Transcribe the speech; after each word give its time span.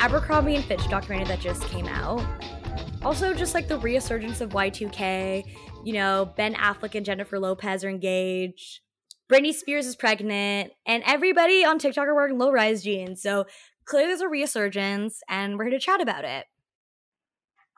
talking 0.00 0.16
Abercrombie 0.16 0.56
and 0.56 0.64
Fitch 0.64 0.88
documentary 0.88 1.26
that 1.26 1.40
just 1.40 1.64
came 1.68 1.86
out. 1.86 2.24
Also, 3.02 3.32
just 3.34 3.54
like 3.54 3.68
the 3.68 3.78
resurgence 3.78 4.40
of 4.40 4.50
Y2K. 4.50 5.44
You 5.84 5.92
know, 5.92 6.32
Ben 6.36 6.54
Affleck 6.54 6.94
and 6.94 7.04
Jennifer 7.06 7.38
Lopez 7.38 7.84
are 7.84 7.88
engaged. 7.88 8.80
Britney 9.30 9.54
Spears 9.54 9.86
is 9.86 9.96
pregnant, 9.96 10.72
and 10.86 11.02
everybody 11.06 11.64
on 11.64 11.78
TikTok 11.78 12.06
are 12.06 12.14
wearing 12.14 12.36
low 12.36 12.50
rise 12.50 12.82
jeans. 12.82 13.22
So 13.22 13.46
clearly, 13.84 14.08
there's 14.08 14.20
a 14.20 14.28
resurgence, 14.28 15.20
and 15.28 15.56
we're 15.56 15.64
here 15.64 15.78
to 15.78 15.84
chat 15.84 16.00
about 16.00 16.24
it. 16.24 16.46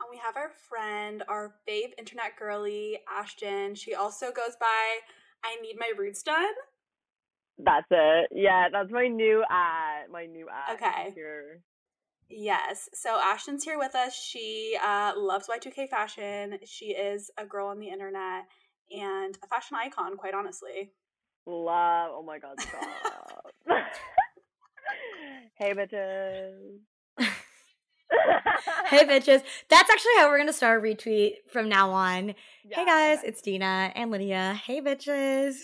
And 0.00 0.08
we 0.10 0.16
have 0.18 0.36
our 0.36 0.50
friend, 0.68 1.22
our 1.28 1.54
fave 1.68 1.92
internet 1.98 2.32
girly, 2.38 2.98
Ashton. 3.16 3.74
She 3.74 3.94
also 3.94 4.26
goes 4.32 4.56
by 4.58 4.98
I 5.44 5.60
Need 5.62 5.76
My 5.78 5.92
Roots 5.96 6.22
Done. 6.22 6.54
That's 7.58 7.86
it. 7.90 8.28
Yeah, 8.32 8.68
that's 8.72 8.90
my 8.90 9.06
new 9.06 9.44
ad. 9.48 10.10
My 10.10 10.26
new 10.26 10.48
ad. 10.48 10.76
Okay. 10.76 11.12
Here. 11.14 11.62
Yes. 12.34 12.88
So 12.94 13.20
Ashton's 13.22 13.62
here 13.62 13.78
with 13.78 13.94
us. 13.94 14.14
She 14.14 14.76
uh, 14.82 15.12
loves 15.16 15.48
Y2K 15.48 15.88
fashion. 15.90 16.58
She 16.64 16.86
is 16.86 17.30
a 17.38 17.44
girl 17.44 17.66
on 17.68 17.78
the 17.78 17.88
internet 17.88 18.44
and 18.90 19.36
a 19.42 19.46
fashion 19.46 19.76
icon, 19.76 20.16
quite 20.16 20.34
honestly. 20.34 20.92
Love. 21.46 22.10
Oh 22.14 22.22
my 22.22 22.38
god, 22.38 22.60
stop. 22.60 23.44
hey, 25.54 25.74
bitches. 25.74 26.78
hey 28.86 29.04
bitches. 29.04 29.42
That's 29.68 29.90
actually 29.90 30.12
how 30.18 30.28
we're 30.28 30.38
gonna 30.38 30.52
start 30.52 30.80
a 30.80 30.86
retweet 30.86 31.34
from 31.50 31.68
now 31.68 31.90
on. 31.90 32.34
Yeah, 32.64 32.76
hey 32.76 32.84
guys, 32.84 33.18
okay. 33.18 33.28
it's 33.28 33.42
Dina 33.42 33.92
and 33.94 34.10
Lydia. 34.10 34.60
Hey 34.64 34.80
bitches. 34.80 35.56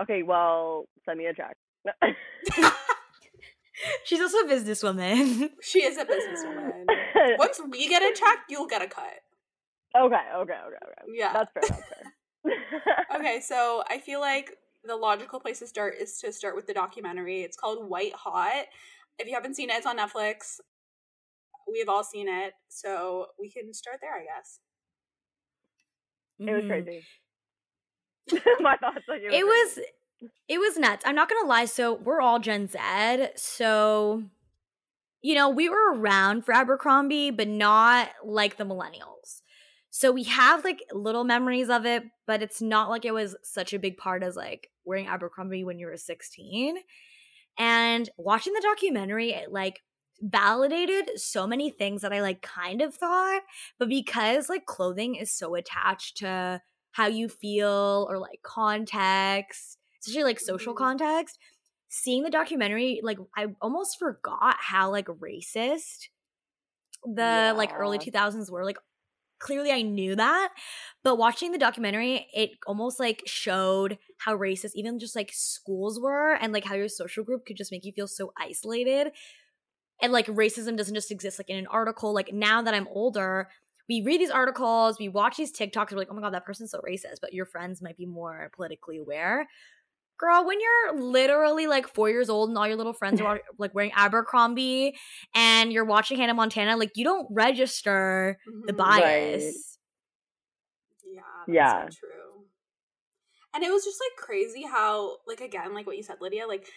Okay, 0.00 0.22
well, 0.22 0.86
send 1.04 1.18
me 1.18 1.26
a 1.26 1.34
check. 1.34 1.56
She's 4.04 4.20
also 4.20 4.38
a 4.38 4.44
businesswoman. 4.48 5.50
She 5.62 5.82
is 5.82 5.96
a 5.96 6.04
businesswoman. 6.04 6.86
Once 7.38 7.60
we 7.70 7.88
get 7.88 8.02
a 8.02 8.12
check, 8.14 8.38
you'll 8.48 8.66
get 8.66 8.82
a 8.82 8.86
cut. 8.86 9.20
okay, 9.96 10.14
okay, 10.14 10.20
okay, 10.36 10.52
okay. 10.54 11.02
Yeah. 11.14 11.32
That's 11.32 11.52
fair, 11.52 11.62
that's 11.68 11.82
fair. 11.88 13.16
Okay, 13.18 13.40
so 13.40 13.82
I 13.88 13.98
feel 13.98 14.20
like 14.20 14.56
the 14.84 14.96
logical 14.96 15.40
place 15.40 15.58
to 15.58 15.66
start 15.66 15.94
is 16.00 16.18
to 16.20 16.32
start 16.32 16.56
with 16.56 16.66
the 16.66 16.74
documentary. 16.74 17.42
It's 17.42 17.56
called 17.56 17.88
White 17.88 18.14
Hot. 18.14 18.64
If 19.18 19.26
you 19.28 19.34
haven't 19.34 19.54
seen 19.56 19.68
it, 19.70 19.74
it's 19.74 19.86
on 19.86 19.98
Netflix. 19.98 20.58
We 21.70 21.78
have 21.80 21.88
all 21.88 22.02
seen 22.04 22.28
it, 22.28 22.54
so 22.68 23.26
we 23.38 23.50
can 23.50 23.72
start 23.74 23.98
there, 24.00 24.14
I 24.14 24.24
guess. 24.24 24.58
It 26.38 26.52
was 26.52 26.64
Mhm. 26.64 26.68
crazy. 26.68 27.06
My 28.60 28.76
thoughts 28.76 29.04
on 29.08 29.20
you. 29.22 29.28
It 29.30 29.44
was 29.44 29.74
crazy. 29.74 29.88
It 30.48 30.58
was 30.58 30.76
nuts. 30.76 31.04
I'm 31.06 31.14
not 31.14 31.28
gonna 31.28 31.48
lie. 31.48 31.64
So 31.64 31.94
we're 31.94 32.20
all 32.20 32.38
Gen 32.38 32.68
Z. 32.68 32.78
So 33.36 34.24
you 35.22 35.34
know, 35.34 35.50
we 35.50 35.68
were 35.68 35.94
around 35.94 36.44
for 36.44 36.54
Abercrombie, 36.54 37.30
but 37.30 37.48
not 37.48 38.08
like 38.24 38.56
the 38.56 38.64
millennials. 38.64 39.42
So 39.90 40.12
we 40.12 40.22
have 40.24 40.64
like 40.64 40.82
little 40.92 41.24
memories 41.24 41.68
of 41.68 41.84
it, 41.84 42.04
but 42.26 42.42
it's 42.42 42.62
not 42.62 42.88
like 42.88 43.04
it 43.04 43.12
was 43.12 43.36
such 43.42 43.72
a 43.72 43.78
big 43.78 43.96
part 43.96 44.22
as 44.22 44.36
like 44.36 44.70
wearing 44.84 45.08
Abercrombie 45.08 45.64
when 45.64 45.78
you 45.78 45.86
were 45.86 45.96
16. 45.96 46.76
And 47.58 48.08
watching 48.16 48.52
the 48.54 48.62
documentary, 48.62 49.32
it 49.32 49.52
like 49.52 49.80
validated 50.20 51.18
so 51.18 51.46
many 51.46 51.70
things 51.70 52.02
that 52.02 52.12
I 52.12 52.22
like 52.22 52.40
kind 52.40 52.80
of 52.80 52.94
thought, 52.94 53.42
but 53.78 53.88
because 53.88 54.48
like 54.48 54.64
clothing 54.64 55.16
is 55.16 55.32
so 55.32 55.54
attached 55.54 56.18
to 56.18 56.62
how 56.92 57.06
you 57.06 57.28
feel 57.28 58.06
or 58.08 58.18
like 58.18 58.40
context, 58.42 59.78
especially 60.00 60.24
like 60.24 60.40
social 60.40 60.74
Mhm. 60.74 60.74
context, 60.74 61.38
seeing 61.88 62.22
the 62.22 62.30
documentary, 62.30 63.00
like 63.02 63.18
I 63.36 63.48
almost 63.60 63.98
forgot 63.98 64.56
how 64.60 64.90
like 64.90 65.06
racist 65.06 66.08
the 67.04 67.52
like 67.56 67.72
early 67.76 67.98
2000s 67.98 68.50
were. 68.50 68.64
Like 68.64 68.78
clearly 69.40 69.72
I 69.72 69.82
knew 69.82 70.16
that, 70.16 70.54
but 71.04 71.16
watching 71.18 71.52
the 71.52 71.58
documentary, 71.58 72.28
it 72.34 72.52
almost 72.66 73.00
like 73.00 73.22
showed 73.26 73.98
how 74.18 74.36
racist 74.36 74.72
even 74.74 74.98
just 74.98 75.16
like 75.16 75.32
schools 75.32 76.00
were 76.00 76.34
and 76.34 76.52
like 76.52 76.64
how 76.64 76.74
your 76.76 76.88
social 76.88 77.24
group 77.24 77.46
could 77.46 77.56
just 77.56 77.72
make 77.72 77.84
you 77.84 77.92
feel 77.92 78.08
so 78.08 78.32
isolated. 78.38 79.12
And 80.02 80.12
like 80.12 80.26
racism 80.26 80.76
doesn't 80.76 80.94
just 80.94 81.10
exist 81.10 81.38
like 81.38 81.50
in 81.50 81.58
an 81.58 81.66
article. 81.68 82.14
Like 82.14 82.32
now 82.32 82.62
that 82.62 82.74
I'm 82.74 82.88
older, 82.88 83.50
we 83.88 84.02
read 84.02 84.20
these 84.20 84.30
articles, 84.30 84.98
we 84.98 85.08
watch 85.08 85.36
these 85.36 85.52
TikToks, 85.52 85.92
we're 85.92 85.98
like, 85.98 86.08
oh 86.10 86.14
my 86.14 86.22
god, 86.22 86.34
that 86.34 86.46
person's 86.46 86.70
so 86.70 86.80
racist, 86.82 87.16
but 87.20 87.34
your 87.34 87.46
friends 87.46 87.82
might 87.82 87.96
be 87.96 88.06
more 88.06 88.50
politically 88.54 88.98
aware. 88.98 89.48
Girl, 90.20 90.46
when 90.46 90.58
you're 90.60 91.00
literally 91.00 91.66
like 91.66 91.88
four 91.88 92.10
years 92.10 92.28
old 92.28 92.50
and 92.50 92.58
all 92.58 92.68
your 92.68 92.76
little 92.76 92.92
friends 92.92 93.22
are 93.22 93.40
like 93.58 93.74
wearing 93.74 93.92
Abercrombie 93.96 94.94
and 95.34 95.72
you're 95.72 95.86
watching 95.86 96.18
Hannah 96.18 96.34
Montana, 96.34 96.76
like 96.76 96.90
you 96.94 97.04
don't 97.04 97.26
register 97.30 98.38
the 98.66 98.74
Mhm. 98.74 98.76
bias. 98.76 99.78
Yeah, 101.10 101.22
that's 101.46 101.54
Yeah. 101.54 101.84
so 101.84 101.88
true. 102.06 102.44
And 103.54 103.64
it 103.64 103.70
was 103.72 103.84
just 103.84 103.98
like 104.00 104.26
crazy 104.26 104.62
how, 104.62 105.16
like, 105.26 105.40
again, 105.40 105.74
like 105.74 105.86
what 105.86 105.96
you 105.96 106.02
said, 106.02 106.18
Lydia, 106.20 106.46
like 106.46 106.68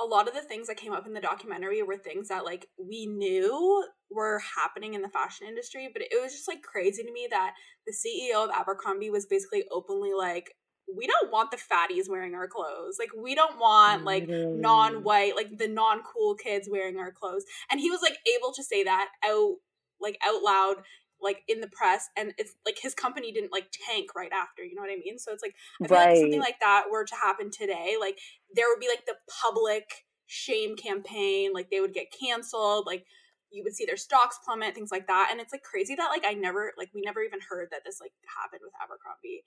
a 0.00 0.04
lot 0.04 0.28
of 0.28 0.34
the 0.34 0.42
things 0.42 0.66
that 0.66 0.76
came 0.76 0.92
up 0.92 1.06
in 1.06 1.12
the 1.12 1.20
documentary 1.20 1.82
were 1.82 1.96
things 1.96 2.28
that 2.28 2.44
like 2.44 2.66
we 2.78 3.06
knew 3.06 3.84
were 4.10 4.40
happening 4.56 4.94
in 4.94 5.02
the 5.02 5.08
fashion 5.08 5.46
industry, 5.46 5.88
but 5.92 6.02
it 6.02 6.20
was 6.20 6.32
just 6.32 6.48
like 6.48 6.62
crazy 6.62 7.02
to 7.02 7.12
me 7.12 7.28
that 7.30 7.54
the 7.86 7.92
CEO 7.92 8.44
of 8.44 8.50
Abercrombie 8.50 9.10
was 9.10 9.26
basically 9.26 9.64
openly 9.70 10.12
like, 10.16 10.52
we 10.94 11.06
don't 11.06 11.30
want 11.30 11.50
the 11.50 11.56
fatties 11.56 12.08
wearing 12.08 12.34
our 12.34 12.48
clothes. 12.48 12.96
Like, 12.98 13.10
we 13.16 13.34
don't 13.34 13.58
want 13.58 14.04
like 14.04 14.28
non-white, 14.28 15.36
like 15.36 15.58
the 15.58 15.68
non-cool 15.68 16.36
kids 16.36 16.68
wearing 16.70 16.98
our 16.98 17.12
clothes. 17.12 17.44
And 17.70 17.80
he 17.80 17.90
was 17.90 18.00
like 18.02 18.18
able 18.36 18.52
to 18.54 18.62
say 18.62 18.84
that 18.84 19.08
out 19.24 19.56
like 20.00 20.18
out 20.24 20.42
loud 20.42 20.76
like 21.20 21.42
in 21.48 21.60
the 21.60 21.66
press 21.66 22.08
and 22.16 22.32
it's 22.38 22.54
like 22.64 22.78
his 22.80 22.94
company 22.94 23.32
didn't 23.32 23.50
like 23.50 23.66
tank 23.86 24.14
right 24.14 24.30
after 24.32 24.62
you 24.62 24.76
know 24.76 24.82
what 24.82 24.90
i 24.90 24.96
mean? 24.96 25.18
So 25.18 25.32
it's 25.32 25.42
like 25.42 25.54
i 25.82 25.88
feel 25.88 25.96
like 25.96 26.16
something 26.16 26.40
like 26.40 26.60
that 26.60 26.84
were 26.90 27.04
to 27.04 27.14
happen 27.16 27.50
today 27.50 27.96
like 27.98 28.16
there 28.54 28.66
would 28.68 28.78
be 28.78 28.86
like 28.88 29.04
the 29.06 29.16
public 29.42 30.06
shame 30.26 30.76
campaign 30.76 31.52
like 31.52 31.70
they 31.70 31.80
would 31.80 31.92
get 31.92 32.12
canceled 32.12 32.86
like 32.86 33.04
you 33.50 33.64
would 33.64 33.74
see 33.74 33.86
their 33.86 33.96
stocks 33.96 34.38
plummet 34.44 34.74
things 34.74 34.90
like 34.90 35.06
that. 35.06 35.28
And 35.30 35.40
it's 35.40 35.52
like 35.52 35.62
crazy 35.62 35.94
that 35.94 36.10
like 36.10 36.24
i 36.26 36.34
never 36.34 36.72
like 36.76 36.90
we 36.94 37.02
never 37.04 37.22
even 37.22 37.40
heard 37.48 37.68
that 37.70 37.82
this 37.84 38.00
like 38.00 38.12
happened 38.40 38.60
with 38.62 38.72
abercrombie 38.82 39.42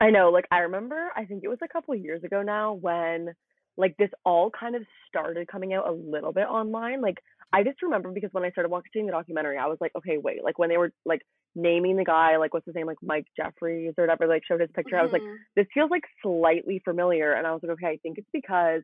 I 0.00 0.10
know, 0.10 0.30
like 0.30 0.46
I 0.50 0.58
remember 0.60 1.10
I 1.16 1.24
think 1.24 1.42
it 1.44 1.48
was 1.48 1.58
a 1.62 1.68
couple 1.68 1.94
of 1.94 2.00
years 2.00 2.22
ago 2.24 2.42
now 2.42 2.74
when 2.74 3.32
like 3.78 3.94
this 3.98 4.10
all 4.24 4.50
kind 4.50 4.74
of 4.74 4.82
started 5.08 5.48
coming 5.48 5.74
out 5.74 5.88
a 5.88 5.92
little 5.92 6.32
bit 6.32 6.46
online. 6.46 7.00
Like 7.02 7.18
I 7.52 7.62
just 7.62 7.82
remember 7.82 8.10
because 8.12 8.30
when 8.32 8.44
I 8.44 8.50
started 8.50 8.70
watching 8.70 9.06
the 9.06 9.12
documentary, 9.12 9.58
I 9.58 9.66
was 9.66 9.78
like, 9.80 9.92
okay, 9.96 10.18
wait, 10.18 10.42
like 10.44 10.58
when 10.58 10.68
they 10.68 10.76
were 10.78 10.92
like 11.04 11.22
naming 11.54 11.96
the 11.96 12.04
guy, 12.04 12.36
like 12.36 12.52
what's 12.52 12.66
his 12.66 12.74
name, 12.74 12.86
like 12.86 12.98
Mike 13.02 13.26
Jeffries 13.36 13.94
or 13.96 14.04
whatever, 14.04 14.26
like 14.26 14.42
showed 14.46 14.60
his 14.60 14.70
picture, 14.74 14.98
I 14.98 15.02
was 15.02 15.12
like, 15.12 15.24
Mhm. 15.24 15.38
this 15.56 15.66
feels 15.72 15.90
like 15.90 16.04
slightly 16.22 16.80
familiar. 16.84 17.32
And 17.32 17.46
I 17.46 17.52
was 17.52 17.62
like, 17.62 17.72
okay, 17.72 17.88
I 17.88 17.96
think 18.02 18.18
it's 18.18 18.28
because 18.32 18.82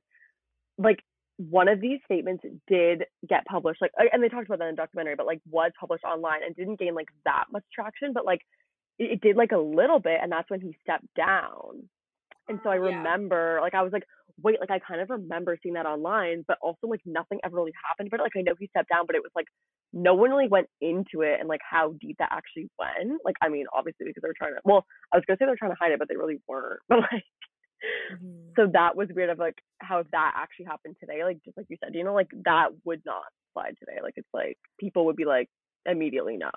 like 0.78 0.98
one 1.38 1.68
of 1.68 1.80
these 1.80 2.00
statements 2.04 2.44
did 2.68 3.04
get 3.28 3.44
published, 3.46 3.80
like, 3.82 3.92
and 4.12 4.22
they 4.22 4.28
talked 4.28 4.46
about 4.46 4.58
that 4.60 4.68
in 4.68 4.74
the 4.76 4.82
documentary, 4.82 5.16
but 5.16 5.26
like 5.26 5.40
was 5.50 5.72
published 5.78 6.04
online 6.04 6.42
and 6.44 6.54
didn't 6.54 6.78
gain 6.78 6.94
like 6.94 7.08
that 7.24 7.44
much 7.52 7.64
traction, 7.74 8.12
but 8.12 8.24
like 8.26 8.40
it, 8.98 9.20
did 9.20 9.36
like 9.36 9.52
a 9.52 9.58
little 9.58 10.00
bit. 10.00 10.20
And 10.22 10.32
that's 10.32 10.50
when 10.50 10.60
he 10.60 10.76
stepped 10.82 11.12
down. 11.16 11.88
And 12.48 12.60
so 12.62 12.70
I 12.70 12.76
Yeah. 12.80 13.08
remember, 13.16 13.58
like, 13.62 13.74
I 13.74 13.82
was 13.82 13.92
like, 13.92 14.04
wait, 14.42 14.60
like, 14.60 14.70
I 14.70 14.78
kind 14.80 15.00
of 15.00 15.10
remember 15.10 15.58
seeing 15.62 15.74
that 15.74 15.86
online, 15.86 16.44
but 16.48 16.58
also, 16.62 16.86
like, 16.88 17.00
nothing 17.06 17.40
ever 17.44 17.56
really 17.56 17.72
happened. 17.88 18.10
But, 18.10 18.20
like, 18.20 18.32
I 18.36 18.42
know 18.42 18.54
he 18.58 18.68
stepped 18.68 18.88
down, 18.90 19.06
but 19.06 19.16
it 19.16 19.22
was 19.22 19.32
like, 19.36 19.46
no 19.92 20.14
one 20.14 20.30
really 20.30 20.48
went 20.48 20.68
into 20.80 21.22
it 21.22 21.38
and, 21.40 21.48
like, 21.48 21.60
how 21.68 21.94
deep 22.00 22.16
that 22.18 22.30
actually 22.32 22.68
went. 22.78 23.20
Like, 23.24 23.36
I 23.42 23.48
mean, 23.48 23.66
obviously, 23.74 24.06
because 24.06 24.22
they 24.22 24.28
were 24.28 24.34
trying 24.36 24.54
to, 24.54 24.60
well, 24.64 24.86
I 25.12 25.16
was 25.18 25.24
going 25.26 25.36
to 25.38 25.42
say 25.42 25.46
they're 25.46 25.56
trying 25.56 25.72
to 25.72 25.78
hide 25.80 25.92
it, 25.92 25.98
but 26.00 26.08
they 26.08 26.16
really 26.16 26.40
weren't. 26.48 26.80
But, 26.88 27.00
like, 27.00 27.24
Mhm. 28.08 28.56
so 28.56 28.66
that 28.72 28.96
was 28.96 29.08
weird 29.14 29.30
of, 29.30 29.38
like, 29.38 29.56
how 29.80 29.98
if 30.00 30.10
that 30.10 30.32
actually 30.36 30.66
happened 30.66 30.96
today, 31.00 31.24
like, 31.24 31.38
just 31.44 31.56
like 31.56 31.66
you 31.70 31.76
said, 31.82 31.94
you 31.94 32.04
know, 32.04 32.14
like, 32.14 32.28
that 32.44 32.70
would 32.84 33.02
not 33.04 33.24
fly 33.54 33.70
today. 33.78 33.98
Like, 34.02 34.14
it's 34.16 34.28
like, 34.34 34.58
people 34.78 35.06
would 35.06 35.16
be 35.16 35.24
like, 35.24 35.48
immediately 35.86 36.36
no. 36.36 36.50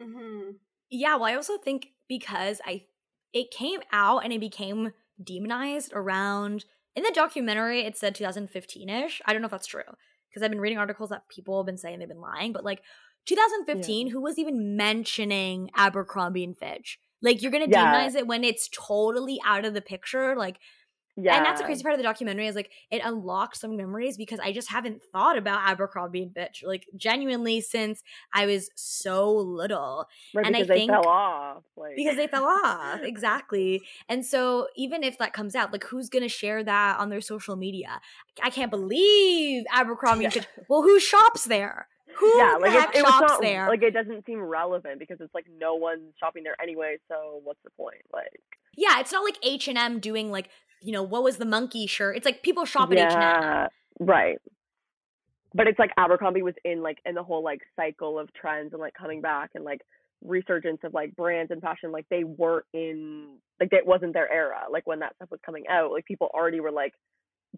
Mhm. 0.00 0.58
Yeah, 0.90 1.16
well, 1.16 1.24
I 1.24 1.34
also 1.34 1.58
think 1.58 1.88
because 2.08 2.60
I 2.64 2.84
it 3.32 3.50
came 3.50 3.80
out 3.92 4.24
and 4.24 4.32
it 4.32 4.40
became 4.40 4.92
demonized 5.22 5.92
around 5.94 6.64
in 6.94 7.02
the 7.02 7.12
documentary 7.14 7.80
it 7.80 7.96
said 7.96 8.14
2015ish. 8.14 9.20
I 9.26 9.32
don't 9.32 9.42
know 9.42 9.46
if 9.46 9.50
that's 9.50 9.66
true 9.66 9.82
because 10.30 10.42
I've 10.42 10.50
been 10.50 10.60
reading 10.60 10.78
articles 10.78 11.10
that 11.10 11.28
people 11.28 11.58
have 11.58 11.66
been 11.66 11.78
saying 11.78 11.98
they've 11.98 12.08
been 12.08 12.20
lying, 12.20 12.52
but 12.52 12.64
like 12.64 12.82
2015, 13.26 14.10
who 14.10 14.20
was 14.22 14.38
even 14.38 14.76
mentioning 14.76 15.70
Abercrombie 15.74 16.44
and 16.44 16.56
Fitch? 16.56 16.98
Like 17.22 17.42
you're 17.42 17.52
going 17.52 17.68
to 17.68 17.70
Yeah. 17.72 17.78
demonize 17.78 18.14
it 18.14 18.26
when 18.26 18.44
it's 18.44 18.68
totally 18.72 19.40
out 19.44 19.64
of 19.64 19.74
the 19.74 19.80
picture. 19.80 20.36
Like 20.36 20.58
Yeah. 21.18 21.36
And 21.36 21.46
that's 21.46 21.60
the 21.60 21.64
crazy 21.64 21.82
part 21.82 21.94
of 21.94 21.98
the 21.98 22.02
documentary 22.04 22.46
is 22.46 22.54
like 22.54 22.70
it 22.90 23.00
unlocked 23.02 23.56
some 23.56 23.74
memories 23.76 24.18
because 24.18 24.38
I 24.38 24.52
just 24.52 24.70
haven't 24.70 25.02
thought 25.12 25.38
about 25.38 25.60
Abercrombie 25.66 26.22
and 26.22 26.34
Fitch 26.34 26.62
like 26.66 26.86
genuinely 26.94 27.62
since 27.62 28.02
I 28.34 28.44
was 28.44 28.68
so 28.74 29.34
little 29.34 30.06
Right, 30.34 30.44
and 30.46 30.54
I 30.54 30.60
because 30.60 30.68
they 30.68 30.74
think- 30.80 30.90
fell 30.90 31.08
off. 31.08 31.62
Like 31.76 31.96
because 31.96 32.16
they 32.16 32.26
fell 32.26 32.44
off 32.44 33.00
exactly. 33.02 33.82
And 34.08 34.26
so 34.26 34.68
even 34.76 35.02
if 35.02 35.16
that 35.18 35.32
comes 35.32 35.54
out, 35.54 35.72
like 35.72 35.84
who's 35.84 36.08
gonna 36.10 36.28
share 36.28 36.62
that 36.62 36.98
on 37.00 37.08
their 37.08 37.22
social 37.22 37.56
media? 37.56 38.00
I 38.42 38.50
can't 38.50 38.70
believe 38.70 39.64
Abercrombie 39.72 40.24
and 40.26 40.34
Fitch. 40.34 40.46
Well, 40.68 40.82
who 40.82 41.00
shops 41.00 41.44
there? 41.44 41.88
Who 42.18 42.38
yeah, 42.38 42.54
the 42.54 42.60
like 42.60 42.72
heck 42.72 42.94
it, 42.94 42.98
it 42.98 43.02
was 43.04 43.12
shops 43.12 43.32
not 43.32 43.40
there? 43.42 43.68
like 43.68 43.82
it 43.82 43.92
doesn't 43.92 44.24
seem 44.26 44.40
relevant 44.40 44.98
because 44.98 45.20
it's 45.20 45.34
like 45.34 45.46
no 45.58 45.74
one's 45.74 46.14
shopping 46.20 46.42
there 46.44 46.56
anyway. 46.62 46.96
So 47.08 47.40
what's 47.44 47.60
the 47.64 47.70
point? 47.70 48.02
Like 48.12 48.40
yeah, 48.76 49.00
it's 49.00 49.12
not 49.12 49.24
like 49.24 49.38
H 49.42 49.68
and 49.68 49.78
M 49.78 49.98
doing 49.98 50.30
like 50.30 50.48
you 50.82 50.92
know 50.92 51.02
what 51.02 51.22
was 51.22 51.36
the 51.38 51.44
monkey 51.44 51.86
shirt. 51.86 52.16
It's 52.16 52.24
like 52.26 52.42
people 52.42 52.64
shop 52.64 52.90
at 52.92 52.98
H 52.98 53.12
and 53.14 53.22
M. 53.22 53.68
right. 54.00 54.38
But 55.54 55.66
it's 55.68 55.78
like 55.78 55.90
Abercrombie 55.96 56.42
was 56.42 56.54
in 56.64 56.82
like 56.82 56.98
in 57.06 57.14
the 57.14 57.22
whole 57.22 57.42
like 57.42 57.60
cycle 57.76 58.18
of 58.18 58.32
trends 58.34 58.72
and 58.72 58.80
like 58.80 58.92
coming 58.94 59.20
back 59.22 59.50
and 59.54 59.64
like 59.64 59.80
resurgence 60.22 60.80
of 60.84 60.92
like 60.92 61.16
brands 61.16 61.50
and 61.50 61.62
fashion. 61.62 61.92
Like 61.92 62.06
they 62.10 62.24
weren't 62.24 62.66
in 62.74 63.38
like 63.58 63.72
it 63.72 63.86
wasn't 63.86 64.12
their 64.12 64.30
era. 64.30 64.64
Like 64.70 64.86
when 64.86 64.98
that 65.00 65.14
stuff 65.16 65.30
was 65.30 65.40
coming 65.46 65.64
out, 65.70 65.92
like 65.92 66.04
people 66.04 66.28
already 66.34 66.60
were 66.60 66.72
like 66.72 66.92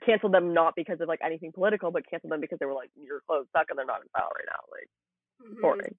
canceled 0.06 0.32
them 0.32 0.54
not 0.54 0.74
because 0.76 1.00
of 1.00 1.08
like 1.08 1.18
anything 1.24 1.50
political, 1.50 1.90
but 1.90 2.08
canceled 2.08 2.30
them 2.30 2.40
because 2.40 2.58
they 2.60 2.66
were 2.66 2.74
like 2.74 2.90
your 2.94 3.20
clothes 3.26 3.46
suck 3.52 3.66
and 3.70 3.78
they're 3.78 3.86
not 3.86 4.00
in 4.02 4.08
style 4.10 4.30
right 4.36 4.46
now. 4.46 4.60
Like 4.70 4.88
Mhm. 5.56 5.60
boring. 5.60 5.94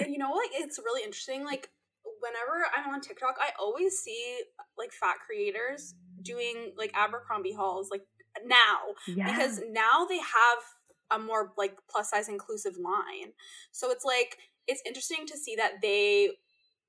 And 0.00 0.12
you 0.12 0.18
know, 0.18 0.32
like 0.32 0.50
it's 0.54 0.78
really 0.78 1.02
interesting. 1.04 1.44
Like 1.52 1.68
whenever 2.22 2.64
I'm 2.76 2.94
on 2.94 3.00
TikTok, 3.00 3.36
I 3.40 3.50
always 3.58 3.98
see 3.98 4.38
like 4.78 4.92
fat 4.92 5.16
creators 5.26 5.94
doing 6.22 6.72
like 6.78 6.92
Abercrombie 6.94 7.52
hauls 7.52 7.88
like 7.90 8.02
now 8.46 8.78
Yeah. 9.06 9.30
because 9.30 9.60
now 9.70 10.06
they 10.08 10.18
have 10.18 10.58
a 11.10 11.18
more 11.18 11.52
like 11.58 11.76
plus 11.90 12.10
size 12.10 12.28
inclusive 12.28 12.74
line. 12.78 13.32
So 13.72 13.90
it's 13.90 14.04
like 14.04 14.38
it's 14.66 14.82
interesting 14.86 15.26
to 15.26 15.36
see 15.36 15.56
that 15.56 15.82
they 15.82 16.30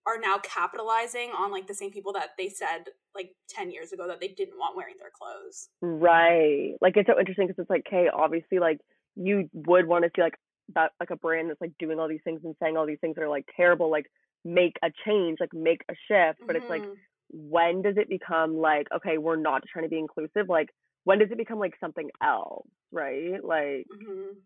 are 0.05 0.19
now 0.19 0.37
capitalizing 0.43 1.31
on 1.37 1.51
like 1.51 1.65
the 1.67 1.73
same 1.73 1.89
people 1.91 2.13
that 2.13 2.29
they 2.37 2.49
said 2.49 2.89
like 3.15 3.31
10 3.49 3.71
years 3.71 3.91
ago 3.93 4.05
that 4.07 4.19
they 4.19 4.27
didn't 4.27 4.57
want 4.57 4.75
wearing 4.75 4.95
their 4.99 5.11
clothes. 5.11 5.69
Right. 5.81 6.73
Like 6.81 6.97
it's 6.97 7.07
so 7.07 7.17
interesting 7.19 7.47
because 7.47 7.61
it's 7.61 7.69
like, 7.69 7.85
okay, 7.87 8.09
obviously, 8.13 8.59
like 8.59 8.79
you 9.15 9.49
would 9.53 9.87
want 9.87 10.03
to 10.03 10.11
see 10.15 10.21
like 10.21 10.37
that, 10.75 10.91
like 10.99 11.09
a 11.09 11.15
brand 11.15 11.49
that's 11.49 11.61
like 11.61 11.71
doing 11.79 11.99
all 11.99 12.07
these 12.09 12.23
things 12.23 12.41
and 12.43 12.55
saying 12.61 12.75
all 12.77 12.85
these 12.85 12.99
things 12.99 13.15
that 13.15 13.21
are 13.23 13.29
like 13.29 13.45
terrible, 13.55 13.89
like 13.89 14.05
make 14.45 14.77
a 14.83 14.89
change, 15.05 15.39
like 15.39 15.53
make 15.53 15.83
a 15.89 15.93
shift. 16.07 16.39
But 16.47 16.55
it's 16.55 16.69
like, 16.69 16.85
Mhm. 16.85 16.99
when 17.29 17.81
does 17.81 17.95
it 17.97 18.09
become 18.09 18.57
like, 18.57 18.87
okay, 18.95 19.17
we're 19.17 19.35
not 19.37 19.61
just 19.63 19.71
trying 19.71 19.85
to 19.85 19.89
be 19.89 19.99
inclusive? 19.99 20.49
Like, 20.49 20.69
when 21.03 21.19
does 21.19 21.31
it 21.31 21.37
become 21.37 21.59
like 21.59 21.73
something 21.79 22.09
else? 22.21 22.67
Right. 22.91 23.43
Like, 23.43 23.87
hmm 23.89 24.43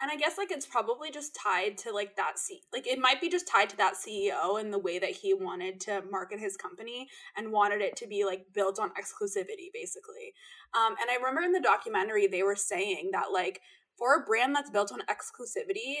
And 0.00 0.10
I 0.10 0.16
guess 0.16 0.36
like 0.36 0.50
it's 0.50 0.66
probably 0.66 1.12
just 1.12 1.32
tied 1.36 1.78
to 1.78 1.92
like 1.92 2.16
that 2.16 2.36
C 2.36 2.62
like 2.72 2.88
it 2.88 2.98
might 2.98 3.20
be 3.20 3.28
just 3.28 3.46
tied 3.46 3.70
to 3.70 3.76
that 3.76 3.96
CEO 3.96 4.56
and 4.56 4.72
the 4.72 4.78
way 4.78 4.98
that 4.98 5.10
he 5.10 5.32
wanted 5.32 5.80
to 5.82 6.02
market 6.10 6.40
his 6.40 6.56
company 6.56 7.08
and 7.36 7.52
wanted 7.52 7.80
it 7.82 7.94
to 7.96 8.08
be 8.08 8.24
like 8.24 8.52
built 8.52 8.80
on 8.80 8.90
exclusivity 8.94 9.68
basically. 9.72 10.34
Um 10.74 10.96
and 11.00 11.08
I 11.08 11.14
remember 11.16 11.42
in 11.42 11.52
the 11.52 11.60
documentary 11.60 12.26
they 12.26 12.42
were 12.42 12.56
saying 12.56 13.10
that 13.12 13.30
like 13.32 13.60
for 13.96 14.16
a 14.16 14.24
brand 14.24 14.56
that's 14.56 14.70
built 14.70 14.90
on 14.90 15.02
exclusivity 15.02 15.98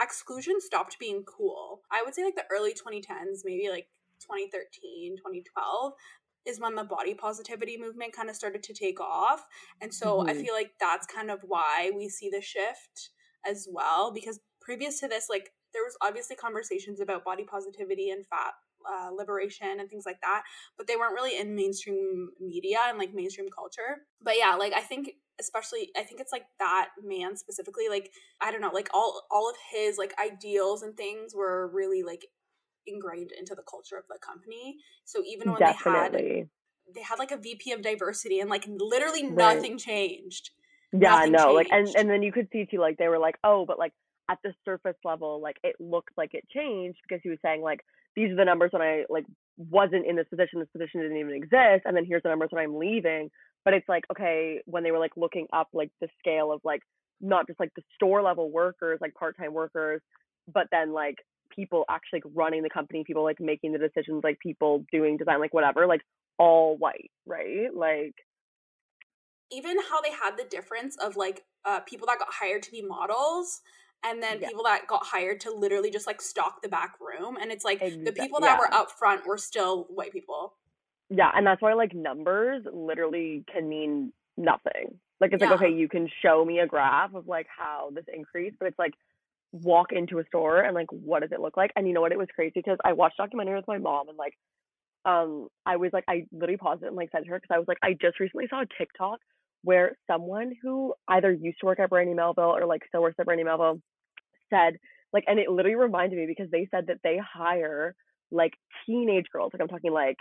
exclusion 0.00 0.60
stopped 0.60 0.98
being 0.98 1.24
cool. 1.24 1.82
I 1.90 2.02
would 2.04 2.14
say 2.14 2.24
like 2.24 2.36
the 2.36 2.44
early 2.50 2.74
2010s, 2.74 3.42
maybe 3.44 3.68
like 3.70 3.88
2013, 4.20 5.16
2012 5.16 5.92
is 6.44 6.60
when 6.60 6.76
the 6.76 6.84
body 6.84 7.14
positivity 7.14 7.76
movement 7.76 8.12
kind 8.12 8.30
of 8.30 8.36
started 8.36 8.62
to 8.62 8.72
take 8.72 9.00
off. 9.00 9.44
And 9.80 9.92
so 9.92 10.24
I 10.28 10.34
Mhm. 10.34 10.34
feel 10.34 10.54
like 10.54 10.72
that's 10.78 11.06
kind 11.06 11.30
of 11.30 11.40
why 11.42 11.90
we 11.94 12.08
see 12.08 12.30
the 12.30 12.40
shift 12.40 13.10
as 13.44 13.68
well 13.70 14.12
because 14.12 14.40
previous 14.60 14.98
to 15.00 15.08
this 15.08 15.28
like 15.30 15.52
there 15.72 15.84
was 15.84 15.96
obviously 16.02 16.34
conversations 16.34 17.00
about 17.00 17.24
body 17.24 17.44
positivity 17.44 18.10
and 18.10 18.26
fat 18.26 18.54
uh, 18.88 19.10
liberation 19.10 19.80
and 19.80 19.88
things 19.88 20.04
like 20.06 20.20
that 20.20 20.42
but 20.76 20.86
they 20.86 20.96
weren't 20.96 21.14
really 21.14 21.38
in 21.38 21.54
mainstream 21.54 22.30
media 22.40 22.78
and 22.88 22.98
like 22.98 23.14
mainstream 23.14 23.48
culture 23.54 24.02
but 24.22 24.34
yeah 24.38 24.54
like 24.54 24.72
i 24.72 24.80
think 24.80 25.10
especially 25.40 25.90
i 25.96 26.02
think 26.02 26.20
it's 26.20 26.32
like 26.32 26.46
that 26.58 26.88
man 27.04 27.36
specifically 27.36 27.88
like 27.90 28.10
i 28.40 28.50
don't 28.50 28.60
know 28.60 28.70
like 28.72 28.88
all 28.94 29.26
all 29.30 29.50
of 29.50 29.56
his 29.72 29.98
like 29.98 30.14
ideals 30.18 30.82
and 30.82 30.96
things 30.96 31.34
were 31.34 31.70
really 31.72 32.02
like 32.02 32.26
ingrained 32.86 33.32
into 33.38 33.54
the 33.54 33.64
culture 33.68 33.96
of 33.96 34.04
the 34.08 34.18
company 34.24 34.76
so 35.04 35.22
even 35.26 35.52
when 35.52 35.60
they 35.60 35.72
had 35.72 36.12
they 36.94 37.02
had 37.02 37.18
like 37.18 37.30
a 37.30 37.36
VP 37.36 37.72
of 37.72 37.82
diversity 37.82 38.40
and 38.40 38.50
like 38.50 38.64
literally 38.68 39.24
Right. 39.24 39.56
nothing 39.56 39.78
changed. 39.78 40.50
Yeah, 40.92 41.00
nothing 41.10 41.32
no, 41.32 41.52
like, 41.52 41.68
and 41.70 41.88
and 41.96 42.08
then 42.08 42.22
you 42.22 42.32
could 42.32 42.48
see 42.52 42.64
too, 42.64 42.78
like 42.78 42.96
they 42.96 43.08
were 43.08 43.18
like, 43.18 43.38
oh, 43.42 43.66
but 43.66 43.78
like 43.78 43.92
at 44.28 44.38
the 44.42 44.52
surface 44.64 44.96
level, 45.04 45.40
like 45.40 45.56
it 45.62 45.76
looked 45.78 46.10
like 46.16 46.34
it 46.34 46.48
changed 46.48 46.98
because 47.06 47.20
he 47.22 47.30
was 47.30 47.38
saying 47.42 47.62
like 47.62 47.80
these 48.14 48.30
are 48.30 48.36
the 48.36 48.44
numbers 48.44 48.70
when 48.72 48.82
I 48.82 49.04
like 49.08 49.24
wasn't 49.56 50.06
in 50.06 50.16
this 50.16 50.28
position, 50.28 50.58
this 50.58 50.68
position 50.72 51.00
didn't 51.00 51.18
even 51.18 51.34
exist, 51.34 51.84
and 51.84 51.96
then 51.96 52.04
here's 52.04 52.22
the 52.22 52.28
numbers 52.28 52.48
when 52.50 52.62
I'm 52.62 52.76
leaving. 52.76 53.30
But 53.64 53.74
it's 53.74 53.88
like 53.88 54.04
okay, 54.10 54.60
when 54.66 54.82
they 54.82 54.90
were 54.90 54.98
like 54.98 55.16
looking 55.16 55.46
up 55.52 55.68
like 55.72 55.90
the 56.00 56.08
scale 56.18 56.52
of 56.52 56.60
like 56.64 56.82
not 57.20 57.46
just 57.46 57.60
like 57.60 57.70
the 57.76 57.82
store 57.94 58.22
level 58.22 58.50
workers, 58.50 58.98
like 59.00 59.14
part 59.14 59.36
time 59.36 59.52
workers, 59.54 60.00
but 60.52 60.66
then 60.70 60.92
like 60.92 61.16
people 61.54 61.84
actually 61.88 62.20
like, 62.24 62.32
running 62.34 62.62
the 62.62 62.70
company, 62.70 63.04
people 63.06 63.22
like 63.24 63.40
making 63.40 63.72
the 63.72 63.78
decisions, 63.78 64.22
like 64.24 64.38
people 64.40 64.84
doing 64.92 65.16
design, 65.16 65.40
like 65.40 65.54
whatever, 65.54 65.86
like 65.86 66.02
all 66.38 66.76
white, 66.76 67.10
right? 67.26 67.68
Like 67.74 68.14
Even 69.50 69.76
how 69.88 70.00
they 70.00 70.10
had 70.10 70.36
the 70.36 70.44
difference 70.44 70.96
of 70.96 71.16
like 71.16 71.44
uh, 71.64 71.80
people 71.80 72.06
that 72.08 72.18
got 72.18 72.28
hired 72.32 72.62
to 72.64 72.70
be 72.70 72.82
models 72.82 73.62
and 74.06 74.22
then 74.22 74.38
Yeah. 74.40 74.48
people 74.48 74.64
that 74.64 74.86
got 74.86 75.04
hired 75.04 75.40
to 75.40 75.50
literally 75.50 75.90
just 75.90 76.06
like 76.06 76.22
stock 76.22 76.62
the 76.62 76.68
back 76.68 76.94
room. 77.00 77.36
And 77.40 77.50
it's 77.50 77.64
like 77.64 77.80
the 77.80 78.12
people 78.12 78.40
that 78.40 78.58
were 78.58 78.72
up 78.72 78.90
front 78.92 79.26
were 79.26 79.38
still 79.38 79.84
white 79.84 80.12
people. 80.12 80.54
Yeah, 81.10 81.30
and 81.34 81.46
that's 81.46 81.62
why 81.62 81.74
like 81.74 81.94
numbers 81.94 82.64
literally 82.72 83.44
can 83.52 83.68
mean 83.68 84.12
nothing. 84.36 84.98
Like 85.20 85.32
it's 85.32 85.42
Yeah. 85.42 85.50
like 85.50 85.60
okay, 85.60 85.72
you 85.72 85.88
can 85.88 86.08
show 86.22 86.44
me 86.44 86.60
a 86.60 86.66
graph 86.66 87.14
of 87.14 87.26
like 87.26 87.46
how 87.48 87.90
this 87.94 88.04
increased, 88.12 88.56
but 88.58 88.68
it's 88.68 88.78
like 88.78 88.94
walk 89.52 89.92
into 89.92 90.18
a 90.18 90.24
store 90.26 90.60
and 90.62 90.74
like 90.74 90.90
what 90.90 91.20
does 91.22 91.32
it 91.32 91.40
look 91.40 91.56
like? 91.56 91.72
And 91.76 91.86
you 91.86 91.94
know 91.94 92.00
what? 92.00 92.12
It 92.12 92.18
was 92.18 92.28
crazy 92.34 92.52
because 92.56 92.78
I 92.84 92.92
watched 92.92 93.16
documentary 93.16 93.56
with 93.56 93.68
my 93.68 93.78
mom 93.78 94.08
and 94.08 94.18
like 94.18 94.34
um 95.04 95.48
I 95.64 95.76
was 95.76 95.90
like 95.92 96.04
I 96.08 96.26
literally 96.32 96.56
paused 96.58 96.82
it 96.82 96.86
and 96.88 96.96
like 96.96 97.10
said 97.12 97.24
to 97.24 97.30
her 97.30 97.36
because 97.40 97.54
I 97.54 97.58
was 97.58 97.68
like 97.68 97.78
I 97.82 97.92
just 98.00 98.20
recently 98.20 98.46
saw 98.48 98.62
a 98.62 98.66
TikTok 98.78 99.20
where 99.62 99.96
someone 100.06 100.52
who 100.62 100.94
either 101.08 101.32
used 101.32 101.60
to 101.60 101.66
work 101.66 101.80
at 101.80 101.90
Brandy 101.90 102.14
Melville 102.14 102.56
or 102.56 102.66
like 102.66 102.82
still 102.88 103.02
works 103.02 103.16
at 103.18 103.26
Brandy 103.26 103.44
Melville 103.44 103.80
said 104.50 104.76
like 105.12 105.24
and 105.26 105.38
it 105.38 105.50
literally 105.50 105.76
reminded 105.76 106.18
me 106.18 106.26
because 106.26 106.50
they 106.50 106.68
said 106.70 106.86
that 106.88 106.98
they 107.04 107.18
hire 107.18 107.94
like 108.30 108.52
teenage 108.84 109.26
girls 109.32 109.50
like 109.52 109.62
I'm 109.62 109.68
talking 109.68 109.92
like 109.92 110.16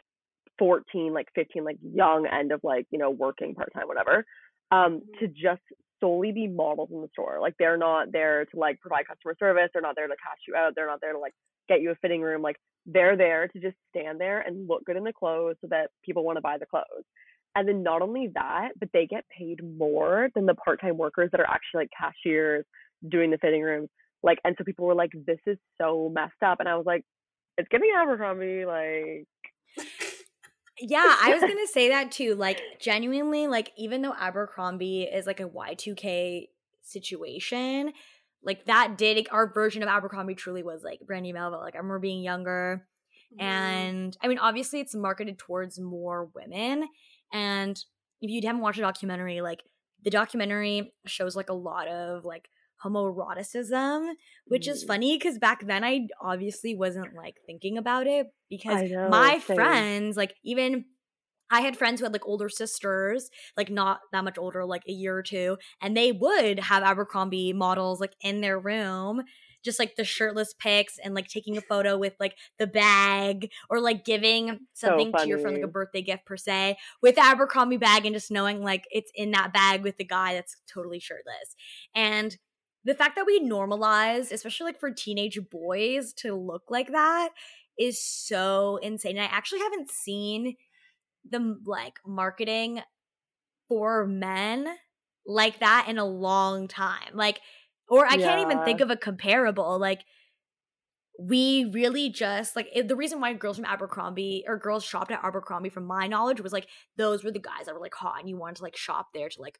14 0.60 1.14
like 1.14 1.28
15 1.36 1.64
like 1.64 1.78
young 1.82 2.28
end 2.28 2.52
of 2.52 2.62
like 2.64 2.86
you 2.92 3.00
know 3.00 3.10
working 3.10 3.56
part-time 3.56 3.88
whatever 3.88 4.26
um 4.72 5.02
Mhm. 5.02 5.20
to 5.20 5.28
just 5.28 5.62
solely 6.02 6.32
be 6.32 6.48
models 6.48 6.90
in 6.92 7.02
the 7.02 7.08
store. 7.10 7.40
Like 7.40 7.56
they're 7.58 7.78
not 7.78 8.12
there 8.12 8.46
to 8.46 8.60
like 8.60 8.80
provide 8.82 9.08
customer 9.08 9.36
service. 9.40 9.70
They're 9.74 9.82
not 9.82 9.96
there 9.96 10.08
to 10.08 10.14
cash 10.16 10.40
you 10.48 10.56
out. 10.56 10.74
They're 10.76 10.88
not 10.88 11.00
there 11.02 11.14
to 11.14 11.20
like 11.20 11.34
get 11.70 11.82
you 11.82 11.92
a 11.92 11.96
fitting 11.96 12.22
room. 12.22 12.42
Like 12.42 12.58
they're 12.86 13.18
there 13.18 13.48
to 13.48 13.60
just 13.60 13.78
stand 13.90 14.20
there 14.20 14.42
and 14.42 14.68
look 14.68 14.84
good 14.86 14.98
in 14.98 15.04
the 15.04 15.14
clothes 15.14 15.56
so 15.62 15.68
that 15.70 15.90
people 16.04 16.24
want 16.24 16.38
to 16.38 16.42
buy 16.42 16.58
the 16.58 16.66
clothes. 16.66 17.06
And 17.56 17.68
then 17.68 17.84
not 17.84 18.02
only 18.02 18.28
that 18.36 18.72
but 18.80 18.90
they 18.94 19.08
get 19.08 19.24
paid 19.36 19.62
more 19.78 20.30
than 20.36 20.46
the 20.46 20.56
part-time 20.56 20.98
workers 20.98 21.30
that 21.32 21.40
are 21.40 21.50
actually 21.50 21.84
like 21.84 21.90
cashiers 21.98 22.66
doing 23.10 23.32
the 23.32 23.38
fitting 23.38 23.62
rooms 23.62 23.90
like 24.26 24.40
and 24.44 24.56
so 24.58 24.66
people 24.66 24.86
were 24.86 24.96
like 24.96 25.12
this 25.26 25.40
is 25.46 25.58
so 25.80 26.12
messed 26.14 26.34
up 26.44 26.60
and 26.60 26.68
i 26.68 26.76
was 26.76 26.86
like 26.86 27.06
it's 27.58 27.70
giving 27.70 27.92
abercrombie 27.98 28.66
like 28.66 29.28
Yeah, 30.80 31.16
I 31.22 31.34
was 31.34 31.42
gonna 31.50 31.68
say 31.68 31.90
that 31.90 32.12
too. 32.12 32.36
Like 32.36 32.62
genuinely, 32.80 33.48
like 33.48 33.72
even 33.78 34.02
though 34.02 34.14
Abercrombie 34.14 35.04
is 35.04 35.26
like 35.26 35.40
a 35.40 35.48
Y2K 35.48 36.50
situation, 36.82 37.94
like 38.44 38.66
that 38.66 38.98
did 38.98 39.28
our 39.32 39.52
version 39.52 39.84
of 39.84 39.90
Abercrombie 39.90 40.36
truly 40.36 40.64
was 40.64 40.84
like 40.84 41.00
Brandy 41.06 41.34
Melville. 41.34 41.62
Like 41.62 41.76
I 41.76 41.78
remember 41.78 42.00
being 42.00 42.22
younger. 42.22 42.86
Mm-hmm. 43.34 43.46
And 43.46 44.18
I 44.22 44.28
mean, 44.28 44.38
obviously 44.38 44.80
it's 44.80 44.96
marketed 44.96 45.38
towards 45.38 45.80
more 45.80 46.30
women. 46.36 46.88
And 47.34 47.78
if 48.22 48.30
you 48.30 48.42
haven't 48.46 48.62
watched 48.62 48.78
a 48.78 48.82
documentary, 48.82 49.42
like 49.42 49.62
the 50.04 50.10
documentary 50.12 50.94
shows 51.06 51.36
like 51.36 51.50
a 51.50 51.54
lot 51.54 51.88
of 51.88 52.26
like 52.26 52.50
homoeroticism, 52.84 54.14
which 54.48 54.68
is 54.68 54.84
Mm. 54.84 54.88
funny 54.88 55.18
because 55.18 55.40
back 55.40 55.66
then 55.66 55.84
I 55.84 56.08
obviously 56.22 56.76
wasn't 56.76 57.14
like 57.16 57.36
thinking 57.46 57.78
about 57.78 58.08
it 58.08 58.28
because 58.50 58.82
know, 58.90 59.10
my 59.10 59.40
same. 59.40 59.56
friends, 59.56 60.18
like 60.18 60.36
even 60.44 60.86
I 61.52 61.62
had 61.62 61.78
friends 61.78 62.00
who 62.00 62.06
had 62.06 62.14
like 62.14 62.28
older 62.28 62.50
sisters, 62.50 63.30
like 63.56 63.70
not 63.70 64.00
that 64.12 64.24
much 64.24 64.38
older, 64.38 64.66
like 64.66 64.84
a 64.88 64.92
year 64.92 65.16
or 65.16 65.24
two, 65.24 65.58
and 65.82 65.96
they 65.96 66.12
would 66.12 66.60
have 66.60 66.84
Abercrombie 66.84 67.54
models 67.54 68.00
like 68.00 68.14
in 68.22 68.42
their 68.42 68.60
room 68.60 69.24
just 69.64 69.80
like 69.80 69.96
the 69.96 70.04
shirtless 70.06 70.54
pics 70.60 71.00
and 71.04 71.16
like 71.16 71.28
taking 71.28 71.58
a 71.58 71.62
photo 71.62 71.98
with 71.98 72.14
like 72.20 72.38
the 72.60 72.68
bag 72.68 73.50
or 73.70 73.82
like 73.82 74.06
giving 74.06 74.60
something 74.74 75.12
to 75.12 75.28
your 75.28 75.40
friend 75.40 75.56
like 75.56 75.64
a 75.64 75.68
birthday 75.68 76.04
gift 76.04 76.24
per 76.26 76.38
se 76.38 76.78
with 77.02 77.16
the 77.16 77.22
Abercrombie 77.22 77.78
bag 77.78 78.06
and 78.06 78.14
just 78.14 78.30
knowing 78.30 78.62
like 78.62 78.86
it's 78.92 79.12
in 79.16 79.32
that 79.32 79.52
bag 79.54 79.84
with 79.84 79.98
the 79.98 80.06
guy 80.06 80.36
that's 80.36 80.62
totally 80.72 81.00
shirtless. 81.00 81.56
And 81.96 82.38
the 82.86 82.94
fact 82.94 83.16
that 83.16 83.26
we 83.26 83.42
normalize, 83.42 84.32
especially 84.32 84.66
like 84.66 84.80
for 84.80 84.92
teenage 84.92 85.40
boys 85.52 86.14
to 86.14 86.36
look 86.36 86.64
like 86.70 86.92
that 86.92 87.30
is 87.78 88.02
so 88.02 88.78
insane. 88.78 89.18
And 89.18 89.26
I 89.26 89.30
actually 89.30 89.60
haven't 89.60 89.90
seen 89.90 90.56
the 91.30 91.60
like 91.66 92.00
marketing 92.06 92.82
for 93.68 94.06
men 94.06 94.68
like 95.26 95.60
that 95.60 95.88
in 95.90 95.98
a 95.98 96.06
long 96.06 96.68
time. 96.68 97.14
Like, 97.14 97.42
or 97.90 98.06
I 98.06 98.16
yeah. 98.16 98.28
can't 98.28 98.42
even 98.42 98.64
think 98.64 98.82
of 98.82 98.92
a 98.92 98.96
comparable. 98.96 99.80
Like, 99.80 100.02
we 101.20 101.66
really 101.66 102.10
just 102.10 102.56
like 102.56 102.68
it, 102.74 102.88
the 102.88 102.96
reason 102.96 103.22
why 103.22 103.34
girls 103.34 103.56
from 103.56 103.66
Abercrombie 103.66 104.44
or 104.48 104.58
girls 104.58 104.84
shopped 104.84 105.12
at 105.12 105.24
Abercrombie, 105.24 105.70
from 105.70 105.86
my 105.86 106.08
knowledge, 106.08 106.42
was 106.42 106.54
like 106.54 106.68
those 106.98 107.24
were 107.24 107.32
the 107.32 107.40
guys 107.40 107.66
that 107.66 107.74
were 107.74 107.82
like 107.82 107.96
hot, 107.96 108.20
and 108.20 108.30
you 108.30 108.38
wanted 108.38 108.58
to 108.58 108.64
like 108.64 108.76
shop 108.76 109.08
there 109.14 109.30
to 109.30 109.42
like 109.42 109.60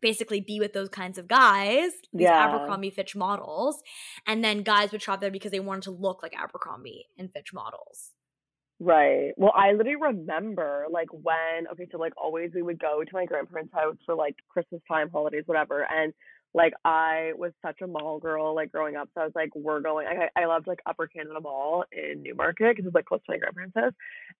basically 0.00 0.40
be 0.40 0.60
with 0.60 0.72
those 0.72 0.88
kinds 0.88 1.18
of 1.18 1.28
guys, 1.28 1.90
these 2.12 2.24
yeah. 2.24 2.46
Abercrombie 2.48 2.90
Fitch 2.90 3.14
models, 3.14 3.82
and 4.26 4.42
then 4.44 4.62
guys 4.62 4.92
would 4.92 5.02
shop 5.02 5.20
there 5.20 5.30
because 5.30 5.50
they 5.50 5.60
wanted 5.60 5.82
to 5.82 5.90
look 5.90 6.22
like 6.22 6.34
Abercrombie 6.36 7.06
and 7.18 7.32
Fitch 7.32 7.52
models. 7.52 8.12
Right. 8.82 9.32
Well, 9.36 9.52
I 9.54 9.72
literally 9.72 9.96
remember 9.96 10.86
like 10.90 11.08
when 11.12 11.66
okay, 11.72 11.86
so 11.92 11.98
like 11.98 12.14
always 12.16 12.50
we 12.54 12.62
would 12.62 12.78
go 12.80 13.04
to 13.04 13.10
my 13.12 13.26
grandparents' 13.26 13.74
house 13.74 13.96
for 14.06 14.14
like 14.14 14.36
Christmas 14.48 14.80
time, 14.88 15.10
holidays, 15.10 15.42
whatever, 15.44 15.86
and 15.90 16.14
like 16.54 16.72
I 16.84 17.32
was 17.36 17.52
such 17.64 17.76
a 17.82 17.86
mall 17.86 18.18
girl 18.18 18.54
like 18.54 18.72
growing 18.72 18.96
up, 18.96 19.10
so 19.14 19.20
I 19.20 19.24
was 19.24 19.34
like, 19.34 19.50
we're 19.54 19.80
going. 19.80 20.06
I 20.06 20.40
I 20.40 20.46
loved 20.46 20.66
like 20.66 20.80
Upper 20.86 21.06
Canada 21.06 21.40
Mall 21.40 21.84
in 21.92 22.22
Newmarket 22.22 22.74
because 22.74 22.86
it's 22.86 22.94
like 22.94 23.04
close 23.04 23.20
to 23.26 23.32
my 23.32 23.38
grandparents' 23.38 23.76
house, 23.76 23.92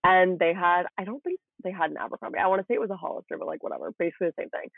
and 0.05 0.39
they 0.39 0.55
had 0.55 0.85
I 0.97 1.05
don't 1.05 1.23
think 1.23 1.39
they 1.63 1.71
had 1.71 1.91
an 1.91 1.99
Abercrombie. 1.99 2.39
I 2.39 2.47
want 2.47 2.63
to 2.63 2.67
say 2.67 2.75
it 2.75 2.81
was 2.81 2.91
a 2.91 2.97
Hollister, 2.97 3.37
but 3.39 3.47
like 3.47 3.63
whatever, 3.63 3.93
basically 3.99 4.29
the 4.29 4.35
same 4.39 4.51
thing. 4.51 4.71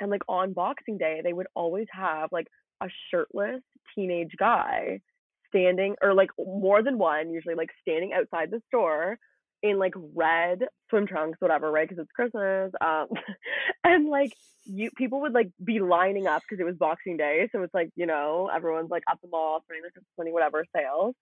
And 0.00 0.10
like 0.10 0.22
on 0.28 0.52
Boxing 0.52 0.98
Day, 0.98 1.20
they 1.22 1.32
would 1.32 1.46
always 1.54 1.86
have 1.92 2.30
like 2.32 2.48
a 2.80 2.88
shirtless 3.10 3.62
teenage 3.94 4.32
guy 4.38 5.00
standing 5.48 5.94
or 6.02 6.14
like 6.14 6.30
more 6.38 6.82
than 6.82 6.98
one 6.98 7.30
usually 7.30 7.54
like 7.54 7.70
standing 7.80 8.12
outside 8.12 8.50
the 8.50 8.60
store 8.66 9.18
in 9.62 9.78
like 9.78 9.94
red 10.14 10.64
swim 10.90 11.06
trunks 11.06 11.40
whatever 11.40 11.70
right 11.70 11.88
because 11.88 12.02
it's 12.02 12.10
christmas 12.12 12.72
um 12.80 13.06
and 13.84 14.08
like 14.08 14.32
you 14.64 14.90
people 14.96 15.20
would 15.20 15.32
like 15.32 15.50
be 15.62 15.78
lining 15.78 16.26
up 16.26 16.42
because 16.42 16.60
it 16.60 16.66
was 16.66 16.76
boxing 16.76 17.16
day 17.16 17.48
so 17.52 17.62
it's 17.62 17.74
like 17.74 17.90
you 17.94 18.06
know 18.06 18.50
everyone's 18.54 18.90
like 18.90 19.04
at 19.10 19.18
the 19.22 19.28
mall 19.28 19.60
spending 19.64 19.82
their 19.82 19.90
christmas 19.90 20.18
money 20.18 20.32
whatever 20.32 20.64
sales 20.76 21.14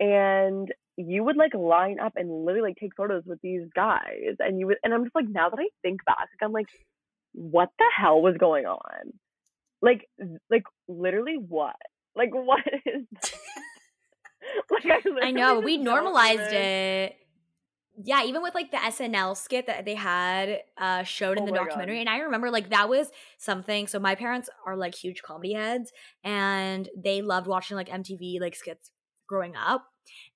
and 0.00 0.72
you 0.96 1.22
would 1.22 1.36
like 1.36 1.54
line 1.54 1.98
up 2.00 2.12
and 2.16 2.44
literally 2.44 2.70
like 2.70 2.76
take 2.76 2.94
photos 2.96 3.22
with 3.24 3.40
these 3.40 3.62
guys 3.74 4.34
and 4.40 4.58
you 4.58 4.66
would 4.66 4.78
and 4.82 4.92
i'm 4.92 5.04
just 5.04 5.14
like 5.14 5.28
now 5.28 5.48
that 5.48 5.60
i 5.60 5.68
think 5.82 6.04
back 6.04 6.16
like, 6.18 6.42
i'm 6.42 6.52
like 6.52 6.68
what 7.36 7.68
the 7.78 7.84
hell 7.96 8.20
was 8.20 8.36
going 8.38 8.66
on 8.66 9.12
like 9.82 10.08
like 10.50 10.64
literally 10.88 11.36
what 11.36 11.76
like 12.16 12.30
what 12.34 12.60
is 12.86 13.04
like 14.70 14.86
I, 14.86 15.28
I 15.28 15.30
know 15.30 15.60
we 15.60 15.76
normalized 15.76 16.52
it. 16.52 17.16
Yeah, 18.04 18.24
even 18.24 18.42
with 18.42 18.54
like 18.54 18.70
the 18.70 18.76
SNL 18.76 19.36
skit 19.36 19.66
that 19.66 19.86
they 19.86 19.94
had 19.94 20.60
uh 20.78 21.02
showed 21.02 21.38
in 21.38 21.44
oh 21.44 21.46
the 21.46 21.52
documentary. 21.52 21.96
God. 21.96 22.00
And 22.00 22.10
I 22.10 22.18
remember 22.18 22.50
like 22.50 22.70
that 22.70 22.88
was 22.88 23.10
something. 23.38 23.86
So 23.86 23.98
my 23.98 24.14
parents 24.14 24.50
are 24.66 24.76
like 24.76 24.94
huge 24.94 25.22
comedy 25.22 25.54
heads 25.54 25.92
and 26.22 26.88
they 26.96 27.22
loved 27.22 27.46
watching 27.46 27.76
like 27.76 27.88
MTV 27.88 28.40
like 28.40 28.54
skits 28.54 28.90
growing 29.26 29.54
up. 29.56 29.86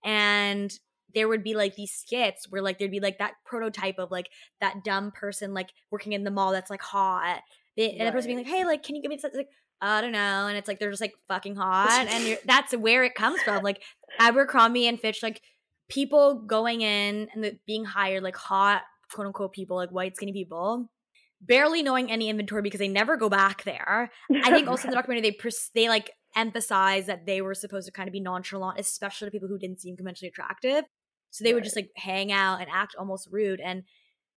And 0.04 0.72
there 1.14 1.28
would 1.28 1.42
be 1.42 1.54
like 1.54 1.76
these 1.76 1.92
skits 1.92 2.50
where 2.50 2.62
like 2.62 2.78
there'd 2.78 2.90
be 2.90 3.00
like 3.00 3.18
that 3.18 3.34
prototype 3.44 3.98
of 3.98 4.10
like 4.10 4.30
that 4.60 4.84
dumb 4.84 5.10
person 5.12 5.54
like 5.54 5.70
working 5.90 6.12
in 6.12 6.24
the 6.24 6.30
mall 6.30 6.52
that's 6.52 6.70
like 6.70 6.82
hot. 6.82 7.42
and 7.76 7.98
right. 7.98 8.06
the 8.06 8.12
person 8.12 8.28
being 8.28 8.38
like, 8.38 8.46
"Hey, 8.46 8.64
like, 8.64 8.82
can 8.82 8.96
you 8.96 9.02
give 9.02 9.10
me 9.10 9.18
something?" 9.18 9.38
Like, 9.38 9.50
I 9.80 10.00
don't 10.00 10.12
know. 10.12 10.46
And 10.46 10.56
it's 10.56 10.68
like 10.68 10.78
they're 10.78 10.90
just 10.90 11.00
like 11.00 11.14
fucking 11.28 11.56
hot, 11.56 12.06
and 12.08 12.38
that's 12.44 12.74
where 12.76 13.04
it 13.04 13.14
comes 13.14 13.40
from. 13.42 13.62
Like 13.62 13.82
Abercrombie 14.18 14.86
and 14.86 15.00
Fitch, 15.00 15.22
like 15.22 15.40
people 15.88 16.40
going 16.46 16.82
in 16.82 17.28
and 17.34 17.44
the, 17.44 17.58
being 17.66 17.84
hired, 17.84 18.22
like 18.22 18.36
hot 18.36 18.82
quote 19.12 19.26
unquote 19.26 19.52
people, 19.52 19.76
like 19.76 19.90
white 19.90 20.16
skinny 20.16 20.32
people, 20.32 20.88
barely 21.40 21.82
knowing 21.82 22.10
any 22.10 22.28
inventory 22.28 22.62
because 22.62 22.78
they 22.78 22.88
never 22.88 23.16
go 23.16 23.28
back 23.28 23.64
there. 23.64 24.10
I 24.44 24.50
think 24.50 24.68
also 24.68 24.84
in 24.84 24.90
the 24.90 24.96
documentary 24.96 25.30
they 25.30 25.36
pers- 25.36 25.70
they 25.74 25.88
like 25.88 26.10
emphasize 26.36 27.06
that 27.06 27.26
they 27.26 27.40
were 27.40 27.54
supposed 27.54 27.86
to 27.86 27.92
kind 27.92 28.08
of 28.08 28.12
be 28.12 28.20
nonchalant, 28.20 28.78
especially 28.78 29.26
to 29.26 29.32
people 29.32 29.48
who 29.48 29.58
didn't 29.58 29.80
seem 29.80 29.96
conventionally 29.96 30.30
attractive. 30.30 30.84
So 31.30 31.44
they 31.44 31.50
right. 31.50 31.56
would 31.56 31.64
just 31.64 31.76
like 31.76 31.90
hang 31.96 32.32
out 32.32 32.60
and 32.60 32.68
act 32.72 32.94
almost 32.98 33.28
rude. 33.30 33.60
And 33.60 33.84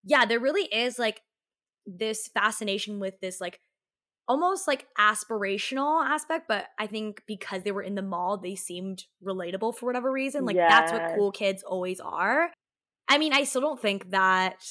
yeah, 0.04 0.24
there 0.26 0.40
really 0.40 0.64
is 0.64 0.98
like 0.98 1.20
this 1.86 2.28
fascination 2.28 3.00
with 3.00 3.20
this 3.20 3.40
like 3.40 3.60
almost 4.26 4.66
like 4.66 4.86
aspirational 4.98 6.04
aspect, 6.04 6.48
but 6.48 6.66
I 6.78 6.86
think 6.86 7.22
because 7.26 7.62
they 7.62 7.72
were 7.72 7.82
in 7.82 7.94
the 7.94 8.02
mall, 8.02 8.38
they 8.38 8.54
seemed 8.54 9.04
relatable 9.22 9.76
for 9.76 9.86
whatever 9.86 10.10
reason. 10.10 10.44
Like 10.44 10.56
that's 10.56 10.92
what 10.92 11.12
cool 11.14 11.30
kids 11.30 11.62
always 11.62 12.00
are. 12.00 12.50
I 13.08 13.18
mean, 13.18 13.32
I 13.32 13.44
still 13.44 13.60
don't 13.60 13.80
think 13.80 14.10
that 14.10 14.64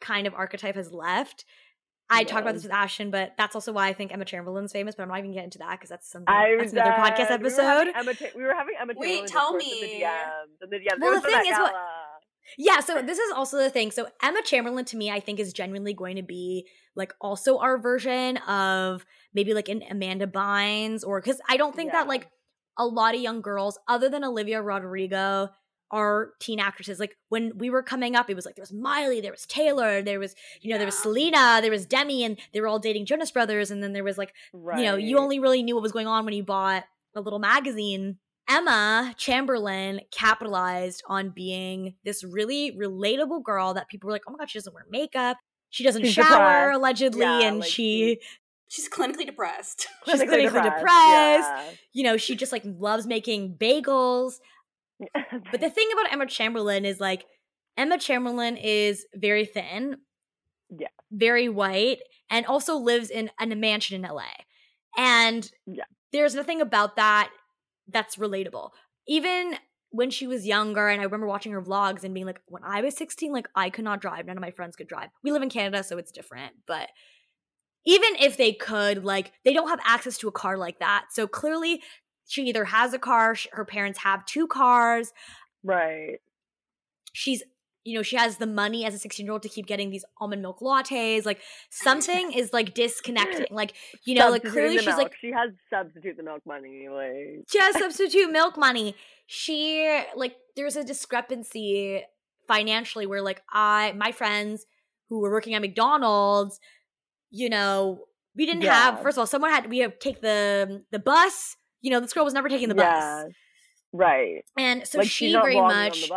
kind 0.00 0.26
of 0.26 0.34
archetype 0.34 0.76
has 0.76 0.90
left. 0.90 1.44
I 2.12 2.20
yeah. 2.20 2.26
talked 2.26 2.42
about 2.42 2.54
this 2.54 2.62
with 2.64 2.72
Ashton, 2.72 3.10
but 3.10 3.32
that's 3.38 3.54
also 3.54 3.72
why 3.72 3.88
I 3.88 3.94
think 3.94 4.12
Emma 4.12 4.26
Chamberlain's 4.26 4.70
famous. 4.70 4.94
But 4.94 5.04
I'm 5.04 5.08
not 5.08 5.18
even 5.18 5.32
getting 5.32 5.44
into 5.44 5.58
that 5.58 5.72
because 5.72 5.88
that's 5.88 6.10
something. 6.10 6.32
I 6.32 6.56
that's 6.58 6.72
another 6.72 6.90
podcast 6.90 7.30
episode. 7.30 7.86
We 7.86 7.94
were 7.94 7.94
having 7.94 7.94
Emma, 7.96 8.12
we 8.36 8.42
were 8.42 8.54
having 8.54 8.74
Emma 8.78 8.92
Wait, 8.96 9.26
tell 9.26 9.54
me. 9.54 9.64
The 9.80 9.86
DMs, 10.04 10.70
the 10.70 10.76
DMs. 10.76 11.00
Well, 11.00 11.14
the 11.14 11.20
thing 11.22 11.46
is, 11.46 11.58
what, 11.58 11.74
yeah, 12.58 12.80
so 12.80 13.00
this 13.00 13.18
is 13.18 13.32
also 13.32 13.56
the 13.56 13.70
thing. 13.70 13.90
So 13.90 14.08
Emma 14.22 14.42
Chamberlain 14.42 14.84
to 14.86 14.96
me, 14.96 15.10
I 15.10 15.20
think, 15.20 15.40
is 15.40 15.52
genuinely 15.54 15.94
going 15.94 16.16
to 16.16 16.22
be 16.22 16.66
like 16.94 17.14
also 17.20 17.58
our 17.58 17.78
version 17.78 18.36
of 18.38 19.06
maybe 19.32 19.54
like 19.54 19.68
an 19.70 19.82
Amanda 19.90 20.26
Bynes, 20.26 21.06
or 21.06 21.20
because 21.20 21.40
I 21.48 21.56
don't 21.56 21.74
think 21.74 21.92
yeah. 21.92 22.00
that 22.00 22.08
like 22.08 22.28
a 22.78 22.84
lot 22.84 23.14
of 23.14 23.20
young 23.20 23.40
girls, 23.40 23.78
other 23.88 24.08
than 24.08 24.24
Olivia 24.24 24.60
Rodrigo, 24.60 25.50
are 25.92 26.30
teen 26.40 26.58
actresses. 26.58 26.98
Like 26.98 27.16
when 27.28 27.52
we 27.56 27.70
were 27.70 27.82
coming 27.82 28.16
up, 28.16 28.28
it 28.30 28.34
was 28.34 28.46
like 28.46 28.56
there 28.56 28.62
was 28.62 28.72
Miley, 28.72 29.20
there 29.20 29.30
was 29.30 29.46
Taylor, 29.46 30.02
there 30.02 30.18
was 30.18 30.34
you 30.60 30.70
know 30.70 30.74
yeah. 30.74 30.78
there 30.78 30.86
was 30.86 30.98
Selena, 30.98 31.58
there 31.60 31.70
was 31.70 31.86
Demi, 31.86 32.24
and 32.24 32.38
they 32.52 32.60
were 32.60 32.66
all 32.66 32.78
dating 32.78 33.06
Jonas 33.06 33.30
Brothers, 33.30 33.70
and 33.70 33.82
then 33.82 33.92
there 33.92 34.04
was 34.04 34.18
like 34.18 34.34
right. 34.52 34.78
you 34.78 34.84
know 34.84 34.96
you 34.96 35.18
only 35.18 35.38
really 35.38 35.62
knew 35.62 35.74
what 35.74 35.82
was 35.82 35.92
going 35.92 36.06
on 36.06 36.24
when 36.24 36.34
you 36.34 36.42
bought 36.42 36.84
a 37.14 37.20
little 37.20 37.38
magazine 37.38 38.18
Emma 38.48 39.14
Chamberlain 39.16 40.00
capitalized 40.10 41.02
on 41.06 41.30
being 41.30 41.94
this 42.04 42.24
really 42.24 42.72
relatable 42.72 43.42
girl 43.42 43.74
that 43.74 43.88
people 43.88 44.08
were 44.08 44.12
like, 44.12 44.22
oh 44.28 44.32
my 44.32 44.38
God, 44.38 44.50
she 44.50 44.58
doesn't 44.58 44.74
wear 44.74 44.84
makeup. 44.90 45.38
She 45.70 45.84
doesn't 45.84 46.02
she's 46.02 46.12
shower, 46.12 46.26
depressed. 46.26 46.76
allegedly. 46.76 47.20
Yeah, 47.20 47.42
and 47.42 47.60
like 47.60 47.70
she. 47.70 48.20
She's 48.68 48.88
clinically 48.88 49.26
depressed. 49.26 49.86
She's 50.06 50.22
clinically, 50.22 50.28
clinically 50.28 50.42
depressed. 50.44 50.76
depressed. 50.78 51.50
Yeah. 51.50 51.70
You 51.92 52.04
know, 52.04 52.16
she 52.16 52.36
just 52.36 52.52
like 52.52 52.62
loves 52.64 53.06
making 53.06 53.56
bagels. 53.56 54.36
but 55.50 55.60
the 55.60 55.70
thing 55.70 55.88
about 55.92 56.12
Emma 56.12 56.26
Chamberlain 56.26 56.84
is 56.84 57.00
like, 57.00 57.24
Emma 57.76 57.98
Chamberlain 57.98 58.56
is 58.56 59.06
very 59.14 59.46
thin. 59.46 59.96
Yeah. 60.70 60.88
Very 61.10 61.48
white 61.48 61.98
and 62.30 62.46
also 62.46 62.76
lives 62.76 63.10
in, 63.10 63.30
in 63.40 63.52
a 63.52 63.56
mansion 63.56 64.02
in 64.02 64.10
LA. 64.10 64.22
And 64.96 65.50
yeah. 65.66 65.84
there's 66.12 66.34
nothing 66.34 66.60
about 66.60 66.96
that 66.96 67.30
that's 67.88 68.16
relatable. 68.16 68.70
Even 69.06 69.56
when 69.90 70.10
she 70.10 70.26
was 70.26 70.46
younger, 70.46 70.88
and 70.88 71.00
I 71.00 71.04
remember 71.04 71.26
watching 71.26 71.52
her 71.52 71.62
vlogs 71.62 72.02
and 72.02 72.14
being 72.14 72.26
like, 72.26 72.40
when 72.46 72.64
I 72.64 72.80
was 72.80 72.96
16, 72.96 73.32
like 73.32 73.48
I 73.54 73.68
could 73.68 73.84
not 73.84 74.00
drive. 74.00 74.26
None 74.26 74.36
of 74.36 74.40
my 74.40 74.50
friends 74.50 74.76
could 74.76 74.88
drive. 74.88 75.10
We 75.22 75.32
live 75.32 75.42
in 75.42 75.50
Canada, 75.50 75.84
so 75.84 75.98
it's 75.98 76.12
different. 76.12 76.54
But 76.66 76.88
even 77.84 78.10
if 78.20 78.36
they 78.36 78.52
could, 78.52 79.04
like, 79.04 79.32
they 79.44 79.52
don't 79.52 79.68
have 79.68 79.80
access 79.84 80.16
to 80.18 80.28
a 80.28 80.32
car 80.32 80.56
like 80.56 80.78
that. 80.78 81.06
So 81.10 81.26
clearly, 81.26 81.82
she 82.28 82.44
either 82.44 82.64
has 82.64 82.94
a 82.94 82.98
car, 82.98 83.36
her 83.52 83.64
parents 83.64 84.00
have 84.00 84.24
two 84.26 84.46
cars. 84.46 85.12
Right. 85.62 86.18
She's 87.12 87.42
you 87.84 87.96
know, 87.96 88.02
she 88.02 88.16
has 88.16 88.36
the 88.36 88.46
money 88.46 88.84
as 88.84 88.94
a 88.94 88.98
16 88.98 89.26
year 89.26 89.32
old 89.32 89.42
to 89.42 89.48
keep 89.48 89.66
getting 89.66 89.90
these 89.90 90.04
almond 90.20 90.42
milk 90.42 90.60
lattes. 90.60 91.26
Like 91.26 91.40
something 91.70 92.32
is 92.32 92.52
like 92.52 92.74
disconnecting. 92.74 93.46
Like, 93.50 93.74
you 94.04 94.14
know, 94.14 94.30
like 94.30 94.44
clearly 94.44 94.78
she's 94.78 94.86
milk. 94.86 94.98
like 94.98 95.14
she 95.20 95.32
has 95.32 95.50
substitute 95.68 96.16
the 96.16 96.22
milk 96.22 96.42
money. 96.46 96.86
Like 96.88 97.44
she 97.50 97.58
has 97.58 97.76
substitute 97.78 98.30
milk 98.30 98.56
money. 98.56 98.94
She 99.26 100.00
like 100.14 100.36
there's 100.54 100.76
a 100.76 100.84
discrepancy 100.84 102.02
financially 102.46 103.06
where 103.06 103.22
like 103.22 103.42
I 103.52 103.92
my 103.96 104.12
friends 104.12 104.64
who 105.08 105.20
were 105.20 105.30
working 105.30 105.54
at 105.54 105.60
McDonald's, 105.60 106.60
you 107.30 107.50
know, 107.50 108.04
we 108.36 108.46
didn't 108.46 108.62
yeah. 108.62 108.74
have 108.74 109.02
first 109.02 109.16
of 109.16 109.20
all, 109.20 109.26
someone 109.26 109.50
had 109.50 109.68
we 109.68 109.78
have 109.78 109.98
take 109.98 110.20
the 110.20 110.84
the 110.92 110.98
bus. 110.98 111.56
You 111.82 111.90
know, 111.90 112.00
this 112.00 112.12
girl 112.12 112.24
was 112.24 112.34
never 112.34 112.48
taking 112.48 112.68
the 112.68 112.74
yeah. 112.76 113.24
bus. 113.24 113.32
Right. 113.92 114.44
And 114.56 114.86
so 114.86 114.98
like, 114.98 115.08
she 115.10 115.32
very 115.32 115.60
much 115.60 116.10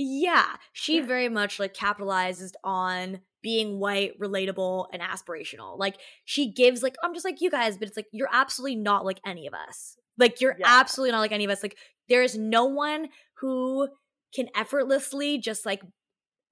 yeah, 0.00 0.46
she 0.72 1.00
very 1.00 1.28
much 1.28 1.58
like 1.58 1.74
capitalizes 1.74 2.52
on 2.62 3.20
being 3.42 3.80
white, 3.80 4.18
relatable, 4.20 4.86
and 4.92 5.02
aspirational. 5.02 5.76
Like 5.76 5.96
she 6.24 6.52
gives 6.52 6.82
like 6.82 6.96
I'm 7.02 7.14
just 7.14 7.24
like 7.24 7.40
you 7.40 7.50
guys, 7.50 7.76
but 7.76 7.88
it's 7.88 7.96
like 7.96 8.06
you're 8.12 8.28
absolutely 8.32 8.76
not 8.76 9.04
like 9.04 9.20
any 9.26 9.46
of 9.46 9.54
us. 9.54 9.96
Like 10.16 10.40
you're 10.40 10.56
Yeah. 10.58 10.66
absolutely 10.68 11.12
not 11.12 11.20
like 11.20 11.32
any 11.32 11.44
of 11.44 11.50
us. 11.50 11.62
Like 11.62 11.76
there 12.08 12.22
is 12.22 12.36
no 12.38 12.64
one 12.64 13.08
who 13.40 13.88
can 14.34 14.48
effortlessly 14.54 15.38
just 15.38 15.66
like 15.66 15.82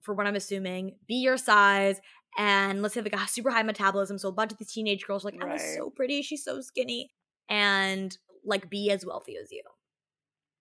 for 0.02 0.14
what 0.14 0.26
I'm 0.26 0.36
assuming, 0.36 0.96
be 1.06 1.16
your 1.16 1.36
size 1.36 2.00
and 2.36 2.82
let's 2.82 2.94
say 2.94 3.00
like 3.00 3.14
a 3.14 3.28
super 3.28 3.50
high 3.50 3.62
metabolism. 3.62 4.18
So 4.18 4.28
a 4.28 4.32
bunch 4.32 4.52
of 4.52 4.58
these 4.58 4.72
teenage 4.72 5.06
girls 5.06 5.24
are 5.24 5.30
like, 5.30 5.42
Emma's 5.42 5.62
Right. 5.62 5.76
so 5.76 5.90
pretty, 5.90 6.22
she's 6.22 6.44
so 6.44 6.60
skinny, 6.60 7.10
and 7.48 8.16
like 8.46 8.70
be 8.70 8.90
as 8.90 9.04
wealthy 9.04 9.36
as 9.36 9.52
you. 9.52 9.62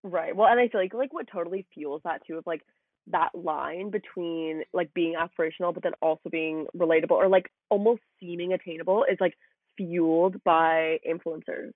Right. 0.02 0.36
Well, 0.36 0.48
and 0.48 0.60
I 0.60 0.68
feel 0.68 0.80
like 0.80 0.94
like 0.94 1.12
what 1.12 1.26
totally 1.32 1.66
fuels 1.72 2.02
that 2.04 2.22
too 2.26 2.36
of 2.36 2.44
like 2.46 2.62
that 3.08 3.30
line 3.34 3.90
between 3.90 4.62
like 4.72 4.92
being 4.92 5.14
aspirational 5.14 5.72
but 5.72 5.82
then 5.82 5.92
also 6.02 6.28
being 6.28 6.66
relatable 6.76 7.12
or 7.12 7.28
like 7.28 7.46
almost 7.70 8.00
seeming 8.20 8.52
attainable 8.52 9.04
is 9.10 9.16
like 9.20 9.34
fueled 9.76 10.42
by 10.44 10.98
influencers. 11.08 11.70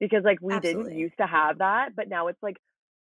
Because 0.00 0.24
like 0.24 0.38
we 0.40 0.58
didn't 0.60 0.96
used 0.96 1.14
to 1.20 1.26
have 1.26 1.58
that, 1.58 1.90
but 1.96 2.08
now 2.08 2.28
it's 2.28 2.42
like 2.42 2.56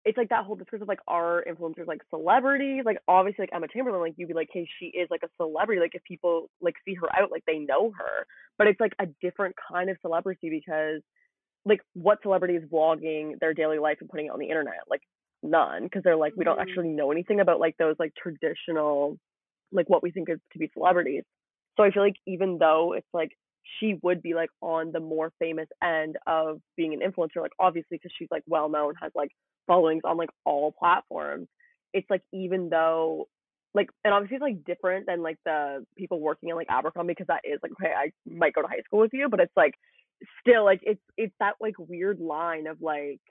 it's 0.03 0.17
like 0.17 0.29
that 0.29 0.45
whole 0.45 0.55
discourse 0.55 0.81
of 0.81 0.87
like 0.87 0.99
are 1.07 1.43
influencers 1.49 1.87
like 1.87 2.01
celebrities? 2.09 2.83
Like 2.85 2.97
obviously 3.07 3.43
like 3.43 3.53
Emma 3.53 3.67
Chamberlain, 3.71 4.01
like 4.01 4.13
you'd 4.17 4.27
be 4.27 4.33
like, 4.33 4.49
hey, 4.51 4.67
she 4.79 4.87
is 4.87 5.07
like 5.11 5.21
a 5.23 5.29
celebrity. 5.37 5.79
Like 5.79 5.93
if 5.93 6.03
people 6.03 6.49
like 6.59 6.75
see 6.85 6.95
her 6.95 7.07
out, 7.15 7.31
like 7.31 7.43
they 7.45 7.59
know 7.59 7.91
her. 7.97 8.25
But 8.57 8.67
it's 8.67 8.79
like 8.79 8.93
a 8.99 9.05
different 9.21 9.55
kind 9.71 9.89
of 9.89 9.97
celebrity 10.01 10.49
because 10.49 11.01
like 11.65 11.81
what 11.93 12.21
celebrity 12.21 12.55
is 12.55 12.63
vlogging 12.69 13.39
their 13.39 13.53
daily 13.53 13.79
life 13.79 13.97
and 14.01 14.09
putting 14.09 14.27
it 14.27 14.29
on 14.31 14.39
the 14.39 14.47
internet 14.49 14.79
like 14.89 15.01
none 15.43 15.83
because 15.83 16.03
they're 16.03 16.15
like 16.15 16.33
we 16.35 16.43
don't 16.45 16.57
Mhm. 16.57 16.61
actually 16.61 16.89
know 16.89 17.11
anything 17.11 17.39
about 17.39 17.59
like 17.59 17.75
those 17.77 17.95
like 17.99 18.13
traditional 18.15 19.17
like 19.71 19.89
what 19.89 20.03
we 20.03 20.11
think 20.11 20.29
is 20.29 20.39
to 20.53 20.59
be 20.59 20.69
celebrities 20.73 21.23
so 21.77 21.83
i 21.83 21.91
feel 21.91 22.03
like 22.03 22.15
even 22.27 22.57
though 22.57 22.93
it's 22.93 23.07
like 23.13 23.31
she 23.79 23.95
would 24.01 24.21
be 24.21 24.33
like 24.33 24.49
on 24.61 24.91
the 24.91 24.99
more 24.99 25.31
famous 25.39 25.67
end 25.83 26.17
of 26.27 26.59
being 26.75 26.93
an 26.93 26.99
influencer 26.99 27.41
like 27.41 27.51
obviously 27.59 27.97
because 27.97 28.11
she's 28.17 28.27
like 28.31 28.43
well 28.47 28.69
known 28.69 28.93
has 29.01 29.11
like 29.15 29.31
followings 29.67 30.01
on 30.03 30.17
like 30.17 30.29
all 30.45 30.71
platforms 30.71 31.47
it's 31.93 32.09
like 32.09 32.21
even 32.33 32.69
though 32.69 33.27
like 33.73 33.89
and 34.03 34.13
obviously 34.13 34.35
it's 34.35 34.41
like 34.41 34.63
different 34.65 35.05
than 35.05 35.21
like 35.21 35.37
the 35.45 35.85
people 35.97 36.19
working 36.19 36.49
in 36.49 36.55
like 36.55 36.67
abercrombie 36.69 37.11
because 37.13 37.27
that 37.27 37.41
is 37.43 37.59
like 37.63 37.71
okay 37.73 37.93
i 37.95 38.11
might 38.29 38.53
go 38.53 38.61
to 38.61 38.67
high 38.67 38.81
school 38.85 38.99
with 38.99 39.11
you 39.13 39.29
but 39.29 39.39
it's 39.39 39.55
like 39.55 39.73
still 40.39 40.63
like 40.65 40.79
it's 40.83 41.01
it's 41.17 41.35
that 41.39 41.55
like 41.61 41.75
weird 41.79 42.19
line 42.19 42.67
of 42.67 42.81
like 42.81 43.21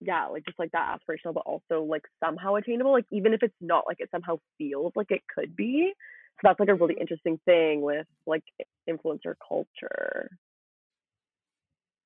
yeah 0.00 0.26
like 0.26 0.44
just 0.44 0.58
like 0.58 0.70
that 0.72 0.98
aspirational 0.98 1.32
but 1.32 1.44
also 1.46 1.82
like 1.82 2.02
somehow 2.22 2.54
attainable 2.56 2.92
like 2.92 3.06
even 3.10 3.32
if 3.32 3.42
it's 3.42 3.54
not 3.60 3.84
like 3.86 3.96
it 4.00 4.10
somehow 4.10 4.36
feels 4.58 4.92
like 4.94 5.10
it 5.10 5.22
could 5.34 5.56
be 5.56 5.92
so 6.34 6.40
that's 6.42 6.60
like 6.60 6.68
a 6.68 6.74
really 6.74 6.96
Mhm. 6.96 7.00
interesting 7.00 7.40
thing 7.46 7.80
with 7.80 8.06
like 8.26 8.44
influencer 8.88 9.34
culture 9.46 10.28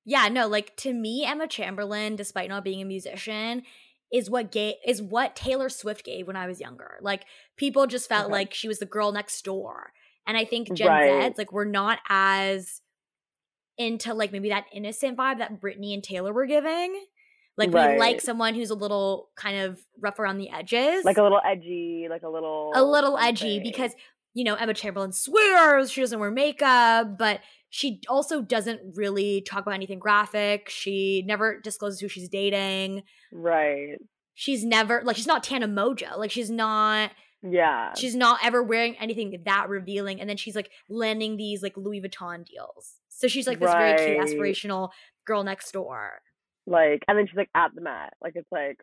Yeah, 0.03 0.27
no, 0.29 0.47
like 0.47 0.75
to 0.77 0.93
me, 0.93 1.25
Emma 1.25 1.47
Chamberlain, 1.47 2.15
despite 2.15 2.49
not 2.49 2.63
being 2.63 2.81
a 2.81 2.85
musician, 2.85 3.63
is 4.11 4.29
what 4.29 4.51
gave 4.51 4.75
is 4.85 5.01
what 5.01 5.35
Taylor 5.35 5.69
Swift 5.69 6.03
gave 6.03 6.27
when 6.27 6.35
I 6.35 6.47
was 6.47 6.59
younger. 6.59 6.97
Like 7.01 7.25
people 7.57 7.87
just 7.87 8.09
felt 8.09 8.29
Okay. 8.29 8.31
like 8.31 8.53
she 8.53 8.67
was 8.67 8.79
the 8.79 8.85
girl 8.85 9.11
next 9.11 9.43
door. 9.43 9.93
And 10.27 10.37
I 10.37 10.45
think 10.45 10.73
Gen 10.73 10.99
Right. 10.99 11.33
Zs, 11.33 11.37
like 11.37 11.51
we're 11.51 11.65
not 11.65 11.99
as 12.09 12.81
into 13.77 14.13
like 14.13 14.31
maybe 14.31 14.49
that 14.49 14.65
innocent 14.73 15.17
vibe 15.17 15.39
that 15.39 15.59
Britney 15.61 15.93
and 15.93 16.03
Taylor 16.03 16.33
were 16.33 16.45
giving. 16.45 16.99
Like 17.57 17.69
we 17.69 17.99
like 17.99 18.21
someone 18.21 18.55
who's 18.55 18.69
a 18.69 18.75
little 18.75 19.29
kind 19.35 19.57
of 19.57 19.79
rough 19.99 20.19
around 20.19 20.37
the 20.37 20.49
edges. 20.49 21.03
like 21.03 21.17
a 21.17 21.23
little 21.23 21.41
edgy 21.45 22.07
like 22.09 22.23
a 22.23 22.29
little 22.29 22.71
a 22.73 22.83
little 22.83 23.17
edgy 23.17 23.59
because 23.59 23.91
you 24.33 24.43
know 24.43 24.55
Emma 24.55 24.73
Chamberlain 24.73 25.11
swears 25.11 25.91
she 25.91 26.01
doesn't 26.01 26.19
wear 26.19 26.31
makeup, 26.31 27.17
but 27.17 27.41
she 27.69 28.01
also 28.09 28.41
doesn't 28.41 28.95
really 28.95 29.41
talk 29.41 29.61
about 29.61 29.73
anything 29.75 29.99
graphic. 29.99 30.69
She 30.69 31.23
never 31.25 31.59
discloses 31.59 31.99
who 31.99 32.07
she's 32.07 32.29
dating. 32.29 33.03
right 33.31 33.97
She's 34.33 34.63
never 34.63 35.01
like 35.03 35.17
she's 35.17 35.27
not 35.27 35.43
Tana 35.43 35.67
Mongeau. 35.67 36.17
Like 36.17 36.31
she's 36.31 36.49
not 36.49 37.11
yeah 37.43 37.93
she's 37.95 38.15
not 38.15 38.39
ever 38.43 38.63
wearing 38.63 38.95
anything 38.99 39.41
that 39.45 39.69
revealing. 39.69 40.21
And 40.21 40.29
then 40.29 40.37
she's 40.37 40.55
like 40.55 40.71
landing 40.89 41.37
these 41.37 41.61
like 41.61 41.75
Louis 41.75 42.01
Vuitton 42.01 42.45
deals. 42.45 43.00
So 43.21 43.27
she's 43.27 43.45
like 43.45 43.59
this 43.59 43.71
very 43.71 43.93
cute 44.03 44.19
aspirational 44.19 44.89
girl 45.27 45.43
next 45.43 45.71
door. 45.71 46.21
like 46.65 47.03
and 47.07 47.17
then 47.17 47.27
she's 47.27 47.37
like 47.37 47.49
at 47.55 47.69
the 47.75 47.81
mat 47.81 48.13
like 48.21 48.33
it's 48.35 48.51
like 48.51 48.77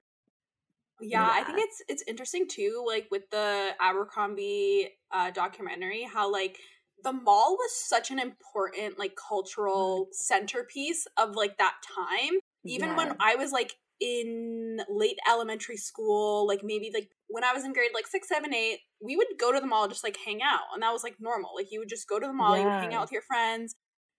Yeah, 1.00 1.28
I 1.30 1.42
think 1.42 1.58
it's 1.60 1.82
it's 1.88 2.04
interesting 2.06 2.46
too, 2.48 2.84
like 2.86 3.06
with 3.10 3.30
the 3.30 3.70
Abercrombie 3.80 4.90
uh, 5.12 5.30
documentary, 5.30 6.02
how 6.02 6.30
like 6.30 6.58
the 7.04 7.12
mall 7.12 7.56
was 7.58 7.72
such 7.88 8.10
an 8.10 8.18
important 8.18 8.98
like 8.98 9.14
cultural 9.16 10.08
centerpiece 10.12 11.06
of 11.16 11.34
like 11.36 11.58
that 11.58 11.74
time. 11.96 12.38
Even 12.64 12.96
when. 12.96 13.16
I 13.20 13.36
was 13.36 13.52
like 13.52 13.74
in 14.00 14.78
late 14.88 15.18
elementary 15.28 15.76
school, 15.76 16.46
like 16.46 16.60
maybe 16.62 16.90
like 16.94 17.10
when 17.28 17.44
I 17.44 17.52
was 17.52 17.64
in 17.64 17.72
grade 17.72 17.90
like 17.94 18.06
six, 18.06 18.28
seven, 18.28 18.52
eight, 18.54 18.80
we 19.00 19.16
would 19.16 19.26
go 19.38 19.52
to 19.52 19.60
the 19.60 19.66
mall 19.66 19.88
just 19.88 20.04
like 20.04 20.16
hang 20.24 20.40
out, 20.42 20.66
and 20.74 20.82
that 20.82 20.92
was 20.92 21.02
like 21.04 21.16
normal. 21.20 21.50
Like 21.56 21.68
you 21.70 21.80
would 21.80 21.88
just 21.88 22.08
go 22.08 22.18
to 22.18 22.26
the 22.26 22.32
mall, 22.32 22.56
you 22.58 22.64
would 22.64 22.72
hang 22.72 22.94
out 22.94 23.02
with 23.02 23.12
your 23.12 23.22
friends. 23.22 23.74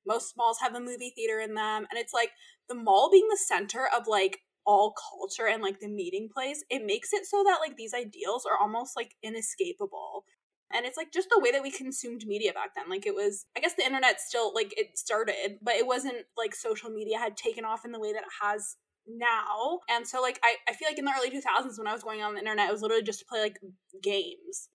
Most 0.09 0.35
malls 0.35 0.57
have 0.59 0.75
a 0.75 0.79
movie 0.79 1.13
theater 1.15 1.39
in 1.39 1.53
them, 1.53 1.85
and 1.89 1.99
it's 1.99 2.13
like 2.13 2.31
the 2.67 2.75
mall 2.75 3.09
being 3.11 3.27
the 3.29 3.37
center 3.37 3.87
of 3.95 4.07
like 4.07 4.39
all 4.65 4.93
culture 4.93 5.47
and 5.47 5.63
like 5.63 5.79
the 5.79 5.87
meeting 5.87 6.29
place, 6.31 6.63
it 6.69 6.85
makes 6.85 7.11
it 7.11 7.25
so 7.25 7.43
that 7.43 7.57
like 7.59 7.75
these 7.75 7.93
ideals 7.93 8.45
are 8.45 8.61
almost 8.61 8.95
like 8.95 9.15
inescapable. 9.23 10.25
And 10.71 10.85
it's 10.85 10.97
like 10.97 11.11
just 11.11 11.29
the 11.29 11.41
way 11.41 11.51
that 11.51 11.63
we 11.63 11.71
consumed 11.71 12.25
media 12.27 12.53
back 12.53 12.75
then. 12.75 12.87
Like 12.87 13.07
it 13.07 13.15
was, 13.15 13.47
I 13.57 13.61
guess 13.61 13.73
the 13.73 13.85
internet 13.85 14.19
still 14.21 14.53
like 14.53 14.71
it 14.77 14.95
started, 14.97 15.57
but 15.63 15.73
it 15.73 15.87
wasn't 15.87 16.25
like 16.37 16.53
social 16.53 16.91
media 16.91 17.17
had 17.17 17.35
taken 17.35 17.65
off 17.65 17.85
in 17.85 17.91
the 17.91 17.99
way 17.99 18.13
that 18.13 18.21
it 18.21 18.43
has 18.43 18.75
now. 19.07 19.79
And 19.89 20.07
so 20.07 20.21
like 20.21 20.39
I, 20.43 20.55
I 20.69 20.73
feel 20.73 20.87
like 20.87 20.99
in 20.99 21.05
the 21.05 21.13
early 21.17 21.31
2000s 21.31 21.79
when 21.79 21.87
I 21.87 21.93
was 21.93 22.03
going 22.03 22.21
on 22.21 22.33
the 22.35 22.39
internet, 22.39 22.69
it 22.69 22.71
was 22.71 22.83
literally 22.83 23.03
just 23.03 23.19
to 23.19 23.25
play 23.25 23.41
like 23.41 23.59
games. 24.03 24.69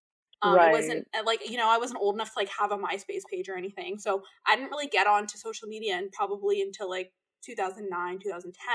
Um, 0.44 0.54
Right. 0.54 0.72
Wasn't 0.72 1.08
uh, 1.18 1.22
like 1.24 1.48
you 1.48 1.56
know 1.56 1.68
I 1.68 1.78
wasn't 1.78 2.00
old 2.00 2.14
enough 2.14 2.32
to 2.34 2.38
like 2.38 2.50
have 2.50 2.70
a 2.70 2.76
MySpace 2.76 3.22
page 3.30 3.48
or 3.48 3.56
anything, 3.56 3.98
so 3.98 4.22
I 4.46 4.56
didn't 4.56 4.70
really 4.70 4.88
get 4.88 5.06
onto 5.06 5.38
social 5.38 5.68
media 5.68 5.96
and 5.96 6.12
probably 6.12 6.60
until 6.60 6.90
like 6.90 7.12
2009, 7.42 8.18
2010. 8.18 8.74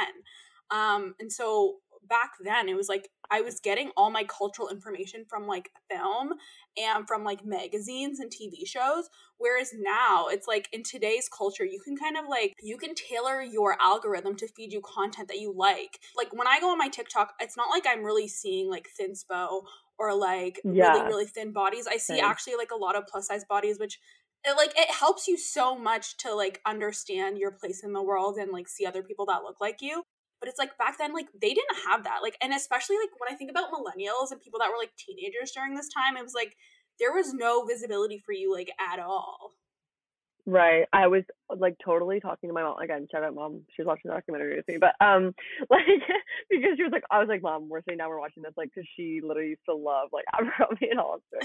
Um, 0.71 1.15
and 1.19 1.31
so 1.31 1.77
back 2.07 2.31
then 2.43 2.69
it 2.69 2.75
was 2.75 2.89
like 2.89 3.09
I 3.31 3.41
was 3.41 3.59
getting 3.59 3.91
all 3.95 4.09
my 4.09 4.23
cultural 4.23 4.69
information 4.69 5.25
from 5.29 5.45
like 5.45 5.69
film 5.89 6.33
and 6.77 7.07
from 7.07 7.23
like 7.23 7.45
magazines 7.45 8.19
and 8.19 8.31
TV 8.31 8.65
shows. 8.65 9.09
Whereas 9.37 9.71
now 9.77 10.27
it's 10.27 10.47
like 10.47 10.67
in 10.71 10.83
today's 10.83 11.29
culture, 11.29 11.65
you 11.65 11.79
can 11.79 11.95
kind 11.95 12.17
of 12.17 12.25
like 12.27 12.55
you 12.61 12.77
can 12.77 12.95
tailor 12.95 13.41
your 13.41 13.77
algorithm 13.81 14.35
to 14.37 14.47
feed 14.47 14.73
you 14.73 14.81
content 14.81 15.27
that 15.27 15.39
you 15.39 15.53
like. 15.55 15.99
Like 16.17 16.33
when 16.33 16.47
I 16.47 16.59
go 16.59 16.71
on 16.71 16.77
my 16.77 16.89
TikTok, 16.89 17.33
it's 17.39 17.57
not 17.57 17.69
like 17.69 17.85
I'm 17.87 18.03
really 18.03 18.27
seeing 18.27 18.69
like 18.69 18.87
thinspo 18.99 19.61
or 19.99 20.15
like 20.15 20.59
Yeah. 20.63 20.93
really, 20.93 21.05
really 21.07 21.25
thin 21.25 21.51
bodies. 21.51 21.87
I 21.87 21.97
see 21.97 22.19
actually 22.19 22.55
like 22.55 22.71
a 22.71 22.77
lot 22.77 22.95
of 22.95 23.05
plus 23.07 23.27
size 23.27 23.45
bodies, 23.45 23.77
which 23.79 23.99
it, 24.43 24.55
like 24.55 24.71
it 24.77 24.89
helps 24.89 25.27
you 25.27 25.37
so 25.37 25.77
much 25.77 26.17
to 26.17 26.33
like 26.33 26.61
understand 26.65 27.37
your 27.37 27.51
place 27.51 27.83
in 27.83 27.93
the 27.93 28.01
world 28.01 28.37
and 28.37 28.51
like 28.51 28.67
see 28.67 28.85
other 28.85 29.03
people 29.03 29.25
that 29.25 29.43
look 29.43 29.57
like 29.59 29.81
you 29.81 30.03
but 30.39 30.47
it's 30.47 30.57
like 30.59 30.77
back 30.77 30.97
then 30.97 31.13
like 31.13 31.27
they 31.41 31.49
didn't 31.53 31.77
have 31.87 32.03
that 32.03 32.19
like 32.23 32.37
and 32.41 32.53
especially 32.53 32.95
like 32.95 33.09
when 33.19 33.33
i 33.33 33.35
think 33.35 33.51
about 33.51 33.71
millennials 33.71 34.31
and 34.31 34.41
people 34.41 34.59
that 34.59 34.69
were 34.69 34.79
like 34.79 34.91
teenagers 34.97 35.51
during 35.51 35.75
this 35.75 35.89
time 35.93 36.15
it 36.15 36.23
was 36.23 36.33
like 36.33 36.55
there 36.99 37.13
was 37.13 37.33
no 37.33 37.65
visibility 37.65 38.21
for 38.25 38.33
you 38.33 38.53
like 38.53 38.71
at 38.79 38.99
all 38.99 39.51
Right. 40.49 40.87
I 40.91 41.05
was 41.07 41.23
like 41.55 41.75
totally 41.83 42.19
talking 42.19 42.49
to 42.49 42.53
my 42.53 42.63
mom 42.63 42.79
again. 42.79 43.07
Shout 43.11 43.23
out 43.23 43.35
mom. 43.35 43.61
She 43.75 43.83
was 43.83 43.87
watching 43.87 44.09
the 44.09 44.15
documentary 44.15 44.55
with 44.55 44.67
me, 44.67 44.77
but 44.77 44.95
um, 44.99 45.35
like 45.69 45.85
because 46.49 46.71
she 46.75 46.83
was 46.83 46.91
like, 46.91 47.03
I 47.11 47.19
was 47.19 47.27
like, 47.27 47.43
mom, 47.43 47.69
we're 47.69 47.81
sitting 47.83 47.99
down, 47.99 48.09
we're 48.09 48.19
watching 48.19 48.41
this, 48.41 48.53
like, 48.57 48.71
because 48.73 48.89
she 48.95 49.21
literally 49.23 49.49
used 49.49 49.65
to 49.69 49.75
love 49.75 50.09
like 50.11 50.25
Abercrombie 50.33 50.89
and 50.89 50.99
Hollister. 50.99 51.37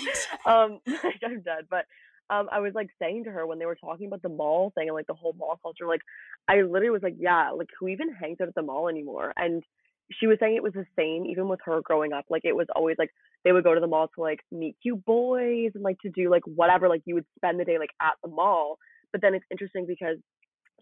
Um, 0.47 0.81
like 1.05 1.21
I'm 1.23 1.43
dead, 1.43 1.67
but 1.69 1.85
um, 2.31 2.49
I 2.51 2.61
was 2.61 2.73
like 2.75 2.89
saying 2.99 3.25
to 3.25 3.31
her 3.31 3.47
when 3.47 3.59
they 3.59 3.67
were 3.67 3.75
talking 3.75 4.07
about 4.07 4.23
the 4.23 4.31
mall 4.31 4.73
thing 4.75 4.89
and 4.89 4.95
like 4.95 5.07
the 5.07 5.13
whole 5.13 5.35
mall 5.39 5.59
culture, 5.63 5.87
like 5.87 6.01
I 6.49 6.63
literally 6.63 6.89
was 6.89 7.03
like, 7.03 7.17
yeah, 7.19 7.51
like 7.51 7.69
who 7.79 7.89
even 7.89 8.11
hangs 8.11 8.39
out 8.41 8.49
at 8.49 8.55
the 8.55 8.63
mall 8.63 8.89
anymore? 8.89 9.35
And 9.37 9.63
she 10.13 10.27
was 10.27 10.39
saying 10.41 10.57
it 10.57 10.63
was 10.63 10.73
the 10.73 10.87
same 10.99 11.27
even 11.27 11.49
with 11.49 11.61
her 11.65 11.83
growing 11.83 12.15
up. 12.15 12.25
Like 12.31 12.47
it 12.47 12.57
was 12.57 12.69
always 12.75 12.97
like 12.99 13.11
they 13.45 13.53
would 13.53 13.65
go 13.65 13.75
to 13.75 13.81
the 13.81 13.87
mall 13.87 14.09
to 14.15 14.21
like 14.21 14.41
meet 14.51 14.77
cute 14.83 15.05
boys 15.05 15.73
and 15.75 15.85
like 15.85 15.99
to 16.01 16.11
do 16.11 16.31
like 16.31 16.43
whatever. 16.47 16.89
Like 16.89 17.03
you 17.05 17.15
would 17.15 17.27
spend 17.37 17.61
the 17.61 17.65
day 17.65 17.79
like 17.79 17.93
at 18.01 18.15
the 18.23 18.31
mall. 18.31 18.79
But 19.15 19.21
then 19.21 19.35
it's 19.35 19.47
interesting 19.49 19.87
because 19.87 20.17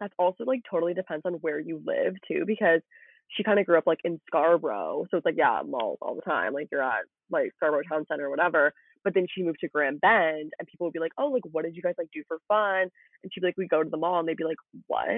that's 0.01 0.15
also 0.19 0.45
like 0.45 0.63
totally 0.69 0.95
depends 0.95 1.21
on 1.27 1.35
where 1.35 1.61
you 1.61 1.83
live 1.87 2.15
too. 2.27 2.45
Because 2.47 2.81
she 3.29 3.43
kind 3.43 3.59
of 3.59 3.67
grew 3.67 3.77
up 3.77 3.87
like 3.87 4.01
in 4.05 4.19
Scarborough, 4.27 5.05
so 5.11 5.19
it's 5.19 5.27
like 5.27 5.35
yeah, 5.37 5.61
malls 5.67 5.99
all 6.01 6.15
the 6.15 6.23
time. 6.23 6.55
Like 6.55 6.69
you're 6.73 6.83
at 6.83 7.05
like 7.31 7.53
Scarborough 7.57 7.83
Town 7.87 8.07
Center 8.09 8.29
or 8.29 8.31
whatever. 8.31 8.73
But 9.05 9.13
then 9.13 9.27
she 9.31 9.43
moved 9.43 9.59
to 9.61 9.69
Grand 9.69 10.01
Bend, 10.01 10.53
and 10.59 10.67
people 10.67 10.87
would 10.87 10.95
be 10.95 10.99
like, 10.99 11.13
"Oh, 11.19 11.27
like 11.27 11.43
what 11.53 11.67
did 11.67 11.77
you 11.77 11.83
guys 11.83 11.95
like 11.99 12.09
do 12.15 12.23
for 12.27 12.39
fun?" 12.49 12.89
And 13.23 13.33
she'd 13.33 13.41
be 13.41 13.49
like, 13.49 13.59
"We 13.59 13.69
go 13.69 13.83
to 13.83 13.91
the 13.91 13.99
mall," 13.99 14.19
and 14.21 14.27
they'd 14.27 14.37
be 14.37 14.45
like, 14.45 14.57
"What?" 14.87 15.09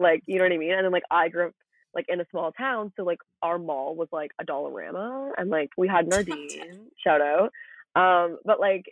Like 0.00 0.24
you 0.26 0.38
know 0.38 0.44
what 0.44 0.52
I 0.52 0.58
mean? 0.58 0.72
And 0.72 0.84
then 0.84 0.92
like 0.92 1.04
I 1.08 1.28
grew 1.28 1.46
up 1.46 1.52
like 1.94 2.06
in 2.08 2.20
a 2.20 2.26
small 2.32 2.50
town, 2.50 2.92
so 2.96 3.04
like 3.04 3.18
our 3.42 3.58
mall 3.58 3.94
was 3.94 4.08
like 4.10 4.32
a 4.40 4.44
Dollarama, 4.44 5.30
and 5.38 5.50
like 5.50 5.68
we 5.76 5.86
had 5.86 6.08
Nardine, 6.08 6.88
shout 7.04 7.20
out. 7.20 7.52
Um, 7.94 8.38
but 8.44 8.58
like 8.58 8.86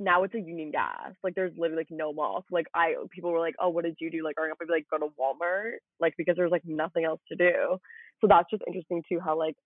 now 0.00 0.24
it's 0.24 0.34
a 0.34 0.40
Union 0.40 0.70
Gas. 0.70 1.12
Like 1.22 1.34
there's 1.34 1.52
literally 1.56 1.82
like 1.82 1.90
no 1.90 2.12
mall. 2.12 2.44
So 2.48 2.54
like 2.54 2.66
I 2.74 2.94
people 3.10 3.30
were 3.32 3.38
like, 3.40 3.54
oh, 3.60 3.68
what 3.70 3.84
did 3.84 3.96
you 4.00 4.10
do? 4.10 4.24
Like 4.24 4.36
growing 4.36 4.50
up, 4.52 4.58
I'd 4.60 4.66
be 4.68 4.72
like 4.74 4.86
go 4.90 4.98
to 4.98 5.12
Walmart, 5.20 5.74
like 6.00 6.14
because 6.18 6.36
there's 6.36 6.50
like 6.52 6.64
nothing 6.64 7.04
else 7.04 7.20
to 7.28 7.36
do. 7.36 7.78
So 8.20 8.26
that's 8.28 8.50
just 8.50 8.62
interesting 8.66 9.02
too. 9.08 9.20
How 9.20 9.38
like 9.38 9.56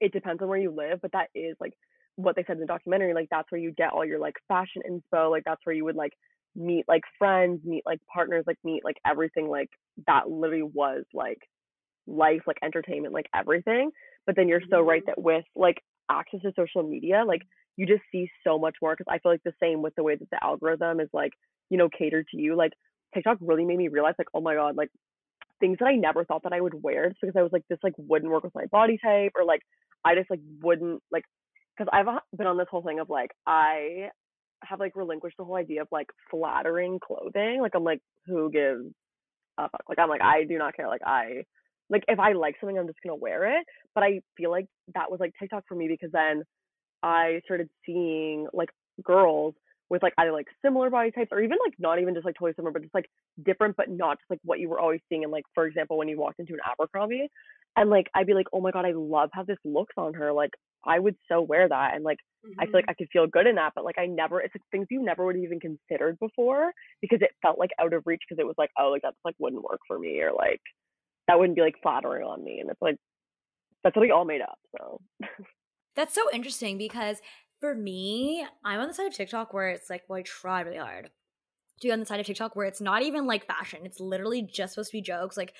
it 0.00 0.12
depends 0.12 0.42
on 0.42 0.48
where 0.48 0.58
you 0.58 0.70
live, 0.70 1.00
but 1.02 1.12
that 1.12 1.28
is 1.34 1.56
like 1.60 1.72
what 2.16 2.36
they 2.36 2.44
said 2.46 2.54
in 2.56 2.60
the 2.60 2.66
documentary. 2.66 3.14
Like 3.14 3.28
that's 3.30 3.50
where 3.50 3.60
you 3.60 3.72
get 3.72 3.92
all 3.92 4.04
your 4.04 4.18
like 4.18 4.34
fashion 4.48 4.82
info, 4.86 5.30
Like 5.30 5.44
that's 5.44 5.60
where 5.64 5.74
you 5.74 5.84
would 5.84 5.96
like 5.96 6.12
meet 6.56 6.84
like 6.88 7.02
friends, 7.18 7.60
meet 7.64 7.82
like 7.86 8.00
partners, 8.12 8.44
like 8.46 8.58
meet 8.64 8.84
like 8.84 8.96
everything. 9.06 9.48
Like 9.48 9.70
that 10.06 10.28
literally 10.30 10.62
was 10.62 11.04
like 11.14 11.38
life, 12.06 12.42
like 12.46 12.58
entertainment, 12.62 13.14
like 13.14 13.26
everything. 13.34 13.90
But 14.26 14.36
then 14.36 14.48
you're 14.48 14.62
so 14.70 14.80
right 14.80 15.02
Mhm. 15.02 15.06
that 15.06 15.20
with 15.20 15.44
like 15.54 15.82
access 16.10 16.40
to 16.42 16.52
social 16.56 16.82
media, 16.82 17.24
like 17.26 17.42
you 17.78 17.86
just 17.86 18.02
see 18.12 18.28
so 18.44 18.58
much 18.58 18.76
more. 18.82 18.94
Because 18.94 19.10
I 19.10 19.18
feel 19.20 19.32
like 19.32 19.42
the 19.44 19.54
same 19.62 19.80
with 19.80 19.94
the 19.94 20.02
way 20.02 20.16
that 20.16 20.28
the 20.30 20.44
algorithm 20.44 21.00
is 21.00 21.08
like 21.14 21.32
you 21.70 21.78
know 21.78 21.88
catered 21.88 22.26
to 22.32 22.36
you. 22.36 22.56
Like 22.56 22.72
TikTok 23.14 23.38
really 23.40 23.64
made 23.64 23.78
me 23.78 23.88
realize 23.88 24.14
like 24.18 24.28
oh 24.34 24.42
my 24.42 24.54
god, 24.54 24.76
like 24.76 24.90
things 25.60 25.78
that 25.80 25.86
I 25.86 25.94
never 25.94 26.24
thought 26.24 26.42
that 26.42 26.52
I 26.52 26.60
would 26.60 26.82
wear 26.82 27.08
just 27.08 27.20
because 27.20 27.36
I 27.36 27.42
was 27.42 27.52
like 27.52 27.64
this 27.70 27.78
like 27.82 27.94
wouldn't 27.96 28.30
work 28.30 28.44
with 28.44 28.54
my 28.54 28.66
body 28.66 28.98
type 29.02 29.32
or 29.36 29.44
like 29.44 29.62
I 30.04 30.14
just 30.14 30.30
like 30.30 30.40
wouldn't 30.60 31.02
like 31.10 31.24
because 31.76 31.90
I've 31.92 32.06
been 32.36 32.46
on 32.46 32.58
this 32.58 32.66
whole 32.70 32.82
thing 32.82 33.00
of 33.00 33.08
like 33.08 33.30
I 33.46 34.10
have 34.64 34.80
like 34.80 34.96
relinquished 34.96 35.36
the 35.38 35.44
whole 35.44 35.56
idea 35.56 35.82
of 35.82 35.88
like 35.92 36.08
flattering 36.30 36.98
clothing. 37.00 37.60
Like 37.62 37.72
I'm 37.74 37.84
like 37.84 38.00
who 38.26 38.50
gives 38.50 38.84
a 39.58 39.68
fuck? 39.70 39.82
Like 39.88 39.98
I'm 39.98 40.08
like 40.08 40.22
I 40.22 40.44
do 40.44 40.58
not 40.58 40.74
care. 40.74 40.88
Like 40.88 41.02
I 41.06 41.44
like 41.90 42.04
if 42.08 42.18
I 42.18 42.32
like 42.32 42.56
something 42.60 42.78
I'm 42.78 42.86
just 42.88 42.98
gonna 43.04 43.16
wear 43.16 43.58
it. 43.58 43.64
But 43.94 44.04
I 44.04 44.20
feel 44.36 44.50
like 44.50 44.66
that 44.94 45.10
was 45.10 45.20
like 45.20 45.32
TikTok 45.38 45.64
for 45.68 45.74
me 45.76 45.88
because 45.88 46.12
then 46.12 46.42
I 47.02 47.40
started 47.44 47.68
seeing 47.84 48.46
like 48.52 48.70
girls 49.02 49.54
with 49.90 50.02
like 50.02 50.12
either 50.18 50.32
like 50.32 50.46
similar 50.62 50.90
body 50.90 51.10
types 51.10 51.30
or 51.32 51.40
even 51.40 51.56
like 51.64 51.74
not 51.78 51.98
even 51.98 52.14
just 52.14 52.26
like 52.26 52.34
totally 52.34 52.52
similar, 52.56 52.72
but 52.72 52.82
just 52.82 52.94
like 52.94 53.08
different, 53.44 53.76
but 53.76 53.88
not 53.88 54.18
just 54.18 54.30
like 54.30 54.40
what 54.44 54.60
you 54.60 54.68
were 54.68 54.78
always 54.78 55.00
seeing. 55.08 55.24
And 55.24 55.32
like 55.32 55.44
for 55.54 55.66
example, 55.66 55.96
when 55.96 56.08
you 56.08 56.18
walked 56.18 56.40
into 56.40 56.52
an 56.52 56.60
Abercrombie, 56.70 57.28
and 57.76 57.90
like 57.90 58.08
I'd 58.14 58.26
be 58.26 58.34
like, 58.34 58.46
oh 58.52 58.60
my 58.60 58.70
god, 58.70 58.84
I 58.84 58.92
love 58.92 59.30
how 59.32 59.44
this 59.44 59.58
looks 59.64 59.94
on 59.96 60.14
her. 60.14 60.32
Like 60.32 60.50
I 60.84 60.98
would 60.98 61.16
so 61.28 61.40
wear 61.40 61.68
that, 61.68 61.94
and 61.94 62.04
like 62.04 62.18
I 62.58 62.64
feel 62.64 62.74
like 62.74 62.84
mm-hmm. 62.84 62.90
I 62.90 62.94
could 62.94 63.08
feel 63.12 63.26
good 63.26 63.46
in 63.46 63.56
that. 63.56 63.72
But 63.74 63.84
like 63.84 63.98
I 63.98 64.06
never, 64.06 64.40
it's 64.40 64.54
like 64.54 64.62
things 64.70 64.86
you 64.90 65.02
never 65.02 65.24
would 65.24 65.36
have 65.36 65.44
even 65.44 65.60
considered 65.60 66.18
before 66.18 66.72
because 67.00 67.20
it 67.22 67.30
felt 67.42 67.58
like 67.58 67.70
out 67.80 67.92
of 67.92 68.02
reach 68.06 68.22
because 68.28 68.40
it 68.40 68.46
was 68.46 68.56
like, 68.58 68.70
oh, 68.78 68.90
like 68.90 69.02
that's 69.02 69.16
like 69.24 69.34
wouldn't 69.38 69.62
work 69.62 69.80
for 69.86 69.98
me 69.98 70.20
or 70.20 70.32
like 70.32 70.60
that 71.28 71.38
wouldn't 71.38 71.56
be 71.56 71.62
like 71.62 71.76
flattering 71.82 72.24
on 72.24 72.44
me, 72.44 72.60
and 72.60 72.70
it's 72.70 72.82
like 72.82 72.96
that's 73.82 73.96
what 73.96 74.02
we 74.02 74.10
all 74.10 74.24
made 74.24 74.42
up. 74.42 74.58
So 74.76 75.00
That's 75.96 76.14
so 76.14 76.22
interesting 76.32 76.78
because 76.78 77.18
for 77.60 77.74
me, 77.74 78.46
I'm 78.64 78.80
on 78.80 78.88
the 78.88 78.94
side 78.94 79.06
of 79.06 79.14
TikTok 79.14 79.52
where 79.52 79.68
it's 79.70 79.90
like, 79.90 80.04
well, 80.08 80.18
I 80.18 80.22
try 80.22 80.60
really 80.60 80.78
hard 80.78 81.10
to 81.80 81.88
be 81.88 81.92
on 81.92 82.00
the 82.00 82.06
side 82.06 82.20
of 82.20 82.26
TikTok 82.26 82.56
where 82.56 82.66
it's 82.66 82.80
not 82.80 83.02
even 83.02 83.26
like 83.26 83.46
fashion. 83.46 83.80
It's 83.84 84.00
literally 84.00 84.42
just 84.42 84.74
supposed 84.74 84.90
to 84.90 84.96
be 84.96 85.02
jokes. 85.02 85.36
Like 85.36 85.54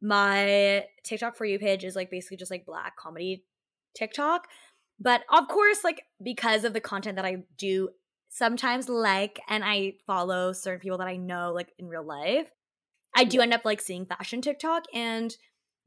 my 0.00 0.86
TikTok 1.04 1.36
for 1.36 1.44
you 1.44 1.58
page 1.58 1.84
is 1.84 1.96
like 1.96 2.10
basically 2.10 2.36
just 2.36 2.50
like 2.50 2.66
black 2.66 2.96
comedy 2.96 3.44
TikTok. 3.94 4.48
But 5.00 5.22
of 5.32 5.48
course, 5.48 5.84
like 5.84 6.04
because 6.22 6.64
of 6.64 6.72
the 6.72 6.80
content 6.80 7.16
that 7.16 7.24
I 7.24 7.44
do 7.56 7.90
sometimes 8.30 8.88
like 8.88 9.40
and 9.48 9.64
I 9.64 9.94
follow 10.06 10.52
certain 10.52 10.80
people 10.80 10.98
that 10.98 11.08
I 11.08 11.16
know 11.16 11.52
like 11.54 11.72
in 11.78 11.88
real 11.88 12.04
life, 12.04 12.50
I 13.14 13.24
do 13.24 13.40
end 13.40 13.54
up 13.54 13.64
like 13.64 13.80
seeing 13.80 14.06
fashion 14.06 14.42
TikTok 14.42 14.84
and 14.92 15.36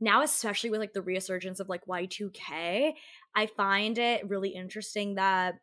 now 0.01 0.23
especially 0.23 0.69
with 0.71 0.79
like 0.79 0.93
the 0.93 1.01
resurgence 1.01 1.59
of 1.59 1.69
like 1.69 1.85
Y2K, 1.85 2.93
I 3.35 3.45
find 3.45 3.97
it 3.97 4.27
really 4.27 4.49
interesting 4.49 5.15
that 5.15 5.55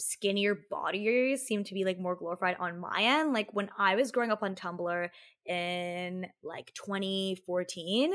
skinnier 0.00 0.56
bodies 0.70 1.42
seem 1.42 1.64
to 1.64 1.74
be 1.74 1.84
like 1.84 1.98
more 1.98 2.14
glorified 2.14 2.56
on 2.60 2.78
my 2.78 3.00
end. 3.00 3.32
Like 3.32 3.52
when 3.52 3.70
I 3.76 3.96
was 3.96 4.12
growing 4.12 4.30
up 4.30 4.42
on 4.42 4.54
Tumblr 4.54 5.08
in 5.46 6.26
like 6.42 6.72
2014, 6.74 8.12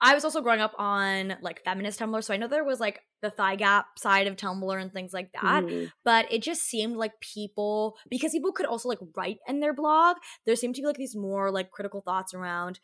I 0.00 0.14
was 0.14 0.24
also 0.24 0.42
growing 0.42 0.60
up 0.60 0.74
on 0.78 1.36
like 1.40 1.64
feminist 1.64 1.98
Tumblr. 1.98 2.22
So 2.22 2.34
I 2.34 2.36
know 2.36 2.46
there 2.46 2.64
was 2.64 2.78
like 2.78 3.00
the 3.22 3.30
thigh 3.30 3.56
gap 3.56 3.86
side 3.98 4.26
of 4.26 4.36
Tumblr 4.36 4.80
and 4.80 4.92
things 4.92 5.12
like 5.12 5.30
that. 5.32 5.64
mhm. 5.64 5.90
But 6.04 6.30
it 6.32 6.42
just 6.42 6.62
seemed 6.62 6.96
like 6.96 7.12
people, 7.20 7.96
because 8.08 8.32
people 8.32 8.52
could 8.52 8.66
also 8.66 8.88
like 8.88 9.00
write 9.16 9.38
in 9.48 9.60
their 9.60 9.74
blog, 9.74 10.16
there 10.46 10.56
seemed 10.56 10.74
to 10.76 10.82
be 10.82 10.86
like 10.86 10.96
these 10.96 11.16
more 11.16 11.50
like 11.50 11.70
critical 11.70 12.00
thoughts 12.00 12.34
around 12.34 12.78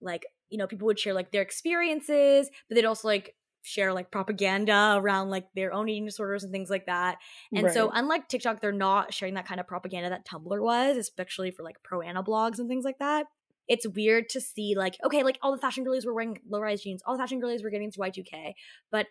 like, 0.00 0.24
you 0.54 0.58
know, 0.58 0.68
people 0.68 0.86
would 0.86 1.00
share 1.00 1.14
like 1.14 1.32
their 1.32 1.42
experiences, 1.42 2.48
but 2.68 2.76
they'd 2.76 2.84
also 2.84 3.08
like 3.08 3.34
share 3.62 3.92
like 3.92 4.12
propaganda 4.12 4.94
around 4.96 5.30
like 5.30 5.46
their 5.56 5.72
own 5.72 5.88
eating 5.88 6.04
disorders 6.04 6.44
and 6.44 6.52
things 6.52 6.70
like 6.70 6.86
that. 6.86 7.16
And 7.52 7.72
so, 7.72 7.90
unlike 7.92 8.28
TikTok, 8.28 8.60
they're 8.60 8.70
not 8.70 9.12
sharing 9.12 9.34
that 9.34 9.48
kind 9.48 9.58
of 9.58 9.66
propaganda 9.66 10.10
that 10.10 10.24
Tumblr 10.24 10.62
was, 10.62 10.96
especially 10.96 11.50
for 11.50 11.64
like 11.64 11.82
pro 11.82 12.02
Anna 12.02 12.22
blogs 12.22 12.60
and 12.60 12.68
things 12.68 12.84
like 12.84 13.00
that. 13.00 13.26
It's 13.66 13.84
weird 13.84 14.28
to 14.28 14.40
see 14.40 14.76
like, 14.76 14.96
okay, 15.04 15.24
like 15.24 15.40
all 15.42 15.50
the 15.50 15.60
fashion 15.60 15.82
girlies 15.82 16.06
were 16.06 16.14
wearing 16.14 16.38
low 16.48 16.60
rise 16.60 16.82
jeans, 16.82 17.02
all 17.04 17.16
the 17.16 17.20
fashion 17.20 17.40
girlies 17.40 17.64
were 17.64 17.70
getting 17.70 17.86
into 17.86 17.98
Y2K, 17.98 18.52
but 18.92 19.08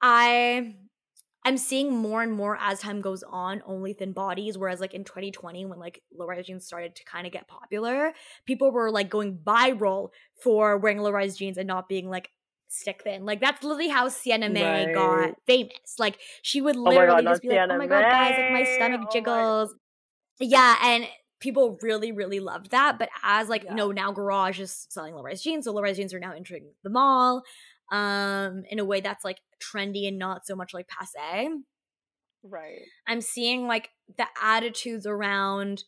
I 0.00 0.76
I'm 1.50 1.56
seeing 1.56 1.92
more 1.92 2.22
and 2.22 2.32
more 2.32 2.56
as 2.60 2.78
time 2.78 3.00
goes 3.00 3.24
on 3.28 3.60
only 3.66 3.92
thin 3.92 4.12
bodies. 4.12 4.56
Whereas 4.56 4.78
like 4.78 4.94
in 4.94 5.02
2020, 5.02 5.66
when 5.66 5.80
like 5.80 6.00
low 6.16 6.24
rise 6.24 6.46
jeans 6.46 6.64
started 6.64 6.94
to 6.94 7.04
kind 7.04 7.26
of 7.26 7.32
get 7.32 7.48
popular, 7.48 8.12
people 8.46 8.70
were 8.70 8.88
like 8.92 9.10
going 9.10 9.36
viral 9.38 10.10
for 10.40 10.78
wearing 10.78 10.98
low 10.98 11.10
rise 11.10 11.36
jeans 11.36 11.58
and 11.58 11.66
not 11.66 11.88
being 11.88 12.08
like 12.08 12.28
stick 12.68 13.02
thin. 13.02 13.24
Like 13.26 13.40
that's 13.40 13.64
literally 13.64 13.88
how 13.88 14.06
Sienna 14.06 14.48
Mae 14.48 14.92
got 14.94 15.32
famous. 15.44 15.96
Like 15.98 16.20
she 16.42 16.60
would 16.60 16.76
Oh 16.76 16.82
literally 16.84 17.24
god, 17.24 17.30
just 17.32 17.42
be 17.42 17.48
like, 17.48 17.68
"Oh 17.68 17.76
my 17.78 17.88
god, 17.88 18.02
guys, 18.02 18.36
like 18.36 18.52
my 18.52 18.62
May. 18.62 18.74
stomach 18.76 19.00
Oh 19.00 19.04
my 19.06 19.10
jiggles." 19.10 19.74
Yeah, 20.38 20.76
and 20.84 21.08
people 21.40 21.78
really, 21.82 22.12
really 22.12 22.38
loved 22.38 22.70
that. 22.70 22.96
But 22.96 23.08
as 23.24 23.48
like, 23.48 23.64
Yeah. 23.64 23.70
you 23.70 23.76
know, 23.76 23.90
now 23.90 24.12
Garage 24.12 24.60
is 24.60 24.86
selling 24.88 25.14
low 25.14 25.22
rise 25.22 25.42
jeans, 25.42 25.64
so 25.64 25.72
low 25.72 25.82
rise 25.82 25.96
jeans 25.96 26.14
are 26.14 26.20
now 26.20 26.32
entering 26.32 26.70
the 26.84 26.90
mall 26.90 27.42
um 27.90 28.64
in 28.70 28.78
a 28.78 28.84
way 28.84 29.00
that's 29.00 29.24
like 29.24 29.38
trendy 29.60 30.06
and 30.08 30.18
not 30.18 30.46
so 30.46 30.54
much 30.56 30.72
like 30.74 30.88
passe. 30.88 31.48
Right. 32.42 32.82
I'm 33.06 33.20
seeing 33.20 33.66
like 33.66 33.90
the 34.16 34.26
attitudes 34.42 35.06
around 35.06 35.84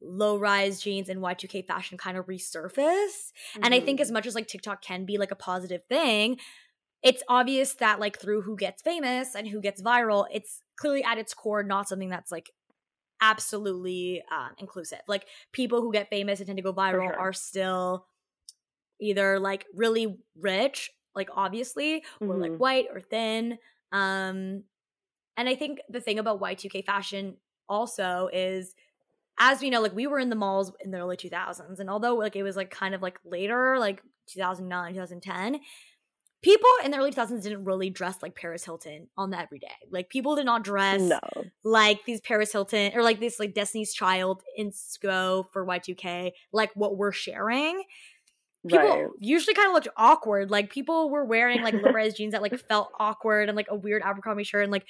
low 0.00 0.38
rise 0.38 0.80
jeans 0.80 1.08
and 1.08 1.20
Y2K 1.20 1.62
fashion 1.62 1.98
kind 1.98 2.16
of 2.16 2.26
resurface. 2.26 3.32
And 3.62 3.74
I 3.74 3.80
think 3.80 3.98
Mhm. 3.98 4.02
as 4.02 4.12
much 4.12 4.26
as 4.26 4.34
like 4.34 4.46
TikTok 4.46 4.82
can 4.82 5.04
be 5.04 5.18
like 5.18 5.30
a 5.30 5.36
positive 5.36 5.82
thing, 5.88 6.38
it's 7.02 7.22
obvious 7.28 7.74
that 7.74 8.00
like 8.00 8.18
through 8.20 8.42
who 8.42 8.56
gets 8.56 8.82
famous 8.82 9.34
and 9.34 9.48
who 9.48 9.60
gets 9.60 9.82
viral, 9.82 10.26
it's 10.32 10.62
clearly 10.76 11.04
at 11.04 11.18
its 11.18 11.34
core 11.34 11.62
not 11.62 11.88
something 11.88 12.10
that's 12.10 12.32
like 12.32 12.50
absolutely 13.20 14.22
um, 14.30 14.50
inclusive. 14.58 15.00
Like 15.08 15.26
people 15.52 15.80
who 15.82 15.92
get 15.92 16.10
famous 16.10 16.40
and 16.40 16.46
tend 16.46 16.58
to 16.58 16.62
go 16.62 16.72
viral 16.72 17.12
sure. 17.12 17.18
are 17.18 17.32
still 17.32 18.06
either 19.00 19.38
like 19.38 19.66
really 19.74 20.18
rich, 20.38 20.90
like 21.16 21.30
obviously, 21.34 22.04
or 22.20 22.36
like 22.36 22.52
Mhm. 22.52 22.58
white 22.58 22.86
or 22.92 23.00
thin. 23.00 23.58
Um, 23.92 24.64
and 25.36 25.48
I 25.48 25.54
think 25.54 25.80
the 25.88 26.00
thing 26.00 26.18
about 26.18 26.40
Y2K 26.40 26.82
fashion 26.82 27.36
also 27.68 28.28
is 28.32 28.74
as 29.38 29.60
we 29.60 29.70
know, 29.70 29.80
like 29.82 29.94
we 29.94 30.06
were 30.06 30.18
in 30.18 30.30
the 30.30 30.36
malls 30.36 30.72
in 30.80 30.90
the 30.92 30.98
early 30.98 31.16
2000s, 31.16 31.78
and 31.80 31.90
although 31.90 32.14
like 32.16 32.36
it 32.36 32.42
was 32.42 32.56
like 32.56 32.70
kind 32.70 32.94
of 32.94 33.02
like 33.02 33.18
later, 33.24 33.78
like 33.78 34.02
2009, 34.28 34.94
2010, 34.94 35.60
people 36.42 36.68
in 36.84 36.90
the 36.90 36.96
early 36.98 37.10
2000s 37.10 37.42
didn't 37.42 37.64
really 37.64 37.90
dress 37.90 38.22
like 38.22 38.34
Paris 38.34 38.64
Hilton 38.64 39.08
on 39.16 39.30
the 39.30 39.38
everyday. 39.40 39.66
Like 39.90 40.08
people 40.10 40.36
did 40.36 40.46
not 40.46 40.64
dress 40.64 41.02
No. 41.02 41.20
like 41.64 42.04
these 42.06 42.20
Paris 42.20 42.52
Hilton 42.52 42.92
or 42.94 43.02
like 43.02 43.20
this 43.20 43.38
like 43.40 43.54
Destiny's 43.54 43.92
Child 43.92 44.42
inspo 44.58 45.44
for 45.52 45.66
Y2K, 45.66 46.32
like 46.52 46.70
what 46.74 46.96
we're 46.96 47.12
sharing. 47.12 47.82
People 48.68 48.88
Right. 48.88 49.06
usually 49.20 49.54
kind 49.54 49.68
of 49.68 49.74
looked 49.74 49.88
awkward. 49.96 50.50
Like 50.50 50.70
people 50.70 51.10
were 51.10 51.24
wearing 51.24 51.62
like 51.62 51.74
low 51.74 51.92
rise 51.92 52.14
jeans 52.14 52.32
that 52.32 52.42
like 52.42 52.58
felt 52.68 52.90
awkward 52.98 53.48
and 53.48 53.56
like 53.56 53.66
a 53.70 53.76
weird 53.76 54.02
Abercrombie 54.02 54.44
shirt 54.44 54.62
and 54.64 54.72
like 54.72 54.86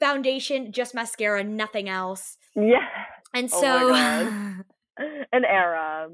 foundation, 0.00 0.72
just 0.72 0.94
mascara, 0.94 1.42
nothing 1.44 1.88
else. 1.88 2.36
Yeah. 2.54 2.86
And 3.34 3.48
Oh 3.52 3.60
so 3.60 3.90
my 3.90 4.54
An 5.32 5.44
era. 5.44 6.08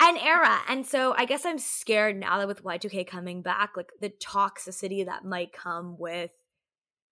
an 0.00 0.16
era. 0.18 0.58
And 0.68 0.86
so 0.86 1.14
I 1.16 1.24
guess 1.24 1.44
I'm 1.46 1.58
scared 1.58 2.16
now 2.18 2.38
that 2.38 2.48
with 2.48 2.62
Y2K 2.64 3.06
coming 3.06 3.42
back, 3.42 3.70
like 3.76 3.90
the 4.00 4.10
toxicity 4.10 5.04
that 5.06 5.24
might 5.24 5.52
come 5.52 5.96
with 5.98 6.30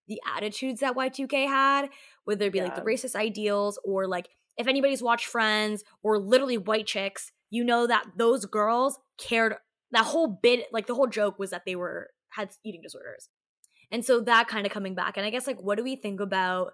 the 0.07 0.21
attitudes 0.37 0.81
that 0.81 0.95
Y2K 0.97 1.47
had, 1.47 1.88
whether 2.25 2.47
it 2.47 2.53
be 2.53 2.62
like 2.62 2.75
the 2.75 2.83
racist 2.83 3.14
ideals 3.14 3.79
or 3.85 4.07
like 4.07 4.29
if 4.57 4.67
anybody's 4.67 5.03
watched 5.03 5.27
Friends 5.27 5.85
or 6.03 6.19
literally 6.19 6.59
white 6.59 6.87
chicks, 6.87 7.31
you 7.51 7.65
know 7.65 7.87
that 7.87 8.05
those 8.17 8.45
girls 8.45 8.99
cared 9.19 9.55
that 9.91 10.05
whole 10.05 10.39
bit 10.43 10.67
like 10.73 10.87
the 10.87 10.95
whole 10.95 11.07
joke 11.07 11.39
was 11.39 11.51
that 11.51 11.65
they 11.65 11.77
were 11.77 12.11
had 12.31 12.51
eating 12.65 12.83
disorders. 12.83 13.29
And 13.91 14.05
so 14.05 14.21
that 14.21 14.49
kind 14.49 14.67
of 14.67 14.73
coming 14.73 14.95
back. 14.95 15.17
And 15.17 15.25
I 15.25 15.31
guess 15.31 15.47
like 15.47 15.61
what 15.61 15.79
do 15.79 15.85
we 15.85 15.97
think 15.97 16.21
about 16.21 16.73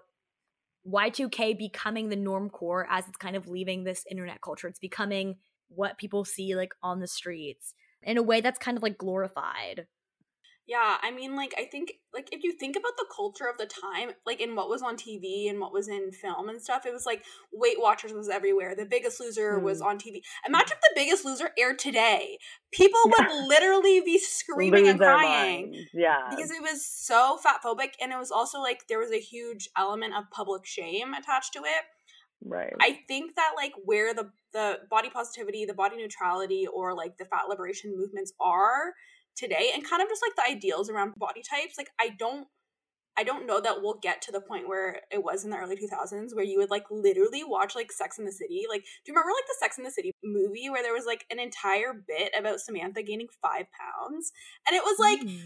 Y2K 0.87 1.57
becoming 1.57 2.09
the 2.09 2.17
normcore 2.17 2.85
as 2.89 3.07
it's 3.07 3.17
kind 3.17 3.35
of 3.35 3.47
leaving 3.47 3.83
this 3.83 4.03
internet 4.09 4.41
culture? 4.41 4.67
It's 4.67 4.79
becoming 4.79 5.37
what 5.69 5.97
people 5.97 6.25
see 6.25 6.55
like 6.55 6.73
on 6.83 6.99
the 6.99 7.07
streets 7.07 7.73
in 8.03 8.17
a 8.17 8.23
way 8.23 8.41
that's 8.41 8.59
kind 8.59 8.77
of 8.77 8.83
like 8.83 8.97
glorified. 8.97 9.87
Yeah, 10.67 10.97
I 11.03 11.11
mean, 11.11 11.35
like, 11.35 11.53
I 11.59 11.65
think, 11.65 11.93
like, 12.11 12.29
if 12.31 12.43
you 12.43 12.51
think 12.51 12.75
about 12.75 12.93
the 12.97 13.05
culture 13.15 13.45
of 13.45 13.59
the 13.59 13.67
time, 13.67 14.15
like, 14.25 14.41
in 14.41 14.55
what 14.55 14.67
was 14.67 14.81
on 14.81 14.97
TV 14.97 15.47
and 15.47 15.59
what 15.59 15.71
was 15.71 15.87
in 15.87 16.11
film 16.11 16.49
and 16.49 16.59
stuff, 16.59 16.87
it 16.87 16.93
was 16.93 17.05
like 17.05 17.23
Weight 17.53 17.77
Watchers 17.79 18.13
was 18.13 18.29
everywhere. 18.29 18.75
The 18.75 18.85
Biggest 18.85 19.19
Loser 19.19 19.59
mm. 19.59 19.61
was 19.61 19.79
on 19.79 19.99
TV. 19.99 20.21
Imagine 20.47 20.77
if 20.77 20.81
The 20.81 20.91
Biggest 20.95 21.23
Loser 21.23 21.51
aired 21.55 21.77
today. 21.77 22.39
People 22.71 22.99
would 23.05 23.47
literally 23.47 24.01
be 24.01 24.17
screaming 24.17 24.87
and 24.87 24.99
crying. 24.99 25.85
Yeah. 25.93 26.29
Because 26.31 26.49
it 26.49 26.63
was 26.63 26.83
so 26.83 27.37
fat 27.37 27.61
phobic. 27.63 27.91
And 28.01 28.11
it 28.11 28.17
was 28.17 28.31
also 28.31 28.59
like 28.59 28.87
there 28.89 28.99
was 28.99 29.11
a 29.11 29.19
huge 29.19 29.69
element 29.77 30.15
of 30.15 30.23
public 30.31 30.65
shame 30.65 31.13
attached 31.13 31.53
to 31.53 31.59
it. 31.59 31.83
Right. 32.43 32.73
I 32.81 32.99
think 33.07 33.35
that 33.35 33.51
like 33.55 33.73
where 33.83 34.13
the 34.13 34.31
the 34.53 34.79
body 34.89 35.09
positivity, 35.09 35.65
the 35.65 35.73
body 35.73 35.97
neutrality, 35.97 36.67
or 36.67 36.95
like 36.95 37.17
the 37.17 37.25
fat 37.25 37.43
liberation 37.49 37.93
movements 37.95 38.33
are 38.39 38.93
today 39.35 39.71
and 39.73 39.87
kind 39.87 40.01
of 40.01 40.09
just 40.09 40.21
like 40.21 40.35
the 40.35 40.51
ideals 40.51 40.89
around 40.89 41.13
body 41.17 41.41
types 41.41 41.77
like 41.77 41.89
i 41.99 42.09
don't 42.17 42.47
i 43.17 43.23
don't 43.23 43.45
know 43.45 43.59
that 43.61 43.81
we'll 43.81 43.99
get 44.01 44.21
to 44.21 44.31
the 44.31 44.41
point 44.41 44.67
where 44.67 45.01
it 45.11 45.23
was 45.23 45.43
in 45.43 45.49
the 45.49 45.57
early 45.57 45.75
2000s 45.75 46.35
where 46.35 46.45
you 46.45 46.57
would 46.57 46.69
like 46.69 46.85
literally 46.89 47.43
watch 47.43 47.75
like 47.75 47.91
sex 47.91 48.17
in 48.17 48.25
the 48.25 48.31
city 48.31 48.63
like 48.69 48.81
do 48.81 49.11
you 49.11 49.13
remember 49.13 49.31
like 49.31 49.47
the 49.47 49.57
sex 49.59 49.77
in 49.77 49.83
the 49.83 49.91
city 49.91 50.11
movie 50.23 50.69
where 50.69 50.83
there 50.83 50.93
was 50.93 51.05
like 51.05 51.25
an 51.29 51.39
entire 51.39 51.93
bit 52.07 52.31
about 52.37 52.59
samantha 52.59 53.03
gaining 53.03 53.27
five 53.41 53.65
pounds 53.71 54.31
and 54.67 54.75
it 54.75 54.83
was 54.83 54.97
like 54.99 55.19
mm. 55.21 55.39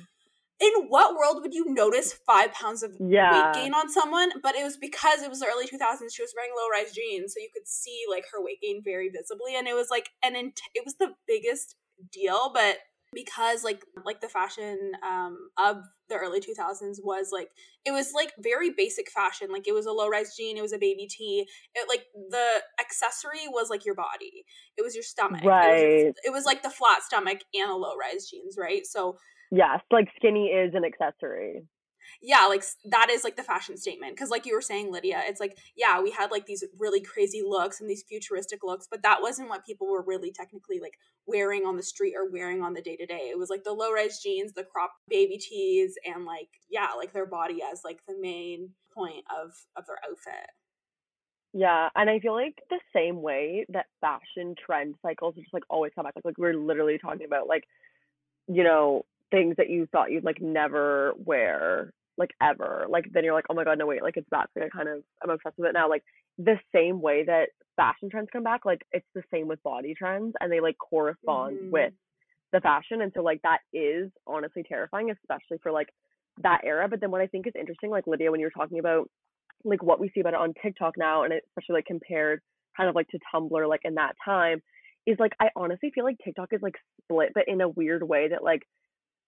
in 0.60 0.88
what 0.88 1.16
world 1.16 1.42
would 1.42 1.54
you 1.54 1.66
notice 1.74 2.14
five 2.14 2.52
pounds 2.54 2.84
of 2.84 2.92
yeah. 3.00 3.48
weight 3.48 3.54
gain 3.56 3.74
on 3.74 3.90
someone? 3.90 4.30
But 4.44 4.56
it 4.56 4.64
was 4.64 4.76
because 4.76 5.22
it 5.22 5.30
was 5.30 5.40
the 5.40 5.46
early 5.46 5.66
2000s. 5.66 6.14
She 6.14 6.22
was 6.22 6.34
wearing 6.36 6.52
low 6.54 6.68
rise 6.70 6.92
jeans, 6.94 7.34
so 7.34 7.40
you 7.40 7.48
could 7.54 7.66
see 7.66 8.04
like 8.10 8.26
her 8.34 8.44
weight 8.44 8.60
gain 8.62 8.82
very 8.84 9.10
visibly, 9.10 9.56
and 9.56 9.70
it 9.70 9.74
was 9.74 9.88
like 9.90 10.10
an 10.22 10.36
int- 10.36 10.60
it 10.76 10.84
was 10.84 10.96
the 10.96 11.14
biggest 11.28 11.76
deal. 12.12 12.52
But 12.54 12.80
because 13.14 13.64
like 13.64 13.84
like 14.06 14.22
the 14.22 14.30
fashion 14.30 14.92
um 15.08 15.50
of 15.58 15.78
the 16.10 16.16
early 16.16 16.40
2000s 16.40 16.98
was 17.04 17.30
like 17.32 17.50
it 17.86 17.92
was 17.92 18.14
like 18.14 18.34
very 18.40 18.72
basic 18.72 19.10
fashion. 19.12 19.50
Like 19.52 19.68
it 19.68 19.74
was 19.74 19.86
a 19.86 19.92
low 19.92 20.10
rise 20.10 20.36
jean 20.36 20.58
it 20.58 20.62
was 20.62 20.74
a 20.74 20.78
baby 20.78 21.08
tee. 21.08 21.48
It 21.76 21.88
like 21.88 22.06
the 22.30 22.62
accessory 22.80 23.48
was 23.48 23.70
like 23.70 23.86
your 23.86 23.96
body. 23.96 24.46
It 24.78 24.84
was 24.84 24.96
your 24.96 25.04
stomach. 25.04 25.44
Right 25.44 25.80
it 25.80 26.06
was, 26.06 26.16
it 26.26 26.32
was 26.32 26.46
like 26.46 26.64
the 26.64 26.70
flat 26.70 27.04
stomach 27.04 27.40
and 27.54 27.70
the 27.70 27.76
low 27.76 27.96
rise 27.96 28.30
jeans 28.30 28.56
right? 28.58 28.86
So 28.86 29.18
yes 29.52 29.80
like 29.92 30.10
skinny 30.18 30.48
is 30.48 30.74
an 30.76 30.84
accessory 30.86 31.64
yeah, 32.22 32.46
like 32.48 32.64
that 32.86 33.10
is 33.10 33.24
like 33.24 33.38
the 33.38 33.44
fashion 33.44 33.78
statement. 33.78 34.18
Cause 34.18 34.30
like 34.30 34.46
you 34.46 34.54
were 34.54 34.62
saying, 34.62 34.92
Lydia, 34.92 35.22
it's 35.26 35.40
like, 35.40 35.58
yeah, 35.76 36.02
we 36.02 36.12
had 36.12 36.32
like 36.32 36.46
these 36.46 36.64
really 36.78 37.02
crazy 37.02 37.42
looks 37.46 37.80
and 37.80 37.90
these 37.90 38.04
futuristic 38.04 38.64
looks, 38.64 38.88
but 38.90 39.04
that 39.04 39.22
wasn't 39.22 39.50
what 39.50 39.66
people 39.66 39.88
were 39.88 40.04
really 40.06 40.32
technically 40.32 40.80
like 40.80 40.98
wearing 41.26 41.66
on 41.66 41.78
the 41.78 41.84
street 41.84 42.16
or 42.18 42.30
wearing 42.30 42.62
on 42.62 42.74
the 42.74 42.82
day 42.82 42.98
to 42.98 43.06
day. 43.06 43.30
It 43.32 43.38
was 43.38 43.50
like 43.50 43.64
the 43.64 43.74
low 43.74 43.94
rise 43.94 44.20
jeans, 44.20 44.52
the 44.54 44.64
crop 44.64 44.92
baby 45.08 45.38
tees, 45.38 45.96
and 46.06 46.26
like, 46.26 46.50
yeah, 46.70 46.90
like 46.98 47.14
their 47.14 47.26
body 47.26 47.60
as 47.64 47.82
like 47.86 48.00
the 48.08 48.18
main 48.20 48.72
point 48.94 49.24
of 49.30 49.54
of 49.78 49.86
their 49.86 50.00
outfit. 50.10 50.50
Yeah, 51.54 51.90
and 51.96 52.10
I 52.10 52.20
feel 52.20 52.34
like 52.34 52.56
the 52.70 52.80
same 52.94 53.22
way 53.22 53.66
that 53.70 53.88
fashion 54.02 54.56
trend 54.64 54.96
cycles 55.02 55.36
just 55.36 55.54
like 55.54 55.64
always 55.70 55.92
come 55.96 56.04
back. 56.04 56.14
Like, 56.16 56.26
like 56.26 56.38
we're 56.38 56.54
literally 56.54 57.00
talking 57.00 57.26
about 57.26 57.48
like, 57.48 57.64
you 58.48 58.64
know, 58.64 59.06
things 59.32 59.56
that 59.58 59.70
you 59.70 59.88
thought 59.92 60.12
you'd 60.12 60.24
like 60.24 60.42
never 60.42 61.14
wear 61.18 61.92
like 62.20 62.32
ever. 62.42 62.86
Like 62.90 63.06
then 63.12 63.24
you're 63.24 63.34
like, 63.34 63.46
oh 63.50 63.56
my 63.56 63.64
god, 63.64 63.80
no 63.80 63.88
wait, 63.88 64.04
like 64.04 64.18
it's 64.18 64.30
back. 64.30 64.50
Like 64.56 64.66
I 64.66 64.70
kind 64.70 64.90
of 64.90 65.04
I'm 65.24 65.30
obsessed 65.30 65.58
with 65.58 65.70
it 65.70 65.74
now. 65.74 65.90
Like 65.90 66.04
the 66.38 66.60
same 66.76 67.02
way 67.02 67.24
that 67.26 67.50
fashion 67.76 68.10
trends 68.10 68.30
come 68.32 68.44
back, 68.44 68.66
like 68.66 68.82
it's 68.92 69.08
the 69.16 69.24
same 69.34 69.48
with 69.48 69.64
body 69.64 69.96
trends, 69.98 70.34
and 70.40 70.52
they 70.52 70.60
like 70.60 70.78
correspond 70.78 71.58
mm-hmm. 71.58 71.72
with 71.72 71.94
the 72.52 72.60
fashion. 72.62 73.02
And 73.02 73.12
so 73.16 73.24
like 73.24 73.42
that 73.44 73.60
is 73.74 74.12
honestly 74.28 74.64
terrifying, 74.68 75.10
especially 75.10 75.58
for 75.64 75.72
like 75.72 75.90
that 76.44 76.62
era. 76.64 76.88
But 76.88 77.00
then 77.00 77.12
what 77.12 77.22
I 77.22 77.28
think 77.28 77.48
is 77.48 77.54
interesting, 77.60 77.90
like 77.90 78.06
Lydia, 78.06 78.32
when 78.32 78.40
you're 78.40 78.52
talking 78.52 78.80
about 78.80 79.10
like 79.64 79.82
what 79.82 80.00
we 80.00 80.12
see 80.14 80.20
about 80.20 80.34
it 80.34 80.40
on 80.40 80.54
TikTok 80.62 80.96
now, 80.98 81.24
and 81.24 81.34
especially 81.34 81.76
like 81.76 81.86
compared 81.86 82.42
kind 82.76 82.90
of 82.90 82.96
like 82.96 83.08
to 83.10 83.20
Tumblr, 83.34 83.70
like 83.70 83.82
in 83.84 83.96
that 83.96 84.14
time, 84.24 84.62
is 85.06 85.18
like 85.20 85.34
I 85.40 85.50
honestly 85.56 85.92
feel 85.94 86.04
like 86.04 86.18
TikTok 86.24 86.50
is 86.52 86.62
like 86.62 86.76
split, 87.04 87.32
but 87.34 87.46
in 87.48 87.62
a 87.62 87.70
weird 87.70 88.04
way 88.04 88.30
that 88.30 88.44
like 88.44 88.64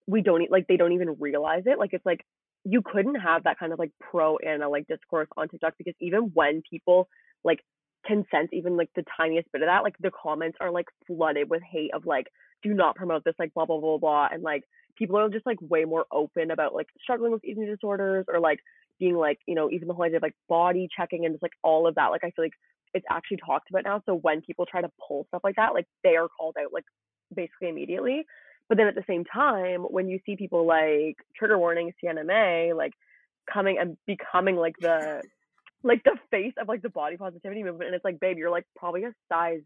we 0.08 0.22
don't 0.22 0.50
like 0.52 0.68
they 0.68 0.78
don't 0.78 0.94
even 0.94 1.16
realize 1.20 1.64
it. 1.66 1.80
Like 1.80 1.94
it's 1.94 2.06
like 2.06 2.26
you 2.64 2.82
couldn't 2.84 3.16
have 3.16 3.44
that 3.44 3.58
kind 3.58 3.74
of 3.74 3.80
like 3.80 3.92
pro 4.00 4.38
Anna 4.38 4.70
like 4.70 4.88
discourse 4.88 5.28
on 5.38 5.50
TikTok 5.50 5.74
because 5.78 5.96
even 6.00 6.32
when 6.34 6.62
people 6.70 7.08
like 7.44 7.60
can 8.06 8.26
sense 8.32 8.50
even 8.52 8.78
like 8.78 8.90
the 8.96 9.04
tiniest 9.18 9.52
bit 9.52 9.62
of 9.62 9.68
that, 9.68 9.84
like 9.84 9.96
the 10.00 10.12
comments 10.12 10.58
are 10.60 10.72
like 10.72 10.88
flooded 11.08 11.50
with 11.50 11.62
hate 11.64 11.92
of 11.94 12.06
like, 12.06 12.28
do 12.64 12.74
not 12.74 12.96
promote 12.96 13.24
this, 13.24 13.36
like 13.40 13.54
blah 13.54 13.66
blah 13.66 13.80
blah 13.80 13.98
blah, 13.98 14.28
and 14.32 14.44
like 14.44 14.64
people 14.98 15.18
are 15.18 15.30
just 15.30 15.46
like 15.46 15.58
way 15.62 15.86
more 15.86 16.06
open 16.12 16.52
about 16.52 16.74
like 16.74 16.88
struggling 17.02 17.32
with 17.32 17.44
eating 17.44 17.66
disorders 17.66 18.26
or 18.28 18.40
like 18.40 18.60
being 19.00 19.16
like 19.16 19.40
you 19.48 19.56
know 19.56 19.70
even 19.72 19.88
the 19.88 19.94
whole 19.94 20.06
idea 20.06 20.18
of 20.18 20.24
like 20.24 20.36
body 20.48 20.88
checking 20.96 21.26
and 21.26 21.34
just 21.34 21.44
like 21.44 21.54
all 21.64 21.88
of 21.88 21.96
that. 21.96 22.08
Like 22.08 22.24
I 22.24 22.32
feel 22.32 22.46
like 22.46 22.54
it's 22.94 23.06
actually 23.10 23.38
talked 23.38 23.70
about 23.70 23.84
now. 23.86 24.02
So 24.06 24.16
when 24.16 24.42
people 24.42 24.66
try 24.66 24.82
to 24.82 24.92
pull 25.08 25.26
stuff 25.30 25.42
like 25.44 25.56
that, 25.56 25.74
like 25.74 25.88
they 26.04 26.16
are 26.16 26.28
called 26.28 26.56
out 26.60 26.74
like 26.74 26.86
basically 27.34 27.70
immediately. 27.70 28.26
But 28.72 28.78
then 28.78 28.88
at 28.88 28.96
the 28.96 29.04
same 29.06 29.26
time, 29.26 29.82
when 29.82 30.08
you 30.08 30.22
see 30.26 30.38
people 30.38 30.66
like 30.66 31.18
trigger 31.36 31.58
warning, 31.58 31.92
Mae, 32.02 32.72
like 32.74 32.94
coming 33.54 33.78
and 33.78 33.98
becoming 34.08 34.56
like 34.56 34.76
the 34.80 35.22
like 35.84 36.02
the 36.06 36.16
face 36.30 36.54
of 36.58 36.70
like 36.70 36.82
the 36.82 36.88
body 36.88 37.18
positivity 37.18 37.64
movement, 37.64 37.88
and 37.88 37.96
it's 37.96 38.06
like, 38.06 38.22
babe, 38.22 38.38
you're 38.38 38.50
like 38.50 38.64
probably 38.78 39.04
a 39.04 39.14
size 39.28 39.60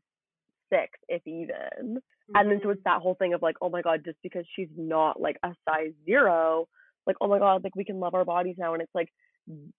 six, 0.74 0.90
if 1.08 1.22
even. 1.28 2.00
Mm-hmm. 2.00 2.32
And 2.34 2.50
then 2.50 2.60
so 2.64 2.72
it's 2.72 2.80
mm-hmm. 2.80 2.96
that 2.96 3.04
whole 3.04 3.14
thing 3.14 3.36
of 3.36 3.44
like, 3.44 3.58
oh 3.62 3.70
my 3.70 3.84
god, 3.84 4.02
just 4.04 4.18
because 4.24 4.44
she's 4.56 4.70
not 4.76 5.22
like 5.22 5.38
a 5.44 5.54
size 5.70 5.92
zero, 6.04 6.68
like 7.06 7.18
oh 7.22 7.28
my 7.28 7.38
god, 7.38 7.64
like 7.64 7.76
we 7.76 7.86
can 7.86 8.00
love 8.00 8.16
our 8.16 8.26
bodies 8.26 8.56
now, 8.58 8.74
and 8.74 8.82
it's 8.82 8.96
like, 8.96 9.10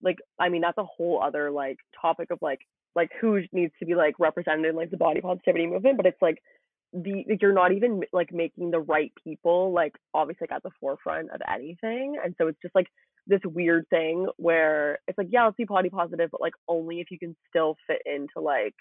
like 0.04 0.18
I 0.38 0.50
mean 0.50 0.60
that's 0.60 0.78
a 0.78 0.84
whole 0.84 1.20
other 1.20 1.50
like 1.50 1.78
topic 2.00 2.30
of 2.30 2.38
like 2.42 2.60
like 2.94 3.10
who 3.20 3.40
needs 3.50 3.72
to 3.80 3.86
be 3.86 3.96
like 3.96 4.14
represented 4.20 4.66
in 4.66 4.76
like 4.76 4.92
the 4.92 4.96
body 4.96 5.20
positivity 5.20 5.66
movement, 5.66 5.96
but 5.96 6.06
it's 6.06 6.22
like 6.22 6.40
the 6.92 7.24
like, 7.28 7.42
you're 7.42 7.52
not 7.52 7.72
even 7.72 8.02
like 8.12 8.32
making 8.32 8.70
the 8.70 8.80
right 8.80 9.12
people 9.22 9.72
like 9.72 9.94
obviously 10.14 10.46
like, 10.50 10.56
at 10.56 10.62
the 10.62 10.70
forefront 10.80 11.30
of 11.30 11.40
anything 11.52 12.16
and 12.22 12.34
so 12.38 12.46
it's 12.48 12.60
just 12.62 12.74
like 12.74 12.86
this 13.26 13.40
weird 13.44 13.88
thing 13.90 14.26
where 14.36 14.98
it's 15.08 15.18
like 15.18 15.28
yeah 15.30 15.44
let's 15.44 15.56
be 15.56 15.64
body 15.64 15.90
positive 15.90 16.30
but 16.30 16.40
like 16.40 16.54
only 16.68 17.00
if 17.00 17.10
you 17.10 17.18
can 17.18 17.34
still 17.48 17.76
fit 17.86 18.00
into 18.06 18.40
like 18.40 18.74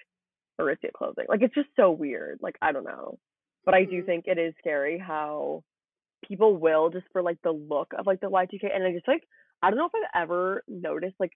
Aritzia 0.61 0.93
clothing 0.95 1.25
like 1.27 1.41
it's 1.41 1.55
just 1.55 1.69
so 1.75 1.91
weird 1.91 2.39
like 2.41 2.55
I 2.61 2.71
don't 2.71 2.85
know 2.85 3.17
but 3.65 3.73
I 3.73 3.83
do 3.83 3.97
mm-hmm. 3.97 4.05
think 4.05 4.25
it 4.27 4.37
is 4.37 4.53
scary 4.59 4.99
how 4.99 5.63
people 6.27 6.55
will 6.55 6.89
just 6.89 7.05
for 7.11 7.21
like 7.21 7.37
the 7.43 7.51
look 7.51 7.91
of 7.97 8.05
like 8.07 8.21
the 8.21 8.29
Y2K 8.29 8.73
and 8.73 8.83
I 8.83 8.93
just 8.93 9.07
like 9.07 9.23
I 9.61 9.69
don't 9.69 9.79
know 9.79 9.85
if 9.87 9.91
I've 9.95 10.23
ever 10.23 10.63
noticed 10.67 11.15
like 11.19 11.31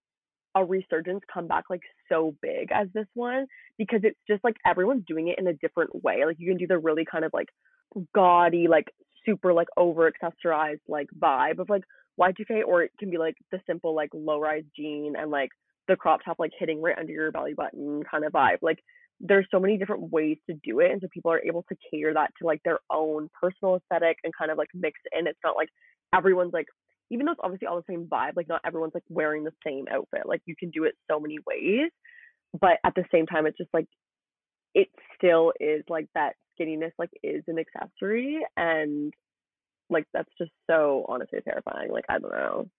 a 0.59 0.65
resurgence 0.65 1.21
come 1.33 1.47
back 1.47 1.65
like 1.69 1.81
so 2.09 2.35
big 2.41 2.69
as 2.71 2.87
this 2.93 3.07
one 3.13 3.45
because 3.77 4.01
it's 4.03 4.19
just 4.27 4.43
like 4.43 4.55
everyone's 4.65 5.05
doing 5.07 5.29
it 5.29 5.39
in 5.39 5.47
a 5.47 5.53
different 5.53 6.03
way. 6.03 6.25
Like 6.25 6.37
you 6.39 6.49
can 6.49 6.57
do 6.57 6.67
the 6.67 6.77
really 6.77 7.05
kind 7.09 7.23
of 7.23 7.31
like 7.33 7.47
gaudy, 8.13 8.67
like 8.67 8.85
super 9.25 9.53
like 9.53 9.67
over 9.77 10.11
accessorized 10.11 10.81
like 10.87 11.07
vibe 11.17 11.59
of 11.59 11.69
like 11.69 11.83
Y2K, 12.19 12.63
or 12.67 12.83
it 12.83 12.91
can 12.99 13.09
be 13.09 13.17
like 13.17 13.35
the 13.51 13.59
simple 13.65 13.95
like 13.95 14.09
low 14.13 14.39
rise 14.39 14.63
jean 14.75 15.13
and 15.17 15.31
like 15.31 15.49
the 15.87 15.95
crop 15.95 16.19
top 16.23 16.37
like 16.39 16.51
hitting 16.59 16.81
right 16.81 16.97
under 16.97 17.11
your 17.11 17.31
belly 17.31 17.53
button 17.53 18.03
kind 18.09 18.25
of 18.25 18.33
vibe. 18.33 18.57
Like 18.61 18.79
there's 19.21 19.47
so 19.51 19.59
many 19.59 19.77
different 19.77 20.11
ways 20.11 20.37
to 20.49 20.55
do 20.63 20.81
it, 20.81 20.91
and 20.91 21.01
so 21.01 21.07
people 21.13 21.31
are 21.31 21.41
able 21.45 21.63
to 21.69 21.77
cater 21.89 22.13
that 22.13 22.31
to 22.39 22.45
like 22.45 22.61
their 22.63 22.79
own 22.91 23.29
personal 23.41 23.77
aesthetic 23.77 24.17
and 24.23 24.33
kind 24.37 24.51
of 24.51 24.57
like 24.57 24.69
mix 24.73 24.99
it 25.05 25.17
in. 25.17 25.27
It's 25.27 25.39
not 25.43 25.55
like 25.55 25.69
everyone's 26.13 26.53
like 26.53 26.67
even 27.09 27.25
though 27.25 27.31
it's 27.33 27.41
obviously 27.43 27.67
all 27.67 27.77
the 27.77 27.93
same 27.93 28.05
vibe, 28.05 28.33
like 28.35 28.47
not 28.47 28.61
everyone's 28.65 28.93
like 28.93 29.03
wearing 29.09 29.43
the 29.43 29.53
same 29.65 29.85
outfit. 29.91 30.23
Like 30.25 30.41
you 30.45 30.55
can 30.57 30.69
do 30.69 30.83
it 30.83 30.95
so 31.09 31.19
many 31.19 31.37
ways, 31.45 31.91
but 32.59 32.77
at 32.85 32.93
the 32.95 33.05
same 33.11 33.25
time, 33.25 33.45
it's 33.45 33.57
just 33.57 33.73
like 33.73 33.87
it 34.75 34.87
still 35.15 35.53
is 35.59 35.83
like 35.89 36.07
that 36.15 36.33
skinniness 36.59 36.91
like 36.97 37.09
is 37.23 37.43
an 37.47 37.57
accessory, 37.59 38.39
and 38.57 39.13
like 39.89 40.05
that's 40.13 40.31
just 40.37 40.51
so 40.69 41.05
honestly 41.07 41.39
terrifying. 41.43 41.91
Like 41.91 42.05
I 42.09 42.19
don't 42.19 42.31
know. 42.31 42.69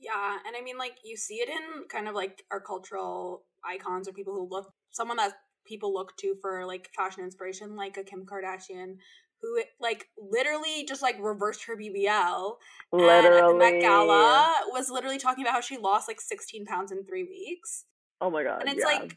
Yeah, 0.00 0.38
and 0.46 0.56
I 0.56 0.62
mean 0.62 0.78
like 0.78 0.96
you 1.04 1.16
see 1.16 1.36
it 1.36 1.48
in 1.48 1.88
kind 1.88 2.08
of 2.08 2.14
like 2.14 2.44
our 2.50 2.60
cultural 2.60 3.44
icons 3.64 4.08
or 4.08 4.12
people 4.12 4.34
who 4.34 4.48
look 4.48 4.72
someone 4.90 5.16
that 5.18 5.32
people 5.66 5.92
look 5.92 6.16
to 6.16 6.34
for 6.40 6.64
like 6.66 6.88
fashion 6.96 7.24
inspiration, 7.24 7.76
like 7.76 7.96
a 7.96 8.04
Kim 8.04 8.24
Kardashian 8.24 8.96
who 9.42 9.62
like 9.80 10.06
literally 10.18 10.84
just 10.86 11.02
like 11.02 11.16
reversed 11.20 11.64
her 11.66 11.76
BBL. 11.76 12.56
Literally. 12.92 13.26
And 13.26 13.34
at 13.34 13.46
the 13.46 13.54
Met 13.54 13.80
Gala 13.80 14.54
was 14.68 14.90
literally 14.90 15.18
talking 15.18 15.44
about 15.44 15.54
how 15.54 15.60
she 15.60 15.78
lost 15.78 16.08
like 16.08 16.20
16 16.20 16.66
pounds 16.66 16.92
in 16.92 17.04
three 17.04 17.24
weeks. 17.24 17.84
Oh 18.20 18.30
my 18.30 18.42
god. 18.42 18.60
And 18.60 18.70
it's 18.70 18.80
yeah. 18.80 18.98
like 18.98 19.16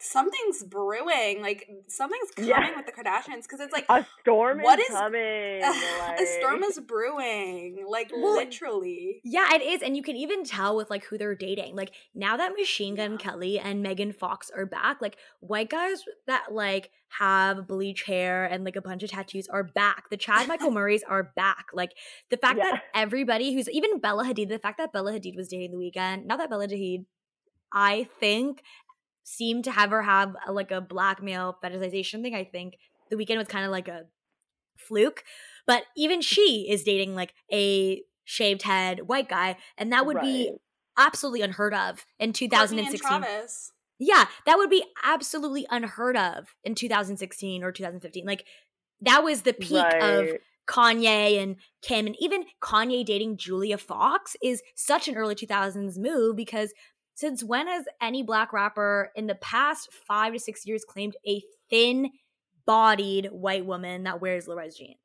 something's 0.00 0.62
brewing. 0.64 1.42
Like 1.42 1.68
something's 1.88 2.30
coming 2.30 2.50
Yeah. 2.50 2.76
with 2.76 2.86
the 2.86 2.92
Kardashians 2.92 3.42
because 3.42 3.60
it's 3.60 3.72
like 3.72 3.86
A 3.88 4.06
storm 4.20 4.60
What 4.62 4.78
is 4.78 4.88
is- 4.88 4.94
coming. 4.94 5.62
a 5.62 6.26
storm 6.38 6.62
is 6.62 6.78
brewing. 6.80 7.84
Like 7.88 8.10
Well, 8.14 8.36
literally. 8.36 9.20
Yeah, 9.24 9.54
it 9.54 9.62
is. 9.62 9.82
And 9.82 9.96
you 9.96 10.02
can 10.02 10.16
even 10.16 10.44
tell 10.44 10.76
with 10.76 10.90
like 10.90 11.04
who 11.04 11.18
they're 11.18 11.34
dating. 11.34 11.74
Like 11.76 11.92
now 12.14 12.36
that 12.36 12.52
Machine 12.56 12.94
Gun 12.94 13.12
Yeah. 13.12 13.16
Kelly 13.18 13.58
and 13.58 13.82
Megan 13.82 14.12
Fox 14.12 14.50
are 14.50 14.66
back, 14.66 15.00
like 15.00 15.16
white 15.40 15.70
guys 15.70 16.04
that 16.26 16.46
like 16.52 16.90
have 17.10 17.66
bleach 17.66 18.02
hair 18.02 18.44
and 18.44 18.64
like 18.64 18.76
a 18.76 18.82
bunch 18.82 19.02
of 19.02 19.10
tattoos 19.10 19.48
are 19.48 19.64
back. 19.64 20.10
The 20.10 20.16
Chad 20.16 20.46
Michael 20.48 20.70
Murrays 20.70 21.02
are 21.02 21.32
back. 21.34 21.66
Like 21.72 21.92
the 22.30 22.36
fact 22.36 22.58
Yeah. 22.58 22.70
that 22.72 22.82
everybody 22.94 23.54
who's 23.54 23.68
even 23.70 23.98
Bella 23.98 24.24
Hadid, 24.24 24.48
the 24.48 24.58
fact 24.58 24.78
that 24.78 24.92
Bella 24.92 25.12
Hadid 25.12 25.36
was 25.36 25.48
dating 25.48 25.72
the 25.72 25.76
Weeknd, 25.78 26.26
not 26.26 26.38
that 26.38 26.50
Bella 26.50 26.68
Hadid, 26.68 27.06
I 27.72 28.08
think 28.20 28.62
seemed 29.28 29.64
to 29.64 29.70
have 29.70 29.90
her 29.90 30.02
have 30.02 30.34
a, 30.46 30.52
like 30.52 30.70
a 30.70 30.80
black 30.80 31.22
male 31.22 31.56
fetishization 31.62 32.22
thing. 32.22 32.34
I 32.34 32.44
think 32.44 32.78
the 33.10 33.16
Weeknd 33.16 33.36
was 33.36 33.48
kind 33.48 33.64
of 33.64 33.70
like 33.70 33.88
a 33.88 34.04
fluke. 34.76 35.22
But 35.66 35.84
even 35.96 36.22
she 36.22 36.66
is 36.70 36.82
dating 36.82 37.14
like 37.14 37.34
a 37.52 38.02
shaved 38.24 38.62
head 38.62 39.06
white 39.06 39.28
guy, 39.28 39.56
and 39.76 39.92
that 39.92 40.06
would 40.06 40.20
be 40.20 40.52
absolutely 40.96 41.42
unheard 41.42 41.74
of 41.74 42.06
in 42.18 42.32
2016. 42.32 43.24
Yeah, 43.98 44.26
that 44.46 44.56
would 44.56 44.70
be 44.70 44.84
absolutely 45.04 45.66
unheard 45.70 46.16
of 46.16 46.54
in 46.64 46.74
2016 46.74 47.62
or 47.62 47.72
2015. 47.72 48.24
Like 48.24 48.44
that 49.02 49.22
was 49.22 49.42
the 49.42 49.52
peak 49.52 49.84
of 50.00 50.28
Kanye 50.68 51.42
and 51.42 51.56
Kim, 51.82 52.06
and 52.06 52.16
even 52.18 52.44
Kanye 52.62 53.04
dating 53.04 53.36
Julia 53.36 53.76
Fox 53.76 54.36
is 54.42 54.62
such 54.74 55.08
an 55.08 55.16
early 55.16 55.34
2000s 55.34 55.98
move 55.98 56.36
because 56.36 56.72
since 57.18 57.42
when 57.42 57.66
has 57.66 57.84
any 58.00 58.22
black 58.22 58.52
rapper 58.52 59.10
in 59.16 59.26
the 59.26 59.34
past 59.34 59.92
five 59.92 60.34
to 60.34 60.38
six 60.38 60.64
years 60.64 60.84
claimed 60.84 61.16
a 61.26 61.42
thin 61.68 62.12
bodied 62.64 63.26
white 63.32 63.66
woman 63.66 64.04
that 64.04 64.20
wears 64.20 64.46
low 64.46 64.54
rise 64.54 64.76
jeans? 64.76 64.98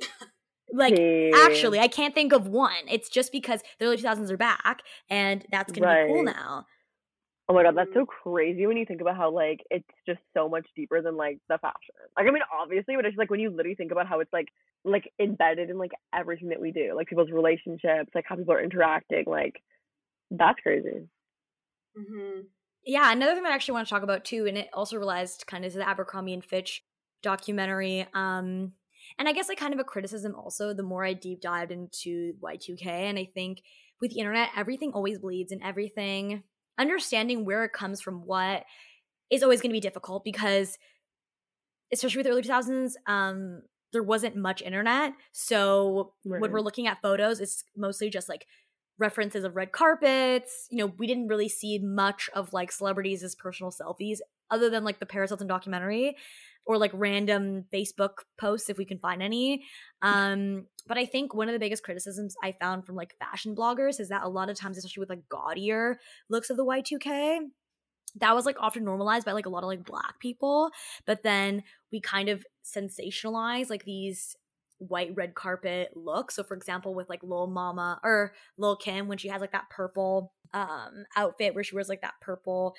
like, 0.72 1.04
actually, 1.32 1.78
I 1.78 1.86
can't 1.86 2.14
think 2.14 2.32
of 2.32 2.48
one. 2.48 2.88
It's 2.88 3.08
just 3.08 3.30
because 3.30 3.62
the 3.78 3.86
early 3.86 3.96
2000s 3.96 4.32
are 4.32 4.36
back 4.36 4.82
and 5.08 5.46
that's 5.52 5.70
going 5.70 5.82
to 5.84 5.88
be 5.88 5.96
cool 6.04 6.24
now. 6.24 6.66
Oh 7.48 7.54
my 7.54 7.62
god, 7.62 7.76
that's 7.76 7.92
so 7.94 8.04
Mm-hmm. 8.04 8.06
crazy 8.06 8.66
when 8.66 8.76
you 8.76 8.84
think 8.84 9.00
about 9.00 9.16
how 9.16 9.30
like 9.30 9.60
it's 9.70 9.86
just 10.04 10.18
so 10.34 10.48
much 10.48 10.66
deeper 10.74 11.00
than 11.00 11.16
like 11.16 11.38
the 11.48 11.58
fashion. 11.58 11.94
Like 12.16 12.26
I 12.26 12.30
mean, 12.32 12.42
obviously, 12.52 12.96
but 12.96 13.04
it's 13.04 13.12
just 13.12 13.18
like 13.20 13.30
when 13.30 13.38
you 13.38 13.50
literally 13.50 13.76
think 13.76 13.92
about 13.92 14.08
how 14.08 14.18
it's 14.18 14.32
like 14.32 14.48
like 14.84 15.12
embedded 15.20 15.70
in 15.70 15.78
like 15.78 15.92
everything 16.12 16.48
that 16.48 16.60
we 16.60 16.72
do, 16.72 16.94
like 16.96 17.06
people's 17.06 17.30
relationships, 17.30 18.10
like 18.16 18.24
how 18.28 18.34
people 18.34 18.52
are 18.52 18.62
interacting. 18.62 19.24
Like 19.28 19.62
that's 20.30 20.60
crazy. 20.60 21.08
Hmm 21.96 22.40
Yeah, 22.84 23.12
another 23.12 23.34
thing 23.34 23.42
that 23.44 23.52
I 23.52 23.54
actually 23.54 23.74
want 23.74 23.88
to 23.88 23.94
talk 23.94 24.02
about 24.02 24.24
too, 24.24 24.46
and 24.46 24.56
it 24.58 24.68
also 24.72 24.96
realized 24.96 25.44
kind 25.46 25.64
of 25.64 25.72
to 25.72 25.78
the 25.78 25.88
Abercrombie 25.88 26.34
and 26.34 26.44
Fitch 26.44 26.82
documentary. 27.22 28.06
Um, 28.14 28.72
and 29.18 29.28
I 29.28 29.32
guess 29.32 29.48
like 29.48 29.58
kind 29.58 29.74
of 29.74 29.80
a 29.80 29.84
criticism 29.84 30.34
also, 30.34 30.74
the 30.74 30.82
more 30.82 31.04
I 31.04 31.12
deep 31.14 31.40
dived 31.40 31.72
into 31.72 32.34
Y2K, 32.40 33.08
and 33.08 33.18
I 33.18 33.24
think 33.32 33.62
with 34.00 34.12
the 34.12 34.18
internet, 34.20 34.50
everything 34.56 34.92
always 34.92 35.18
bleeds 35.18 35.52
and 35.52 35.62
everything 35.62 36.42
understanding 36.78 37.44
where 37.46 37.64
it 37.64 37.72
comes 37.72 38.02
from 38.02 38.26
what 38.26 38.64
is 39.30 39.42
always 39.42 39.60
going 39.62 39.70
to 39.70 39.76
be 39.76 39.80
difficult 39.80 40.24
because 40.24 40.78
especially 41.92 42.18
with 42.18 42.26
the 42.26 42.32
early 42.32 42.42
2000s 42.42 42.96
um 43.06 43.62
there 43.92 44.02
wasn't 44.02 44.36
much 44.36 44.62
internet 44.62 45.12
so 45.32 46.12
when 46.36 46.50
we're 46.50 46.60
looking 46.60 46.86
at 46.86 47.00
photos 47.00 47.40
it's 47.40 47.64
mostly 47.76 48.10
just 48.10 48.28
like 48.28 48.46
references 48.98 49.44
of 49.44 49.56
red 49.56 49.72
carpets 49.72 50.66
you 50.70 50.78
know 50.78 50.86
we 50.98 51.06
didn't 51.06 51.28
really 51.28 51.48
see 51.48 51.78
much 51.78 52.30
of 52.34 52.52
like 52.52 52.72
celebrities 52.72 53.22
as 53.22 53.34
personal 53.34 53.70
selfies 53.70 54.18
other 54.50 54.70
than 54.70 54.84
like 54.84 54.98
the 54.98 55.06
paris 55.06 55.30
hilton 55.30 55.46
documentary 55.46 56.16
or 56.64 56.78
like 56.78 56.90
random 56.94 57.64
facebook 57.72 58.24
posts 58.38 58.68
if 58.68 58.76
we 58.76 58.84
can 58.84 58.98
find 58.98 59.22
any. 59.22 59.62
Um 60.02 60.66
but 60.86 60.98
i 60.98 61.06
think 61.06 61.34
one 61.34 61.48
of 61.48 61.52
the 61.52 61.58
biggest 61.58 61.82
criticisms 61.82 62.34
i 62.42 62.52
found 62.52 62.84
from 62.84 62.96
like 62.96 63.14
fashion 63.18 63.54
bloggers 63.54 64.00
is 64.00 64.08
that 64.08 64.24
a 64.24 64.28
lot 64.28 64.48
of 64.48 64.56
times 64.56 64.78
especially 64.78 65.00
with 65.00 65.10
like 65.10 65.28
gaudier 65.28 65.98
looks 66.28 66.50
of 66.50 66.56
the 66.56 66.64
y2k 66.64 67.40
that 68.20 68.34
was 68.34 68.46
like 68.46 68.56
often 68.58 68.84
normalized 68.84 69.26
by 69.26 69.32
like 69.32 69.46
a 69.46 69.50
lot 69.50 69.62
of 69.62 69.68
like 69.68 69.84
black 69.84 70.18
people. 70.20 70.70
But 71.06 71.22
then 71.22 71.62
we 71.92 72.00
kind 72.00 72.28
of 72.28 72.44
sensationalize 72.64 73.70
like 73.70 73.84
these 73.84 74.36
white 74.78 75.10
red 75.14 75.34
carpet 75.34 75.90
look. 75.94 76.30
so 76.30 76.42
for 76.42 76.56
example 76.56 76.94
with 76.94 77.08
like 77.08 77.22
lil 77.22 77.46
mama 77.46 77.98
or 78.02 78.32
lil 78.58 78.76
kim 78.76 79.08
when 79.08 79.18
she 79.18 79.28
has 79.28 79.40
like 79.40 79.52
that 79.52 79.68
purple 79.70 80.32
um 80.52 81.04
outfit 81.16 81.54
where 81.54 81.64
she 81.64 81.74
wears 81.74 81.88
like 81.88 82.02
that 82.02 82.14
purple 82.20 82.74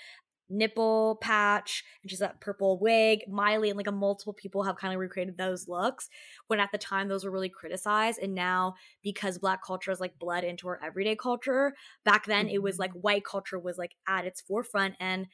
nipple 0.49 1.17
patch 1.21 1.83
and 2.01 2.09
she's 2.09 2.19
that 2.19 2.39
purple 2.39 2.79
wig 2.79 3.21
miley 3.27 3.69
and 3.69 3.77
like 3.77 3.87
a 3.87 3.91
multiple 3.91 4.33
people 4.33 4.63
have 4.63 4.77
kind 4.77 4.93
of 4.93 4.99
recreated 4.99 5.37
those 5.37 5.67
looks 5.67 6.07
when 6.47 6.59
at 6.59 6.71
the 6.71 6.77
time 6.77 7.07
those 7.07 7.25
were 7.25 7.31
really 7.31 7.49
criticized. 7.49 8.19
And 8.21 8.33
now 8.33 8.75
because 9.03 9.37
black 9.37 9.63
culture 9.65 9.91
is 9.91 9.99
like 9.99 10.17
bled 10.19 10.43
into 10.43 10.67
our 10.67 10.79
everyday 10.83 11.15
culture 11.15 11.73
back 12.05 12.25
then 12.25 12.47
it 12.47 12.61
was 12.61 12.79
like 12.79 12.91
white 12.93 13.25
culture 13.25 13.59
was 13.59 13.77
like 13.77 13.91
at 14.07 14.25
its 14.25 14.41
forefront. 14.41 14.95
And 14.99 15.27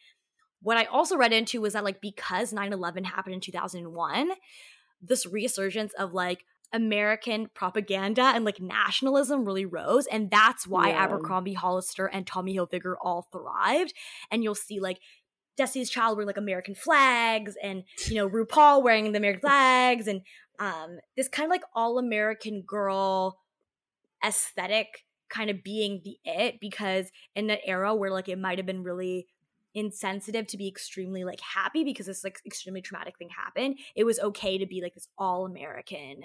what 0.61 0.77
i 0.77 0.85
also 0.85 1.17
read 1.17 1.33
into 1.33 1.61
was 1.61 1.73
that 1.73 1.83
like 1.83 2.01
because 2.01 2.53
9-11 2.53 3.05
happened 3.05 3.35
in 3.35 3.41
2001 3.41 4.31
this 5.01 5.25
resurgence 5.25 5.93
of 5.99 6.13
like 6.13 6.45
american 6.73 7.47
propaganda 7.53 8.23
and 8.23 8.43
like 8.43 8.59
nationalism 8.59 9.45
really 9.45 9.65
rose 9.65 10.07
and 10.07 10.29
that's 10.31 10.67
why 10.67 10.89
Yeah. 10.89 11.03
abercrombie 11.03 11.53
hollister 11.53 12.07
and 12.07 12.25
tommy 12.27 12.55
hilfiger 12.55 12.95
all 13.01 13.27
thrived 13.31 13.93
and 14.31 14.43
you'll 14.43 14.55
see 14.55 14.79
like 14.79 14.99
Destiny's 15.55 15.91
Child 15.91 16.17
wearing 16.17 16.25
like 16.25 16.37
American 16.37 16.73
flags, 16.73 17.55
and 17.61 17.83
you 18.07 18.15
know 18.15 18.27
RuPaul 18.27 18.81
wearing 18.81 19.11
the 19.11 19.19
American 19.19 19.41
flags, 19.41 20.07
and 20.07 20.21
um, 20.57 20.97
this 21.15 21.27
kind 21.27 21.45
of 21.45 21.51
like 21.51 21.61
all 21.75 21.99
American 21.99 22.63
girl 22.63 23.37
aesthetic 24.25 25.05
kind 25.29 25.49
of 25.49 25.63
being 25.63 26.01
the 26.03 26.17
it 26.25 26.59
because 26.59 27.11
in 27.35 27.47
that 27.47 27.59
era 27.65 27.93
where 27.93 28.11
like 28.11 28.29
it 28.29 28.39
might 28.39 28.57
have 28.57 28.65
been 28.65 28.83
really 28.83 29.27
insensitive 29.75 30.47
to 30.47 30.57
be 30.57 30.67
extremely 30.67 31.23
like 31.23 31.39
happy 31.41 31.83
because 31.83 32.05
this 32.05 32.23
like 32.23 32.39
extremely 32.45 32.81
traumatic 32.81 33.17
thing 33.17 33.29
happened 33.29 33.77
it 33.95 34.03
was 34.03 34.19
okay 34.19 34.57
to 34.59 34.67
be 34.67 34.81
like 34.81 34.93
this 34.93 35.07
all 35.17 35.45
american 35.47 36.23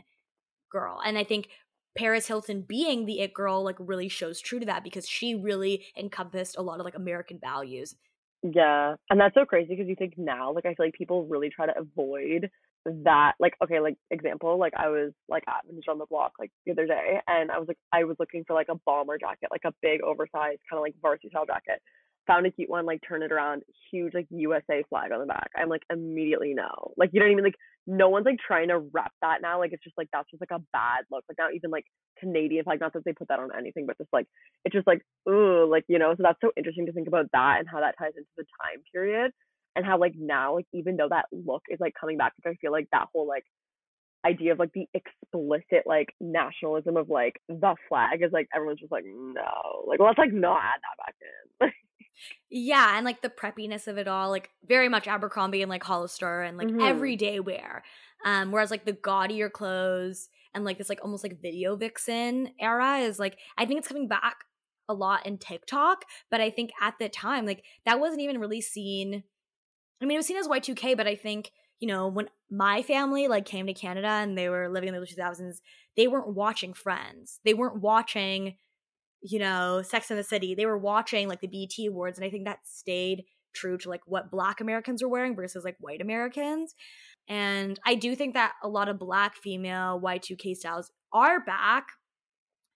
girl 0.70 1.00
and 1.04 1.18
i 1.18 1.24
think 1.24 1.48
paris 1.96 2.28
hilton 2.28 2.62
being 2.66 3.06
the 3.06 3.20
it 3.20 3.32
girl 3.34 3.64
like 3.64 3.76
really 3.78 4.08
shows 4.08 4.40
true 4.40 4.60
to 4.60 4.66
that 4.66 4.84
because 4.84 5.08
she 5.08 5.34
really 5.34 5.86
encompassed 5.96 6.56
a 6.58 6.62
lot 6.62 6.80
of 6.80 6.84
like 6.84 6.94
american 6.94 7.38
values 7.40 7.96
Yeah, 8.42 8.94
and 9.10 9.20
that's 9.20 9.34
so 9.34 9.44
crazy 9.44 9.70
because 9.70 9.88
you 9.88 9.96
think 9.96 10.14
now, 10.16 10.52
like 10.52 10.64
I 10.64 10.74
feel 10.74 10.86
like 10.86 10.94
people 10.94 11.26
really 11.26 11.50
try 11.50 11.66
to 11.66 11.74
avoid 11.76 12.50
that. 13.04 13.32
Like, 13.40 13.54
okay, 13.64 13.80
like 13.80 13.96
example, 14.12 14.58
like 14.58 14.74
I 14.76 14.88
was 14.88 15.12
like 15.28 15.42
at 15.48 15.66
Vintage 15.66 15.88
on 15.88 15.98
the 15.98 16.06
Block 16.06 16.32
like 16.38 16.52
the 16.64 16.72
other 16.72 16.86
day, 16.86 17.20
and 17.26 17.50
I 17.50 17.58
was 17.58 17.66
like 17.66 17.78
I 17.92 18.04
was 18.04 18.16
looking 18.20 18.44
for 18.46 18.54
like 18.54 18.68
a 18.70 18.76
bomber 18.86 19.18
jacket, 19.18 19.48
like 19.50 19.64
a 19.64 19.74
big 19.82 20.02
oversized 20.02 20.60
kind 20.70 20.78
of 20.78 20.82
like 20.82 20.94
varsity 21.02 21.30
style 21.30 21.46
jacket. 21.46 21.82
Found 22.28 22.46
a 22.46 22.50
cute 22.50 22.70
one, 22.70 22.86
like 22.86 23.00
turn 23.06 23.22
it 23.22 23.32
around, 23.32 23.62
huge 23.90 24.14
like 24.14 24.26
USA 24.30 24.84
flag 24.88 25.12
on 25.12 25.20
the 25.20 25.26
back. 25.26 25.50
I'm 25.56 25.68
like 25.68 25.82
immediately 25.90 26.54
no, 26.54 26.92
like 26.96 27.10
you 27.12 27.20
don't 27.20 27.32
even 27.32 27.42
like 27.42 27.56
no 27.86 28.10
one's 28.10 28.26
like 28.26 28.38
trying 28.46 28.68
to 28.68 28.78
rep 28.78 29.12
that 29.22 29.40
now. 29.40 29.58
Like 29.58 29.72
it's 29.72 29.82
just 29.82 29.96
like 29.96 30.08
that's 30.12 30.30
just 30.30 30.42
like 30.42 30.50
a 30.52 30.62
bad 30.72 31.04
look. 31.10 31.24
Like 31.28 31.38
not 31.38 31.54
even 31.54 31.70
like 31.70 31.86
Canadian 32.20 32.64
flag, 32.64 32.80
not 32.80 32.92
that 32.92 33.04
they 33.04 33.14
put 33.14 33.28
that 33.28 33.40
on 33.40 33.48
anything, 33.58 33.86
but 33.86 33.96
just 33.96 34.12
like 34.12 34.26
it's 34.64 34.74
just 34.74 34.86
like 34.86 35.00
ooh, 35.28 35.66
like 35.68 35.84
you 35.88 35.98
know. 35.98 36.14
So 36.16 36.22
that's 36.22 36.40
so 36.42 36.52
interesting 36.56 36.86
to 36.86 36.92
think 36.92 37.08
about 37.08 37.26
that 37.32 37.56
and 37.60 37.68
how 37.68 37.80
that 37.80 37.94
ties 37.98 38.12
into 38.16 38.28
the 38.36 38.44
time 38.62 38.82
period 38.92 39.32
and 39.74 39.86
how 39.86 39.98
like 39.98 40.14
now 40.18 40.56
like 40.56 40.66
even 40.74 40.96
though 40.96 41.08
that 41.08 41.26
look 41.32 41.62
is 41.70 41.80
like 41.80 41.94
coming 41.98 42.18
back, 42.18 42.34
like 42.44 42.54
I 42.54 42.56
feel 42.60 42.72
like 42.72 42.88
that 42.92 43.08
whole 43.12 43.26
like 43.26 43.44
idea 44.26 44.52
of 44.52 44.58
like 44.58 44.72
the 44.74 44.86
explicit 44.94 45.86
like 45.86 46.08
nationalism 46.20 46.96
of 46.96 47.08
like 47.08 47.40
the 47.48 47.74
flag 47.88 48.22
is 48.22 48.32
like 48.32 48.48
everyone's 48.54 48.80
just 48.80 48.92
like 48.92 49.04
no, 49.06 49.84
like 49.86 50.00
let's 50.00 50.18
like 50.18 50.32
not 50.32 50.60
add 50.60 50.80
that 50.82 51.06
back 51.06 51.14
in. 51.22 51.72
Yeah, 52.50 52.96
and 52.96 53.04
like 53.04 53.20
the 53.22 53.28
preppiness 53.30 53.86
of 53.86 53.98
it 53.98 54.08
all, 54.08 54.30
like 54.30 54.50
very 54.64 54.88
much 54.88 55.06
Abercrombie 55.06 55.62
and 55.62 55.70
like 55.70 55.84
Hollister 55.84 56.42
and 56.42 56.56
like 56.56 56.68
Mhm. 56.68 56.80
everyday 56.80 57.40
wear. 57.40 57.84
Um, 58.24 58.50
whereas 58.52 58.70
like 58.70 58.84
the 58.84 58.92
gaudier 58.94 59.50
clothes 59.50 60.28
and 60.54 60.64
like 60.64 60.78
this 60.78 60.88
like 60.88 61.00
almost 61.02 61.22
like 61.22 61.40
video 61.40 61.76
vixen 61.76 62.52
era 62.58 62.98
is 62.98 63.18
like 63.18 63.38
I 63.56 63.66
think 63.66 63.78
it's 63.78 63.88
coming 63.88 64.08
back 64.08 64.44
a 64.88 64.94
lot 64.94 65.26
in 65.26 65.38
TikTok, 65.38 66.04
but 66.30 66.40
I 66.40 66.50
think 66.50 66.70
at 66.80 66.98
the 66.98 67.08
time 67.08 67.44
like 67.46 67.64
that 67.84 68.00
wasn't 68.00 68.22
even 68.22 68.38
really 68.40 68.60
seen. 68.62 69.24
I 70.00 70.04
mean, 70.06 70.16
it 70.16 70.18
was 70.18 70.26
seen 70.26 70.36
as 70.36 70.48
Y2K, 70.48 70.94
but 70.96 71.06
I 71.06 71.14
think 71.16 71.52
you 71.80 71.88
know 71.88 72.08
when 72.08 72.28
my 72.50 72.82
family 72.82 73.28
like 73.28 73.44
came 73.44 73.66
to 73.66 73.74
Canada 73.74 74.08
and 74.08 74.36
they 74.38 74.48
were 74.48 74.68
living 74.68 74.88
in 74.88 74.98
the 74.98 75.06
2000s, 75.06 75.60
they 75.96 76.08
weren't 76.08 76.34
watching 76.34 76.72
Friends, 76.72 77.40
they 77.44 77.54
weren't 77.54 77.80
watching 77.80 78.56
you 79.20 79.38
know, 79.38 79.82
Sex 79.82 80.10
and 80.10 80.18
the 80.18 80.24
City. 80.24 80.54
They 80.54 80.66
were 80.66 80.78
watching 80.78 81.28
like 81.28 81.40
the 81.40 81.48
BET 81.48 81.86
Awards, 81.86 82.18
and 82.18 82.24
I 82.24 82.30
think 82.30 82.44
that 82.44 82.60
stayed 82.64 83.24
true 83.54 83.78
to 83.78 83.88
like 83.88 84.02
what 84.06 84.30
Black 84.30 84.60
Americans 84.60 85.02
were 85.02 85.08
wearing 85.08 85.34
versus 85.34 85.64
like 85.64 85.76
white 85.80 86.00
Americans. 86.00 86.74
And 87.28 87.78
I 87.84 87.94
do 87.94 88.14
think 88.14 88.34
that 88.34 88.52
a 88.62 88.68
lot 88.68 88.88
of 88.88 88.98
Black 88.98 89.36
female 89.36 90.00
Y2K 90.02 90.56
styles 90.56 90.90
are 91.12 91.40
back. 91.44 91.86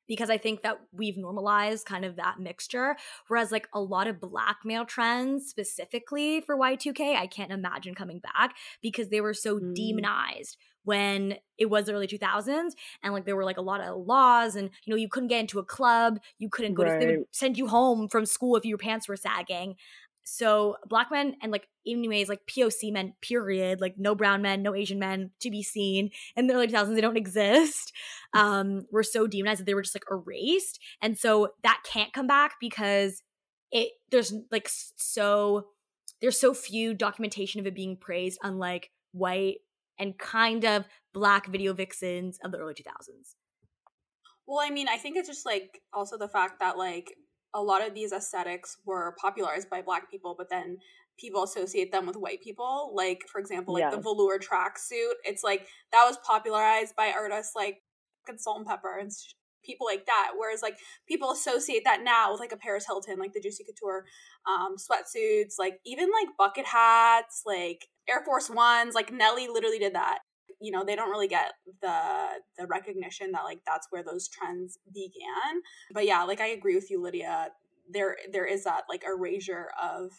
Because 0.06 0.30
I 0.30 0.38
think 0.38 0.62
that 0.62 0.78
we've 0.92 1.16
normalized 1.16 1.86
kind 1.86 2.04
of 2.04 2.16
that 2.16 2.40
mixture. 2.40 2.96
Whereas, 3.28 3.52
like 3.52 3.68
a 3.72 3.80
lot 3.80 4.06
of 4.06 4.20
black 4.20 4.58
male 4.64 4.84
trends, 4.84 5.46
specifically 5.46 6.40
for 6.40 6.56
Y2K, 6.56 7.16
I 7.16 7.26
can't 7.26 7.52
imagine 7.52 7.94
coming 7.94 8.20
back 8.20 8.56
because 8.80 9.08
they 9.08 9.20
were 9.20 9.34
so 9.34 9.58
mm. 9.58 9.74
demonized 9.74 10.56
when 10.84 11.36
it 11.58 11.66
was 11.66 11.86
the 11.86 11.92
early 11.92 12.06
2000s 12.06 12.72
and 13.02 13.12
like 13.12 13.24
there 13.24 13.36
were 13.36 13.44
like 13.44 13.56
a 13.56 13.62
lot 13.62 13.80
of 13.80 14.04
laws 14.04 14.56
and 14.56 14.70
you 14.84 14.90
know 14.90 14.96
you 14.96 15.08
couldn't 15.08 15.28
get 15.28 15.40
into 15.40 15.58
a 15.58 15.64
club 15.64 16.18
you 16.38 16.48
couldn't 16.48 16.74
go 16.74 16.82
right. 16.82 17.00
to 17.00 17.06
they 17.06 17.16
would 17.18 17.26
send 17.30 17.56
you 17.56 17.68
home 17.68 18.08
from 18.08 18.26
school 18.26 18.56
if 18.56 18.64
your 18.64 18.78
pants 18.78 19.08
were 19.08 19.16
sagging 19.16 19.76
so 20.24 20.76
black 20.88 21.10
men 21.10 21.36
and 21.42 21.50
like 21.50 21.68
anyways 21.86 22.28
like 22.28 22.40
poc 22.48 22.92
men 22.92 23.12
period 23.20 23.80
like 23.80 23.94
no 23.98 24.14
brown 24.14 24.40
men 24.40 24.62
no 24.62 24.74
asian 24.74 24.98
men 24.98 25.30
to 25.40 25.50
be 25.50 25.62
seen 25.62 26.10
in 26.36 26.46
the 26.46 26.54
early 26.54 26.68
2000s 26.68 26.94
they 26.94 27.00
don't 27.00 27.16
exist. 27.22 27.92
Um 28.34 28.86
were 28.90 29.02
so 29.02 29.26
demonized 29.26 29.60
that 29.60 29.64
they 29.64 29.74
were 29.74 29.82
just 29.82 29.94
like 29.94 30.04
erased. 30.10 30.78
And 31.00 31.18
so 31.18 31.50
that 31.62 31.82
can't 31.84 32.12
come 32.12 32.26
back 32.26 32.54
because 32.60 33.22
it 33.70 33.92
there's 34.10 34.32
like 34.50 34.68
so 34.70 35.66
there's 36.20 36.38
so 36.38 36.54
few 36.54 36.94
documentation 36.94 37.60
of 37.60 37.66
it 37.66 37.74
being 37.74 37.96
praised 37.96 38.38
unlike 38.42 38.90
white 39.12 39.58
and 39.98 40.18
kind 40.18 40.64
of 40.64 40.84
black 41.12 41.48
video 41.48 41.72
vixens 41.72 42.38
of 42.44 42.52
the 42.52 42.58
early 42.58 42.74
2000s 42.74 43.34
well 44.46 44.60
i 44.60 44.70
mean 44.70 44.88
i 44.88 44.96
think 44.96 45.16
it's 45.16 45.28
just 45.28 45.44
like 45.44 45.80
also 45.92 46.16
the 46.16 46.28
fact 46.28 46.60
that 46.60 46.78
like 46.78 47.12
a 47.54 47.62
lot 47.62 47.86
of 47.86 47.94
these 47.94 48.12
aesthetics 48.12 48.76
were 48.84 49.14
popularized 49.20 49.68
by 49.68 49.82
black 49.82 50.10
people, 50.10 50.34
but 50.36 50.48
then 50.50 50.78
people 51.18 51.42
associate 51.42 51.92
them 51.92 52.06
with 52.06 52.16
white 52.16 52.40
people. 52.42 52.92
Like, 52.94 53.22
for 53.30 53.40
example, 53.40 53.74
like 53.74 53.90
the 53.90 54.00
velour 54.00 54.38
tracksuit. 54.38 55.14
It's 55.24 55.44
like 55.44 55.66
that 55.92 56.04
was 56.04 56.16
popularized 56.26 56.96
by 56.96 57.12
artists 57.12 57.54
like 57.54 57.82
Salt-N-Pepa 58.36 59.00
and 59.00 59.10
people 59.64 59.86
like 59.86 60.06
that. 60.06 60.32
Whereas 60.36 60.62
like 60.62 60.78
people 61.06 61.30
associate 61.30 61.82
that 61.84 62.02
now 62.02 62.32
with 62.32 62.40
like 62.40 62.52
a 62.52 62.56
Paris 62.56 62.86
Hilton, 62.86 63.18
like 63.18 63.32
the 63.32 63.40
Juicy 63.40 63.64
Couture 63.64 64.04
um, 64.48 64.76
sweatsuits, 64.76 65.54
like 65.58 65.78
even 65.84 66.08
like 66.10 66.36
bucket 66.38 66.66
hats, 66.66 67.42
like 67.46 67.86
Air 68.08 68.24
Force 68.24 68.48
Ones. 68.48 68.94
Like 68.94 69.12
Nelly 69.12 69.48
literally 69.48 69.78
did 69.78 69.94
that 69.94 70.20
you 70.62 70.70
know 70.70 70.84
they 70.84 70.96
don't 70.96 71.10
really 71.10 71.28
get 71.28 71.52
the 71.80 71.98
the 72.56 72.66
recognition 72.66 73.32
that 73.32 73.44
like 73.44 73.60
that's 73.66 73.88
where 73.90 74.02
those 74.02 74.28
trends 74.28 74.78
began. 74.92 75.62
But 75.92 76.06
yeah 76.06 76.22
like 76.22 76.40
i 76.40 76.48
agree 76.48 76.74
with 76.74 76.90
you 76.90 77.02
lydia. 77.02 77.48
There 77.92 78.16
there 78.32 78.46
is 78.46 78.64
that 78.64 78.84
like 78.88 79.04
erasure 79.04 79.70
of 79.80 80.12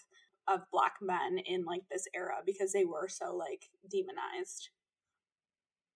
of 0.47 0.61
black 0.71 0.95
men 1.01 1.37
in 1.45 1.63
like 1.63 1.83
this 1.89 2.05
era 2.13 2.35
because 2.45 2.73
they 2.73 2.85
were 2.85 3.07
so 3.07 3.35
like 3.35 3.69
demonized. 3.89 4.69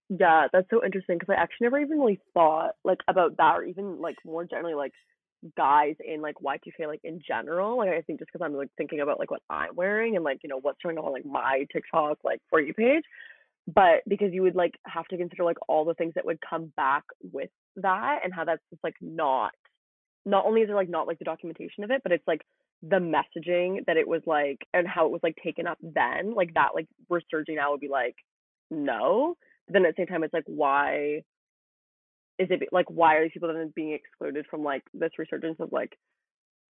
Yeah 0.09 0.47
that's 0.53 0.69
so 0.69 0.83
interesting 0.85 1.17
because 1.19 1.35
i 1.37 1.41
actually 1.41 1.65
never 1.65 1.79
even 1.79 1.99
really 1.99 2.21
thought 2.33 2.75
like 2.85 2.99
about 3.09 3.35
that 3.37 3.57
or 3.57 3.63
even 3.65 3.99
like 3.99 4.15
more 4.25 4.45
generally 4.45 4.73
like 4.73 4.93
guys 5.55 5.95
in 6.05 6.21
like 6.21 6.35
Y2K 6.43 6.87
like 6.87 7.01
in 7.03 7.21
general. 7.25 7.77
Like 7.77 7.89
I 7.89 8.01
think 8.01 8.19
just 8.19 8.31
because 8.31 8.43
I'm 8.43 8.55
like 8.55 8.69
thinking 8.77 9.01
about 9.01 9.19
like 9.19 9.31
what 9.31 9.41
I'm 9.49 9.75
wearing 9.75 10.15
and 10.15 10.23
like 10.23 10.39
you 10.43 10.49
know 10.49 10.59
what's 10.61 10.79
up 10.85 11.03
on 11.03 11.11
like 11.11 11.25
my 11.25 11.65
TikTok 11.71 12.17
like 12.23 12.41
for 12.49 12.59
you 12.59 12.73
page 12.73 13.03
but 13.67 14.01
because 14.07 14.29
you 14.33 14.41
would 14.41 14.55
like 14.55 14.73
have 14.85 15.05
to 15.07 15.17
consider 15.17 15.43
like 15.43 15.57
all 15.67 15.85
the 15.85 15.93
things 15.93 16.13
that 16.15 16.25
would 16.25 16.39
come 16.47 16.71
back 16.77 17.03
with 17.31 17.49
that 17.75 18.19
and 18.23 18.33
how 18.33 18.45
that's 18.45 18.61
just 18.69 18.83
like 18.83 18.95
not 19.01 19.51
not 20.25 20.45
only 20.45 20.61
is 20.61 20.67
there 20.67 20.75
like 20.75 20.89
not 20.89 21.07
like 21.07 21.19
the 21.19 21.25
documentation 21.25 21.83
of 21.83 21.91
it 21.91 22.01
but 22.03 22.11
it's 22.11 22.27
like 22.27 22.41
the 22.83 22.97
messaging 22.97 23.83
that 23.87 23.97
it 23.97 24.07
was 24.07 24.21
like 24.25 24.59
and 24.73 24.87
how 24.87 25.05
it 25.05 25.11
was 25.11 25.21
like 25.23 25.35
taken 25.43 25.67
up 25.67 25.77
then 25.81 26.33
like 26.33 26.53
that 26.53 26.69
like 26.75 26.87
resurging 27.09 27.55
now 27.55 27.71
would 27.71 27.79
be 27.79 27.89
like 27.89 28.15
no 28.69 29.35
but 29.67 29.73
then 29.73 29.85
at 29.85 29.95
the 29.95 30.01
same 30.01 30.07
time 30.07 30.23
it's 30.23 30.33
like 30.33 30.43
why 30.45 31.21
is 32.39 32.47
it 32.51 32.69
like 32.71 32.89
why 32.89 33.15
are 33.15 33.23
these 33.23 33.31
people 33.33 33.51
then 33.51 33.73
being 33.75 33.93
excluded 33.93 34.45
from 34.49 34.63
like 34.63 34.83
this 34.93 35.11
resurgence 35.17 35.57
of 35.59 35.71
like 35.71 35.97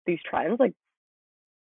these 0.06 0.20
trends? 0.30 0.60
Like 0.60 0.74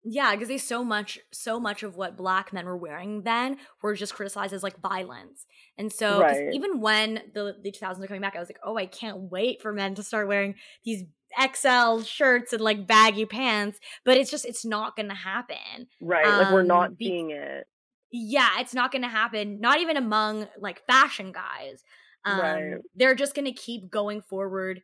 yeah, 0.08 0.32
because 0.32 0.46
they 0.46 0.58
so 0.58 0.84
much, 0.84 1.18
so 1.32 1.58
much 1.58 1.82
of 1.82 1.96
what 1.96 2.16
black 2.16 2.52
men 2.52 2.64
were 2.64 2.76
wearing 2.76 3.22
then 3.22 3.56
were 3.82 3.94
just 3.94 4.14
criticized 4.14 4.52
as 4.52 4.62
like 4.62 4.80
violence. 4.80 5.46
And 5.76 5.92
so 5.92 6.20
right. 6.20 6.54
even 6.54 6.80
when 6.80 7.22
the 7.34 7.56
the 7.60 7.72
2000s 7.72 8.00
are 8.00 8.06
coming 8.06 8.20
back, 8.20 8.36
I 8.36 8.38
was 8.38 8.48
like, 8.48 8.60
oh, 8.64 8.78
I 8.78 8.86
can't 8.86 9.32
wait 9.32 9.60
for 9.60 9.72
men 9.72 9.96
to 9.96 10.04
start 10.04 10.28
wearing 10.28 10.54
these 10.84 11.02
XL 11.36 12.02
shirts 12.02 12.52
and 12.52 12.62
like 12.62 12.86
baggy 12.86 13.26
pants. 13.26 13.80
But 14.04 14.16
it's 14.16 14.30
just, 14.30 14.44
it's 14.44 14.64
not 14.64 14.94
going 14.94 15.08
to 15.08 15.14
happen. 15.14 15.88
Right. 16.00 16.24
Um, 16.24 16.38
like 16.38 16.52
we're 16.52 16.62
not 16.62 16.90
um, 16.90 16.94
be- 16.94 17.06
seeing 17.06 17.30
it. 17.32 17.66
Yeah, 18.12 18.60
it's 18.60 18.74
not 18.74 18.92
going 18.92 19.02
to 19.02 19.08
happen. 19.08 19.60
Not 19.60 19.80
even 19.80 19.96
among 19.96 20.46
like 20.60 20.86
fashion 20.86 21.32
guys. 21.32 21.82
Um, 22.24 22.40
right. 22.40 22.74
They're 22.94 23.16
just 23.16 23.34
going 23.34 23.46
to 23.46 23.52
keep 23.52 23.90
going 23.90 24.22
forward 24.22 24.82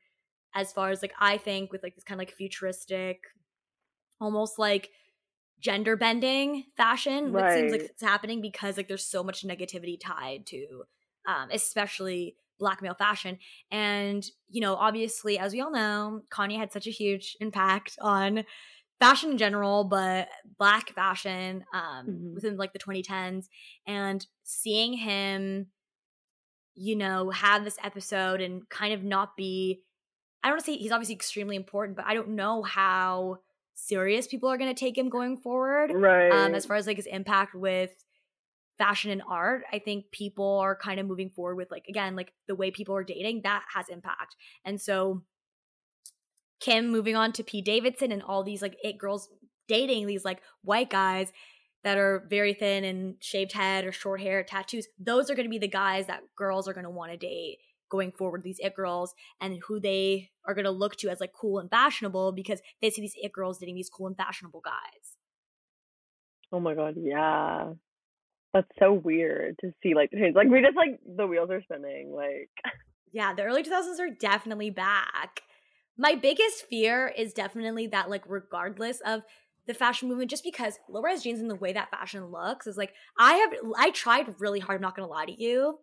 as 0.52 0.72
far 0.72 0.90
as 0.90 1.00
like 1.00 1.14
I 1.20 1.38
think 1.38 1.70
with 1.70 1.84
like 1.84 1.94
this 1.94 2.02
kind 2.02 2.20
of 2.20 2.26
like 2.26 2.34
futuristic, 2.34 3.20
almost 4.20 4.58
like 4.58 4.90
gender 5.62 5.96
bending 5.96 6.64
fashion 6.76 7.32
right. 7.32 7.54
seems 7.54 7.72
like 7.72 7.82
it's 7.82 8.02
happening 8.02 8.40
because 8.40 8.76
like 8.76 8.88
there's 8.88 9.04
so 9.04 9.22
much 9.22 9.46
negativity 9.46 9.98
tied 9.98 10.44
to 10.44 10.82
um 11.26 11.48
especially 11.52 12.36
black 12.58 12.82
male 12.82 12.94
fashion 12.94 13.38
and 13.70 14.26
you 14.48 14.60
know 14.60 14.74
obviously 14.74 15.38
as 15.38 15.52
we 15.52 15.60
all 15.60 15.72
know 15.72 16.20
kanye 16.30 16.58
had 16.58 16.72
such 16.72 16.86
a 16.86 16.90
huge 16.90 17.36
impact 17.40 17.96
on 18.00 18.44
fashion 19.00 19.30
in 19.30 19.38
general 19.38 19.84
but 19.84 20.28
black 20.58 20.92
fashion 20.94 21.64
um 21.72 22.06
mm-hmm. 22.06 22.34
within 22.34 22.56
like 22.56 22.72
the 22.72 22.78
2010s 22.78 23.46
and 23.86 24.26
seeing 24.42 24.92
him 24.92 25.66
you 26.74 26.96
know 26.96 27.30
have 27.30 27.64
this 27.64 27.78
episode 27.84 28.40
and 28.40 28.68
kind 28.68 28.92
of 28.92 29.04
not 29.04 29.36
be 29.36 29.80
i 30.42 30.48
don't 30.48 30.54
want 30.56 30.64
to 30.64 30.72
say 30.72 30.76
he's 30.76 30.92
obviously 30.92 31.14
extremely 31.14 31.56
important 31.56 31.96
but 31.96 32.06
i 32.06 32.14
don't 32.14 32.28
know 32.28 32.62
how 32.62 33.38
serious 33.74 34.26
people 34.26 34.48
are 34.48 34.58
going 34.58 34.74
to 34.74 34.78
take 34.78 34.96
him 34.96 35.08
going 35.08 35.36
forward. 35.36 35.90
Right. 35.92 36.30
Um, 36.30 36.54
as 36.54 36.66
far 36.66 36.76
as 36.76 36.86
like 36.86 36.96
his 36.96 37.06
impact 37.06 37.54
with 37.54 37.90
fashion 38.78 39.10
and 39.10 39.22
art, 39.28 39.64
I 39.72 39.78
think 39.78 40.06
people 40.10 40.58
are 40.58 40.76
kind 40.76 40.98
of 41.00 41.06
moving 41.06 41.30
forward 41.30 41.56
with 41.56 41.70
like 41.70 41.84
again 41.88 42.16
like 42.16 42.32
the 42.48 42.54
way 42.54 42.70
people 42.70 42.96
are 42.96 43.04
dating 43.04 43.42
that 43.44 43.64
has 43.74 43.88
impact. 43.88 44.36
And 44.64 44.80
so 44.80 45.22
Kim 46.60 46.90
moving 46.90 47.16
on 47.16 47.32
to 47.32 47.42
Pete 47.42 47.64
Davidson 47.64 48.12
and 48.12 48.22
all 48.22 48.44
these 48.44 48.62
like 48.62 48.76
it 48.82 48.98
girls 48.98 49.28
dating 49.68 50.06
these 50.06 50.24
like 50.24 50.40
white 50.62 50.90
guys 50.90 51.32
that 51.84 51.98
are 51.98 52.26
very 52.30 52.54
thin 52.54 52.84
and 52.84 53.16
shaved 53.20 53.52
head 53.52 53.84
or 53.84 53.90
short 53.90 54.20
hair, 54.20 54.44
tattoos. 54.44 54.86
Those 54.98 55.30
are 55.30 55.34
going 55.34 55.46
to 55.46 55.50
be 55.50 55.58
the 55.58 55.66
guys 55.66 56.06
that 56.06 56.22
girls 56.36 56.68
are 56.68 56.72
going 56.72 56.84
to 56.84 56.90
want 56.90 57.10
to 57.10 57.16
date 57.16 57.58
going 57.92 58.10
forward 58.10 58.42
these 58.42 58.58
it 58.60 58.74
girls 58.74 59.14
and 59.38 59.60
who 59.68 59.78
they 59.78 60.30
are 60.46 60.54
going 60.54 60.64
to 60.64 60.70
look 60.70 60.96
to 60.96 61.10
as 61.10 61.20
like 61.20 61.32
cool 61.38 61.58
and 61.58 61.68
fashionable 61.68 62.32
because 62.32 62.60
they 62.80 62.88
see 62.88 63.02
these 63.02 63.14
it 63.22 63.30
girls 63.32 63.58
dating 63.58 63.74
these 63.74 63.90
cool 63.90 64.06
and 64.06 64.16
fashionable 64.16 64.62
guys 64.64 65.18
oh 66.50 66.58
my 66.58 66.74
god 66.74 66.94
yeah 66.96 67.70
that's 68.54 68.68
so 68.78 68.94
weird 68.94 69.56
to 69.60 69.70
see 69.82 69.94
like 69.94 70.10
change. 70.10 70.34
like 70.34 70.48
we 70.48 70.62
just 70.62 70.76
like 70.76 70.98
the 71.16 71.26
wheels 71.26 71.50
are 71.50 71.62
spinning 71.62 72.10
like 72.14 72.50
yeah 73.12 73.34
the 73.34 73.42
early 73.42 73.62
2000s 73.62 74.00
are 74.00 74.10
definitely 74.18 74.70
back 74.70 75.42
my 75.98 76.14
biggest 76.14 76.64
fear 76.64 77.12
is 77.14 77.34
definitely 77.34 77.86
that 77.86 78.08
like 78.08 78.22
regardless 78.26 79.00
of 79.04 79.22
the 79.66 79.74
fashion 79.74 80.08
movement 80.08 80.30
just 80.30 80.44
because 80.44 80.78
low 80.88 81.02
rise 81.02 81.22
jeans 81.22 81.40
and 81.40 81.50
the 81.50 81.54
way 81.56 81.74
that 81.74 81.90
fashion 81.90 82.24
looks 82.26 82.66
is 82.66 82.78
like 82.78 82.94
I 83.18 83.34
have 83.34 83.52
I 83.76 83.90
tried 83.90 84.40
really 84.40 84.60
hard, 84.60 84.76
I'm 84.76 84.82
not 84.82 84.96
gonna 84.96 85.08
lie 85.08 85.26
to 85.26 85.42
you, 85.42 85.78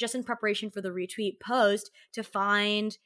just 0.00 0.14
in 0.14 0.24
preparation 0.24 0.70
for 0.70 0.80
the 0.80 0.88
retweet 0.88 1.38
post 1.40 1.90
to 2.14 2.22
find 2.22 2.98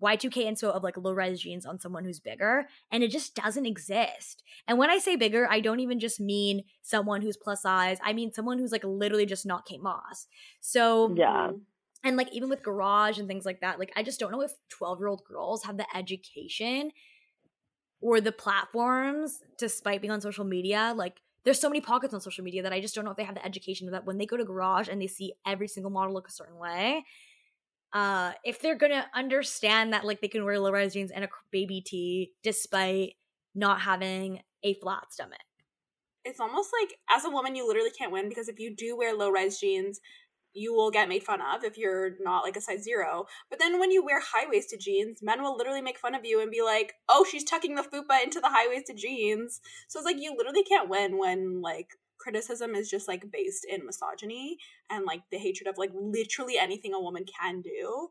Y2K 0.00 0.46
inspo 0.46 0.70
of 0.70 0.82
like 0.82 0.96
low 0.96 1.12
rise 1.12 1.40
jeans 1.40 1.66
on 1.66 1.78
someone 1.80 2.04
who's 2.04 2.20
bigger, 2.20 2.68
and 2.90 3.02
it 3.02 3.10
just 3.10 3.34
doesn't 3.34 3.66
exist. 3.66 4.42
And 4.66 4.78
when 4.78 4.90
I 4.90 4.98
say 4.98 5.16
bigger, 5.16 5.48
I 5.50 5.60
don't 5.60 5.80
even 5.80 5.98
just 5.98 6.20
mean 6.20 6.64
someone 6.82 7.20
who's 7.20 7.36
plus 7.36 7.62
size, 7.62 7.98
I 8.02 8.12
mean 8.12 8.32
someone 8.32 8.58
who's 8.58 8.72
like 8.72 8.84
literally 8.84 9.26
just 9.26 9.44
not 9.44 9.66
Kate 9.66 9.82
Moss. 9.82 10.26
So, 10.60 11.14
yeah. 11.16 11.50
And 12.04 12.16
like 12.16 12.32
even 12.32 12.48
with 12.48 12.62
garage 12.62 13.18
and 13.18 13.26
things 13.26 13.44
like 13.44 13.60
that, 13.60 13.80
like 13.80 13.92
I 13.96 14.04
just 14.04 14.20
don't 14.20 14.30
know 14.30 14.42
if 14.42 14.52
12 14.70 15.00
year 15.00 15.08
old 15.08 15.24
girls 15.24 15.64
have 15.64 15.76
the 15.76 15.96
education 15.96 16.92
or 18.00 18.20
the 18.20 18.32
platforms, 18.32 19.42
despite 19.58 20.00
being 20.00 20.12
on 20.12 20.20
social 20.20 20.44
media, 20.44 20.94
like 20.96 21.20
there's 21.44 21.60
so 21.60 21.68
many 21.68 21.80
pockets 21.80 22.12
on 22.12 22.20
social 22.20 22.44
media 22.44 22.62
that 22.62 22.72
I 22.72 22.80
just 22.80 22.94
don't 22.94 23.04
know 23.04 23.10
if 23.10 23.16
they 23.16 23.24
have 23.24 23.34
the 23.34 23.44
education 23.44 23.90
that 23.90 24.04
when 24.04 24.18
they 24.18 24.26
go 24.26 24.36
to 24.36 24.44
garage 24.44 24.88
and 24.88 25.00
they 25.00 25.06
see 25.06 25.32
every 25.46 25.68
single 25.68 25.90
model 25.90 26.12
look 26.12 26.28
a 26.28 26.32
certain 26.32 26.58
way, 26.58 27.04
uh, 27.92 28.32
if 28.44 28.60
they're 28.60 28.76
gonna 28.76 29.06
understand 29.14 29.92
that 29.92 30.04
like 30.04 30.20
they 30.20 30.28
can 30.28 30.44
wear 30.44 30.58
low 30.58 30.70
rise 30.70 30.92
jeans 30.92 31.10
and 31.10 31.24
a 31.24 31.28
baby 31.50 31.80
tee 31.80 32.32
despite 32.42 33.14
not 33.54 33.80
having 33.80 34.40
a 34.62 34.74
flat 34.74 35.12
stomach. 35.12 35.38
It's 36.24 36.40
almost 36.40 36.70
like 36.78 36.98
as 37.10 37.24
a 37.24 37.30
woman 37.30 37.54
you 37.54 37.66
literally 37.66 37.90
can't 37.90 38.12
win 38.12 38.28
because 38.28 38.48
if 38.48 38.58
you 38.58 38.74
do 38.74 38.96
wear 38.96 39.16
low 39.16 39.30
rise 39.30 39.58
jeans 39.58 40.00
you 40.54 40.74
will 40.74 40.90
get 40.90 41.08
made 41.08 41.22
fun 41.22 41.40
of 41.40 41.64
if 41.64 41.76
you're 41.76 42.12
not 42.20 42.42
like 42.42 42.56
a 42.56 42.60
size 42.60 42.82
zero. 42.82 43.26
But 43.50 43.58
then 43.58 43.78
when 43.78 43.90
you 43.90 44.04
wear 44.04 44.20
high 44.20 44.46
waisted 44.48 44.80
jeans, 44.80 45.20
men 45.22 45.42
will 45.42 45.56
literally 45.56 45.82
make 45.82 45.98
fun 45.98 46.14
of 46.14 46.24
you 46.24 46.40
and 46.40 46.50
be 46.50 46.62
like, 46.62 46.94
oh, 47.08 47.24
she's 47.28 47.44
tucking 47.44 47.74
the 47.74 47.82
fupa 47.82 48.22
into 48.22 48.40
the 48.40 48.48
high 48.48 48.68
waisted 48.68 48.96
jeans. 48.96 49.60
So 49.88 49.98
it's 49.98 50.06
like 50.06 50.20
you 50.20 50.34
literally 50.36 50.64
can't 50.64 50.88
win 50.88 51.18
when 51.18 51.60
like 51.60 51.90
criticism 52.18 52.74
is 52.74 52.90
just 52.90 53.08
like 53.08 53.30
based 53.32 53.64
in 53.68 53.86
misogyny 53.86 54.58
and 54.90 55.04
like 55.04 55.22
the 55.30 55.38
hatred 55.38 55.68
of 55.68 55.78
like 55.78 55.90
literally 55.94 56.58
anything 56.58 56.92
a 56.92 57.00
woman 57.00 57.24
can 57.40 57.60
do. 57.60 58.08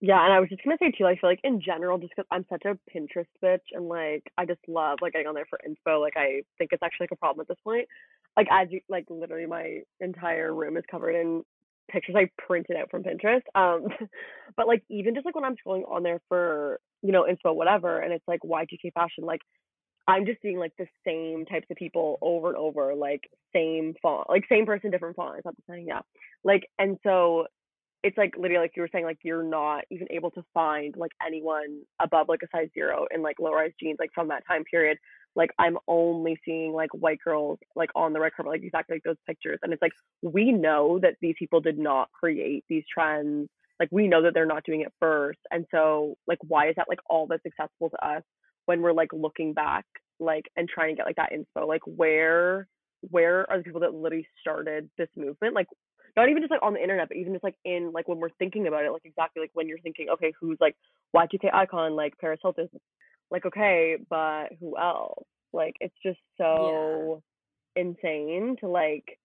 Yeah, 0.00 0.22
and 0.22 0.32
I 0.32 0.40
was 0.40 0.50
just 0.50 0.62
gonna 0.62 0.76
say 0.78 0.90
too, 0.90 1.06
I 1.06 1.16
feel 1.16 1.30
like 1.30 1.40
in 1.42 1.60
general, 1.60 1.98
just 1.98 2.12
because 2.14 2.28
I'm 2.30 2.44
such 2.50 2.64
a 2.66 2.78
Pinterest 2.94 3.26
bitch 3.42 3.64
and 3.72 3.88
like 3.88 4.24
I 4.36 4.44
just 4.44 4.60
love 4.68 4.98
like 5.00 5.14
getting 5.14 5.26
on 5.26 5.34
there 5.34 5.46
for 5.48 5.58
info. 5.64 6.00
Like 6.00 6.14
I 6.16 6.42
think 6.58 6.70
it's 6.72 6.82
actually 6.82 7.04
like 7.04 7.12
a 7.12 7.16
problem 7.16 7.40
at 7.40 7.48
this 7.48 7.62
point. 7.64 7.88
Like 8.36 8.48
as 8.50 8.68
you 8.70 8.80
like 8.90 9.06
literally 9.08 9.46
my 9.46 9.80
entire 10.00 10.54
room 10.54 10.76
is 10.76 10.84
covered 10.90 11.14
in 11.14 11.42
pictures 11.90 12.16
I 12.16 12.30
printed 12.38 12.76
out 12.76 12.90
from 12.90 13.02
Pinterest. 13.02 13.42
Um 13.54 13.86
but 14.56 14.66
like 14.66 14.82
even 14.88 15.14
just 15.14 15.26
like 15.26 15.34
when 15.34 15.44
I'm 15.44 15.56
scrolling 15.56 15.88
on 15.90 16.02
there 16.02 16.20
for, 16.28 16.80
you 17.02 17.12
know, 17.12 17.26
info, 17.26 17.52
whatever, 17.52 17.98
and 18.00 18.12
it's 18.12 18.26
like 18.26 18.40
Y2K 18.40 18.92
fashion, 18.94 19.24
like 19.24 19.40
I'm 20.08 20.24
just 20.24 20.40
seeing 20.40 20.58
like 20.58 20.72
the 20.78 20.86
same 21.04 21.44
types 21.46 21.66
of 21.70 21.76
people 21.76 22.18
over 22.22 22.48
and 22.48 22.56
over, 22.56 22.94
like 22.94 23.28
same 23.52 23.94
font, 24.00 24.28
like 24.30 24.44
same 24.48 24.64
person, 24.64 24.90
different 24.90 25.16
font. 25.16 25.38
Is 25.38 25.42
that 25.44 25.56
the 25.56 25.62
saying? 25.68 25.86
Yeah. 25.88 26.02
Like, 26.44 26.68
and 26.78 26.96
so 27.02 27.46
it's 28.02 28.16
like 28.16 28.34
literally 28.36 28.62
like 28.62 28.72
you 28.76 28.82
were 28.82 28.88
saying 28.92 29.04
like 29.04 29.18
you're 29.24 29.42
not 29.42 29.84
even 29.90 30.06
able 30.10 30.30
to 30.30 30.44
find 30.54 30.94
like 30.96 31.10
anyone 31.26 31.80
above 32.00 32.28
like 32.28 32.40
a 32.42 32.46
size 32.56 32.68
zero 32.72 33.06
in 33.12 33.20
like 33.20 33.40
low 33.40 33.52
rise 33.52 33.72
jeans 33.80 33.96
like 33.98 34.10
from 34.14 34.28
that 34.28 34.44
time 34.46 34.62
period 34.70 34.96
like 35.36 35.50
i'm 35.58 35.78
only 35.86 36.36
seeing 36.44 36.72
like 36.72 36.90
white 36.92 37.18
girls 37.24 37.58
like 37.76 37.90
on 37.94 38.12
the 38.12 38.20
red 38.20 38.32
carpet 38.34 38.50
like 38.50 38.62
exactly 38.62 38.96
like 38.96 39.02
those 39.04 39.16
pictures 39.26 39.58
and 39.62 39.72
it's 39.72 39.82
like 39.82 39.92
we 40.22 40.50
know 40.50 40.98
that 41.00 41.14
these 41.20 41.34
people 41.38 41.60
did 41.60 41.78
not 41.78 42.08
create 42.12 42.64
these 42.68 42.84
trends 42.92 43.48
like 43.78 43.88
we 43.92 44.08
know 44.08 44.22
that 44.22 44.34
they're 44.34 44.46
not 44.46 44.64
doing 44.64 44.80
it 44.80 44.92
first 44.98 45.38
and 45.50 45.64
so 45.70 46.16
like 46.26 46.38
why 46.48 46.68
is 46.68 46.74
that 46.76 46.86
like 46.88 46.98
all 47.08 47.26
that's 47.26 47.44
accessible 47.46 47.90
to 47.90 48.06
us 48.06 48.22
when 48.64 48.82
we're 48.82 48.92
like 48.92 49.12
looking 49.12 49.52
back 49.52 49.84
like 50.18 50.44
and 50.56 50.68
trying 50.68 50.90
to 50.90 50.96
get 50.96 51.06
like 51.06 51.16
that 51.16 51.32
info? 51.32 51.66
Like 51.66 51.82
where 51.84 52.68
where 53.10 53.48
are 53.50 53.58
the 53.58 53.64
people 53.64 53.80
that 53.80 53.94
literally 53.94 54.26
started 54.40 54.90
this 54.98 55.08
movement? 55.16 55.54
Like 55.54 55.66
not 56.16 56.28
even 56.28 56.42
just 56.42 56.50
like 56.50 56.62
on 56.62 56.74
the 56.74 56.82
internet, 56.82 57.08
but 57.08 57.16
even 57.16 57.32
just 57.32 57.44
like 57.44 57.56
in 57.64 57.92
like 57.92 58.08
when 58.08 58.18
we're 58.18 58.30
thinking 58.38 58.66
about 58.66 58.84
it, 58.84 58.92
like 58.92 59.02
exactly 59.04 59.40
like 59.40 59.50
when 59.54 59.68
you're 59.68 59.78
thinking, 59.78 60.08
okay, 60.12 60.32
who's 60.40 60.58
like 60.60 60.76
Y2K 61.14 61.52
icon, 61.52 61.94
like 61.94 62.14
Paris 62.20 62.40
Hilton, 62.42 62.68
like 63.30 63.46
okay, 63.46 63.96
but 64.08 64.48
who 64.60 64.76
else? 64.78 65.24
Like 65.52 65.76
it's 65.80 65.94
just 66.04 66.18
so 66.38 67.22
yeah. 67.76 67.82
insane 67.82 68.56
to 68.60 68.68
like 68.68 69.18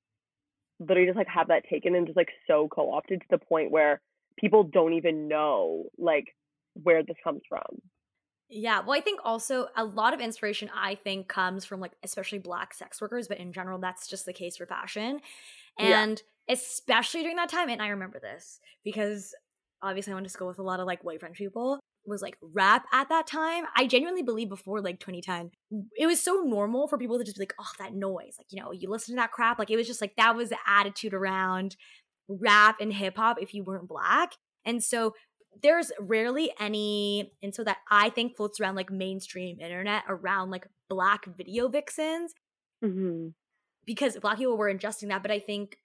literally 0.80 1.08
just 1.08 1.18
like 1.18 1.28
have 1.28 1.49
that 1.49 1.64
taken 1.70 1.95
and 1.95 2.08
just 2.08 2.18
like 2.18 2.30
so 2.47 2.68
co-opted 2.68 3.22
to 3.22 3.28
the 3.30 3.38
point 3.38 3.72
where 3.72 4.02
people 4.38 4.64
don't 4.64 4.93
even 4.93 5.28
know 5.28 5.86
like 5.97 6.26
where 6.74 7.04
this 7.04 7.18
comes 7.24 7.41
from. 7.47 7.82
Yeah, 8.54 8.82
well, 8.82 8.97
I 8.97 9.02
think 9.02 9.22
also 9.24 9.68
a 9.78 9.86
lot 9.86 10.14
of 10.14 10.20
inspiration 10.20 10.70
I 10.76 10.95
think 10.95 11.30
comes 11.30 11.64
from 11.64 11.80
like 11.80 11.93
especially 12.04 12.39
black 12.39 12.74
sex 12.74 12.99
workers, 12.99 13.28
but 13.28 13.38
in 13.38 13.54
general, 13.54 13.80
that's 13.80 14.08
just 14.08 14.26
the 14.26 14.34
case 14.34 14.58
for 14.58 14.66
fashion. 14.66 15.22
And 15.80 16.22
yeah. 16.47 16.54
especially 16.56 17.22
during 17.22 17.38
that 17.38 17.49
time, 17.49 17.70
and 17.70 17.82
I 17.82 17.89
remember 17.89 18.20
this 18.20 18.60
because 18.84 19.34
obviously 19.82 20.12
I 20.12 20.16
went 20.16 20.26
to 20.28 20.34
school 20.34 20.49
with 20.49 20.60
a 20.60 20.64
lot 20.64 20.82
of 20.82 20.86
like 20.86 21.04
white 21.04 21.22
French 21.22 21.38
people, 21.38 21.80
was 22.06 22.22
like 22.22 22.38
rap 22.41 22.86
at 22.91 23.10
that 23.10 23.28
time. 23.28 23.66
I 23.76 23.88
genuinely 23.88 24.24
believe 24.24 24.49
before 24.49 24.82
like 24.82 24.99
2010, 24.99 25.52
it 25.97 26.08
was 26.08 26.22
so 26.22 26.43
normal 26.45 26.88
for 26.88 26.97
people 26.97 27.18
to 27.18 27.24
just 27.24 27.38
be 27.38 27.43
like, 27.43 27.54
oh, 27.60 27.72
that 27.80 27.93
noise. 27.93 28.36
Like, 28.38 28.47
you 28.49 28.62
know, 28.62 28.72
you 28.72 28.89
listen 28.89 29.16
to 29.16 29.22
that 29.22 29.32
crap. 29.32 29.60
Like, 29.60 29.70
it 29.70 29.78
was 29.78 29.88
just 29.88 30.02
like 30.02 30.16
that 30.18 30.36
was 30.36 30.49
the 30.49 30.58
attitude 30.68 31.14
around 31.14 31.76
rap 32.28 32.78
and 32.80 32.93
hip 32.93 33.18
hop 33.18 33.38
if 33.41 33.54
you 33.54 33.64
weren't 33.64 33.88
black. 33.88 34.34
And 34.66 34.84
so 34.84 35.14
there's 35.62 35.91
rarely 35.99 36.52
any, 36.60 37.34
and 37.43 37.54
so 37.54 37.64
that 37.64 37.78
I 37.89 38.10
think 38.10 38.36
floats 38.36 38.60
around 38.60 38.76
like 38.76 38.91
mainstream 38.91 39.60
internet 39.60 40.04
around 40.08 40.49
like 40.49 40.68
black 40.89 41.26
video 41.26 41.68
vixens. 41.68 42.34
Mm-hmm 42.84 43.30
because 43.86 44.18
black 44.18 44.38
people 44.38 44.58
were 44.58 44.74
ingesting 44.74 45.10
that, 45.10 45.22
but 45.22 45.32
I 45.32 45.39
think 45.39 45.78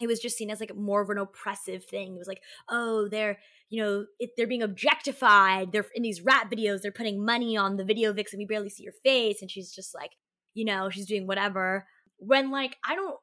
it 0.00 0.06
was 0.06 0.20
just 0.20 0.36
seen 0.36 0.50
as 0.50 0.60
like 0.60 0.74
more 0.76 1.00
of 1.00 1.10
an 1.10 1.18
oppressive 1.18 1.84
thing. 1.84 2.14
It 2.14 2.18
was 2.18 2.28
like, 2.28 2.42
oh, 2.68 3.08
they're 3.08 3.38
you 3.68 3.82
know 3.82 4.06
it, 4.18 4.30
they're 4.36 4.46
being 4.46 4.62
objectified. 4.62 5.72
They're 5.72 5.86
in 5.94 6.02
these 6.02 6.22
rap 6.22 6.50
videos. 6.50 6.82
They're 6.82 6.92
putting 6.92 7.24
money 7.24 7.56
on 7.56 7.76
the 7.76 7.84
video 7.84 8.12
vixen. 8.12 8.38
We 8.38 8.46
barely 8.46 8.70
see 8.70 8.84
your 8.84 8.92
face, 9.04 9.40
and 9.40 9.50
she's 9.50 9.72
just 9.72 9.94
like, 9.94 10.12
you 10.54 10.64
know, 10.64 10.90
she's 10.90 11.06
doing 11.06 11.26
whatever. 11.26 11.86
When 12.18 12.50
like 12.50 12.76
I 12.86 12.94
don't, 12.94 13.16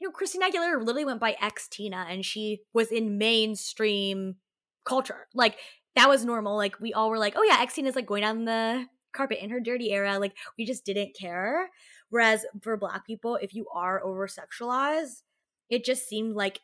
you 0.00 0.08
know, 0.08 0.12
Christina 0.12 0.46
Aguilera 0.46 0.78
literally 0.78 1.04
went 1.04 1.20
by 1.20 1.36
X 1.40 1.68
Tina, 1.68 2.06
and 2.08 2.24
she 2.24 2.62
was 2.72 2.90
in 2.90 3.18
mainstream 3.18 4.36
culture. 4.84 5.26
Like 5.34 5.56
that 5.94 6.08
was 6.08 6.24
normal. 6.24 6.56
Like 6.56 6.80
we 6.80 6.92
all 6.92 7.10
were 7.10 7.18
like, 7.18 7.34
oh 7.36 7.42
yeah, 7.42 7.58
X 7.60 7.74
Tina 7.74 7.88
is 7.88 7.96
like 7.96 8.06
going 8.06 8.22
down 8.22 8.44
the 8.44 8.86
carpet 9.14 9.38
in 9.40 9.50
her 9.50 9.60
dirty 9.60 9.92
era. 9.92 10.18
Like 10.18 10.36
we 10.58 10.66
just 10.66 10.84
didn't 10.84 11.16
care. 11.18 11.70
Whereas 12.10 12.44
for 12.62 12.76
black 12.76 13.06
people, 13.06 13.36
if 13.36 13.54
you 13.54 13.66
are 13.74 14.04
over 14.04 14.28
sexualized, 14.28 15.22
it 15.70 15.84
just 15.84 16.08
seemed 16.08 16.34
like 16.34 16.60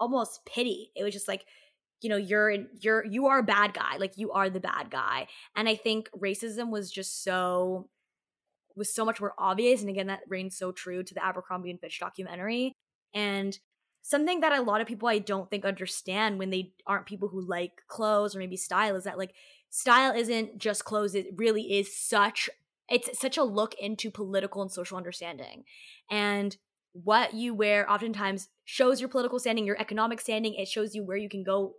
almost 0.00 0.44
pity. 0.46 0.90
It 0.96 1.04
was 1.04 1.12
just 1.12 1.28
like, 1.28 1.44
you 2.00 2.08
know, 2.08 2.16
you're 2.16 2.50
you're 2.80 3.04
you 3.04 3.26
are 3.26 3.40
a 3.40 3.44
bad 3.44 3.74
guy. 3.74 3.96
Like 3.98 4.12
you 4.16 4.32
are 4.32 4.48
the 4.48 4.60
bad 4.60 4.90
guy. 4.90 5.26
And 5.56 5.68
I 5.68 5.74
think 5.74 6.08
racism 6.16 6.70
was 6.70 6.90
just 6.90 7.24
so 7.24 7.88
was 8.76 8.94
so 8.94 9.04
much 9.04 9.20
more 9.20 9.34
obvious. 9.38 9.80
And 9.80 9.90
again, 9.90 10.06
that 10.06 10.20
reigns 10.28 10.56
so 10.56 10.72
true 10.72 11.02
to 11.02 11.14
the 11.14 11.24
Abercrombie 11.24 11.70
and 11.70 11.80
Fitch 11.80 11.98
documentary. 11.98 12.72
And 13.12 13.58
something 14.02 14.40
that 14.40 14.52
a 14.52 14.62
lot 14.62 14.80
of 14.80 14.86
people 14.86 15.08
I 15.08 15.18
don't 15.18 15.50
think 15.50 15.64
understand 15.64 16.38
when 16.38 16.50
they 16.50 16.72
aren't 16.86 17.06
people 17.06 17.28
who 17.28 17.40
like 17.40 17.82
clothes 17.88 18.36
or 18.36 18.38
maybe 18.38 18.56
style 18.56 18.96
is 18.96 19.04
that 19.04 19.18
like 19.18 19.34
style 19.70 20.14
isn't 20.14 20.58
just 20.58 20.84
clothes, 20.84 21.14
it 21.14 21.26
really 21.36 21.78
is 21.78 21.94
such 21.94 22.48
it's 22.88 23.20
such 23.20 23.36
a 23.36 23.42
look 23.42 23.74
into 23.78 24.10
political 24.10 24.62
and 24.62 24.72
social 24.72 24.96
understanding. 24.96 25.64
And 26.10 26.56
what 27.04 27.34
you 27.34 27.54
wear 27.54 27.90
oftentimes 27.90 28.48
shows 28.64 29.00
your 29.00 29.08
political 29.08 29.38
standing, 29.38 29.66
your 29.66 29.80
economic 29.80 30.20
standing. 30.20 30.54
It 30.54 30.68
shows 30.68 30.94
you 30.94 31.04
where 31.04 31.16
you 31.16 31.28
can 31.28 31.42
go, 31.42 31.74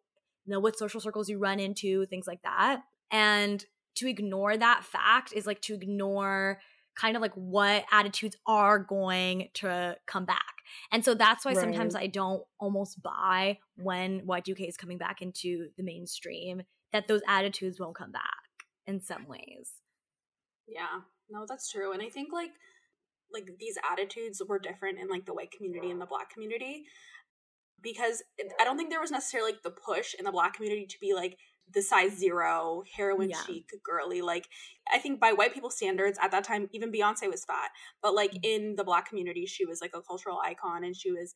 you 0.45 0.51
know, 0.51 0.59
what 0.59 0.77
social 0.77 1.01
circles 1.01 1.29
you 1.29 1.37
run 1.37 1.59
into, 1.59 2.05
things 2.05 2.27
like 2.27 2.41
that. 2.43 2.81
And 3.11 3.63
to 3.95 4.07
ignore 4.07 4.55
that 4.55 4.83
fact 4.83 5.33
is 5.33 5.45
like 5.45 5.61
to 5.63 5.73
ignore 5.73 6.59
kind 6.95 7.15
of 7.15 7.21
like 7.21 7.33
what 7.33 7.85
attitudes 7.91 8.35
are 8.45 8.79
going 8.79 9.49
to 9.55 9.95
come 10.05 10.25
back. 10.25 10.55
And 10.91 11.03
so 11.03 11.13
that's 11.13 11.45
why 11.45 11.53
right. 11.53 11.61
sometimes 11.61 11.95
I 11.95 12.07
don't 12.07 12.43
almost 12.59 13.01
buy 13.01 13.59
when 13.77 14.21
Y2K 14.21 14.67
is 14.67 14.77
coming 14.77 14.97
back 14.97 15.21
into 15.21 15.69
the 15.77 15.83
mainstream 15.83 16.63
that 16.91 17.07
those 17.07 17.21
attitudes 17.27 17.79
won't 17.79 17.95
come 17.95 18.11
back 18.11 18.23
in 18.85 18.99
some 18.99 19.27
ways. 19.27 19.71
Yeah, 20.67 21.01
no, 21.29 21.45
that's 21.47 21.71
true. 21.71 21.93
And 21.93 22.01
I 22.01 22.09
think 22.09 22.33
like 22.33 22.51
like 23.33 23.49
these 23.59 23.77
attitudes 23.91 24.41
were 24.47 24.59
different 24.59 24.99
in 24.99 25.07
like 25.07 25.25
the 25.25 25.33
white 25.33 25.51
community 25.51 25.91
and 25.91 26.01
the 26.01 26.05
black 26.05 26.31
community 26.31 26.85
because 27.81 28.23
I 28.59 28.63
don't 28.63 28.77
think 28.77 28.89
there 28.89 28.99
was 28.99 29.11
necessarily 29.11 29.51
like 29.51 29.63
the 29.63 29.71
push 29.71 30.13
in 30.17 30.25
the 30.25 30.31
black 30.31 30.53
community 30.53 30.85
to 30.85 30.97
be 30.99 31.13
like 31.13 31.37
the 31.71 31.81
size 31.81 32.17
zero, 32.17 32.83
heroin 32.95 33.29
yeah. 33.29 33.41
chic, 33.45 33.69
girly. 33.85 34.21
Like 34.21 34.47
I 34.91 34.97
think 34.97 35.19
by 35.19 35.31
white 35.31 35.53
people 35.53 35.69
standards 35.69 36.17
at 36.21 36.31
that 36.31 36.43
time, 36.43 36.67
even 36.73 36.91
Beyonce 36.91 37.29
was 37.29 37.45
fat, 37.45 37.69
but 38.01 38.15
like 38.15 38.31
mm-hmm. 38.31 38.43
in 38.43 38.75
the 38.75 38.83
black 38.83 39.07
community, 39.07 39.45
she 39.45 39.65
was 39.65 39.81
like 39.81 39.91
a 39.95 40.01
cultural 40.01 40.39
icon 40.43 40.83
and 40.83 40.95
she 40.95 41.11
was 41.11 41.35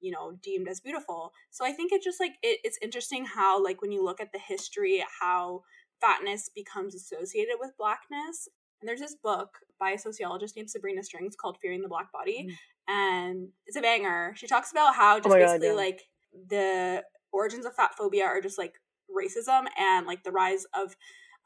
you 0.00 0.10
know 0.10 0.32
deemed 0.42 0.68
as 0.68 0.80
beautiful 0.80 1.32
so 1.50 1.64
i 1.64 1.72
think 1.72 1.92
it 1.92 2.02
just 2.02 2.18
like 2.18 2.32
it, 2.42 2.58
it's 2.64 2.78
interesting 2.82 3.24
how 3.24 3.62
like 3.62 3.80
when 3.80 3.92
you 3.92 4.04
look 4.04 4.20
at 4.20 4.32
the 4.32 4.38
history 4.38 5.02
how 5.20 5.62
fatness 6.00 6.50
becomes 6.54 6.94
associated 6.94 7.54
with 7.60 7.70
blackness 7.78 8.48
and 8.82 8.88
there's 8.88 9.00
this 9.00 9.14
book 9.14 9.58
by 9.78 9.90
a 9.90 9.98
sociologist 9.98 10.56
named 10.56 10.70
Sabrina 10.70 11.02
Strings 11.02 11.36
called 11.36 11.56
Fearing 11.62 11.82
the 11.82 11.88
Black 11.88 12.10
Body. 12.12 12.48
Mm. 12.48 12.56
And 12.88 13.48
it's 13.66 13.76
a 13.76 13.80
banger. 13.80 14.34
She 14.36 14.48
talks 14.48 14.72
about 14.72 14.96
how 14.96 15.18
just 15.18 15.28
oh 15.28 15.38
basically 15.38 15.68
God, 15.68 15.74
yeah. 15.74 15.86
like 15.86 16.02
the 16.48 17.04
origins 17.32 17.64
of 17.64 17.74
fat 17.74 17.92
phobia 17.96 18.24
are 18.24 18.40
just 18.40 18.58
like 18.58 18.74
racism 19.08 19.66
and 19.78 20.06
like 20.06 20.24
the 20.24 20.32
rise 20.32 20.66
of 20.74 20.96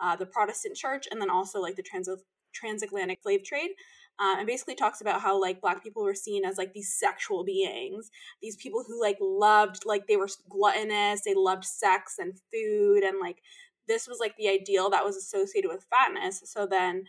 uh, 0.01 0.16
the 0.16 0.26
Protestant 0.26 0.76
church 0.76 1.07
and 1.11 1.20
then 1.20 1.30
also 1.30 1.61
like 1.61 1.76
the 1.76 1.82
trans- 1.82 2.09
transatlantic 2.55 3.20
slave 3.22 3.45
trade. 3.45 3.70
Uh, 4.18 4.37
and 4.39 4.47
basically 4.47 4.74
talks 4.74 5.03
about 5.03 5.20
how 5.20 5.39
like 5.39 5.61
black 5.61 5.82
people 5.82 6.03
were 6.03 6.14
seen 6.14 6.43
as 6.43 6.57
like 6.57 6.72
these 6.72 6.99
sexual 6.99 7.45
beings 7.45 8.11
these 8.41 8.57
people 8.57 8.82
who 8.89 8.99
like 8.99 9.18
loved 9.20 9.84
like 9.84 10.07
they 10.07 10.16
were 10.16 10.28
gluttonous 10.49 11.20
they 11.20 11.34
loved 11.34 11.66
sex 11.66 12.14
and 12.18 12.32
food 12.51 13.03
and 13.03 13.20
like 13.20 13.43
this 13.87 14.09
was 14.09 14.18
like 14.18 14.34
the 14.39 14.49
ideal 14.49 14.89
that 14.89 15.05
was 15.05 15.18
associated 15.18 15.68
with 15.68 15.84
fatness 15.91 16.41
so 16.47 16.66
then 16.66 17.05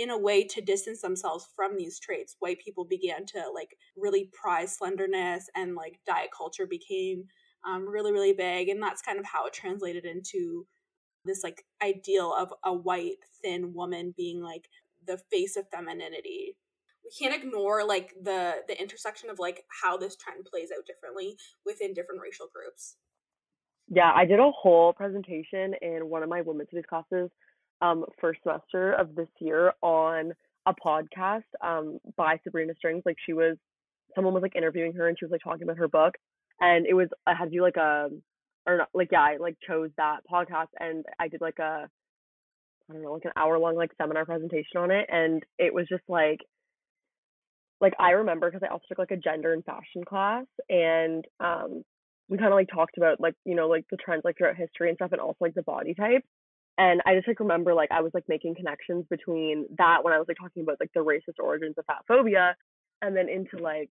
in 0.00 0.10
a 0.10 0.18
way 0.18 0.44
to 0.44 0.60
distance 0.60 1.02
themselves 1.02 1.46
from 1.54 1.76
these 1.76 1.98
traits 1.98 2.36
white 2.40 2.58
people 2.58 2.84
began 2.84 3.26
to 3.26 3.42
like 3.54 3.76
really 3.96 4.30
prize 4.32 4.76
slenderness 4.76 5.48
and 5.54 5.74
like 5.74 6.00
diet 6.06 6.30
culture 6.36 6.66
became 6.66 7.24
um, 7.68 7.88
really 7.88 8.12
really 8.12 8.32
big 8.32 8.68
and 8.68 8.82
that's 8.82 9.02
kind 9.02 9.18
of 9.18 9.24
how 9.24 9.46
it 9.46 9.52
translated 9.52 10.04
into 10.04 10.66
this 11.24 11.44
like 11.44 11.64
ideal 11.82 12.34
of 12.34 12.52
a 12.64 12.72
white 12.72 13.16
thin 13.42 13.72
woman 13.74 14.14
being 14.16 14.40
like 14.40 14.68
the 15.06 15.18
face 15.30 15.56
of 15.56 15.68
femininity. 15.70 16.56
We 17.04 17.10
can't 17.18 17.42
ignore 17.42 17.86
like 17.86 18.14
the 18.22 18.56
the 18.68 18.80
intersection 18.80 19.30
of 19.30 19.38
like 19.38 19.64
how 19.82 19.96
this 19.96 20.16
trend 20.16 20.46
plays 20.50 20.68
out 20.76 20.86
differently 20.86 21.36
within 21.64 21.94
different 21.94 22.20
racial 22.22 22.46
groups. 22.52 22.96
Yeah 23.88 24.12
i 24.14 24.24
did 24.24 24.38
a 24.38 24.50
whole 24.50 24.92
presentation 24.92 25.74
in 25.82 26.08
one 26.08 26.22
of 26.22 26.28
my 26.28 26.42
women's 26.42 26.68
studies 26.68 26.84
classes 26.88 27.30
um, 27.80 28.04
first 28.20 28.40
semester 28.42 28.92
of 28.92 29.14
this 29.14 29.28
year 29.38 29.72
on 29.82 30.32
a 30.66 30.74
podcast 30.74 31.42
um, 31.62 31.98
by 32.16 32.38
Sabrina 32.44 32.74
Strings. 32.76 33.02
Like 33.06 33.16
she 33.24 33.32
was, 33.32 33.56
someone 34.14 34.34
was 34.34 34.42
like 34.42 34.56
interviewing 34.56 34.92
her 34.94 35.08
and 35.08 35.16
she 35.18 35.24
was 35.24 35.32
like 35.32 35.42
talking 35.42 35.62
about 35.62 35.78
her 35.78 35.88
book, 35.88 36.14
and 36.60 36.86
it 36.86 36.94
was 36.94 37.08
I 37.26 37.34
had 37.34 37.46
to 37.46 37.50
do 37.50 37.62
like 37.62 37.76
a 37.76 38.10
or 38.66 38.78
not, 38.78 38.88
like 38.94 39.08
yeah, 39.12 39.22
I 39.22 39.36
like 39.38 39.56
chose 39.66 39.90
that 39.96 40.20
podcast 40.30 40.68
and 40.78 41.04
I 41.18 41.28
did 41.28 41.40
like 41.40 41.58
a 41.58 41.88
I 42.88 42.92
don't 42.92 43.02
know, 43.02 43.12
like 43.12 43.24
an 43.24 43.32
hour 43.36 43.58
long 43.58 43.76
like 43.76 43.92
seminar 43.96 44.24
presentation 44.24 44.78
on 44.78 44.90
it. 44.90 45.06
And 45.10 45.42
it 45.58 45.72
was 45.72 45.86
just 45.88 46.02
like 46.08 46.40
like 47.80 47.94
I 47.98 48.10
remember 48.10 48.50
because 48.50 48.66
I 48.68 48.72
also 48.72 48.84
took 48.88 48.98
like 48.98 49.10
a 49.10 49.16
gender 49.16 49.52
and 49.52 49.64
fashion 49.64 50.04
class 50.06 50.46
and 50.68 51.24
um 51.40 51.82
we 52.28 52.38
kind 52.38 52.52
of 52.52 52.56
like 52.56 52.68
talked 52.72 52.96
about 52.98 53.20
like 53.20 53.34
you 53.44 53.54
know 53.54 53.68
like 53.68 53.86
the 53.90 53.96
trends 53.96 54.22
like 54.24 54.36
throughout 54.36 54.56
history 54.56 54.88
and 54.88 54.96
stuff 54.96 55.12
and 55.12 55.20
also 55.20 55.36
like 55.40 55.54
the 55.54 55.62
body 55.62 55.94
type 55.94 56.24
and 56.80 57.02
I 57.04 57.14
just 57.14 57.28
like 57.28 57.40
remember 57.40 57.74
like 57.74 57.90
I 57.92 58.00
was 58.00 58.10
like 58.14 58.24
making 58.26 58.54
connections 58.54 59.04
between 59.10 59.66
that 59.76 60.02
when 60.02 60.14
I 60.14 60.18
was 60.18 60.26
like 60.26 60.38
talking 60.40 60.62
about 60.62 60.78
like 60.80 60.90
the 60.94 61.04
racist 61.04 61.38
origins 61.38 61.74
of 61.76 61.84
fat 61.84 61.98
phobia 62.08 62.56
and 63.02 63.14
then 63.14 63.28
into 63.28 63.58
like 63.62 63.90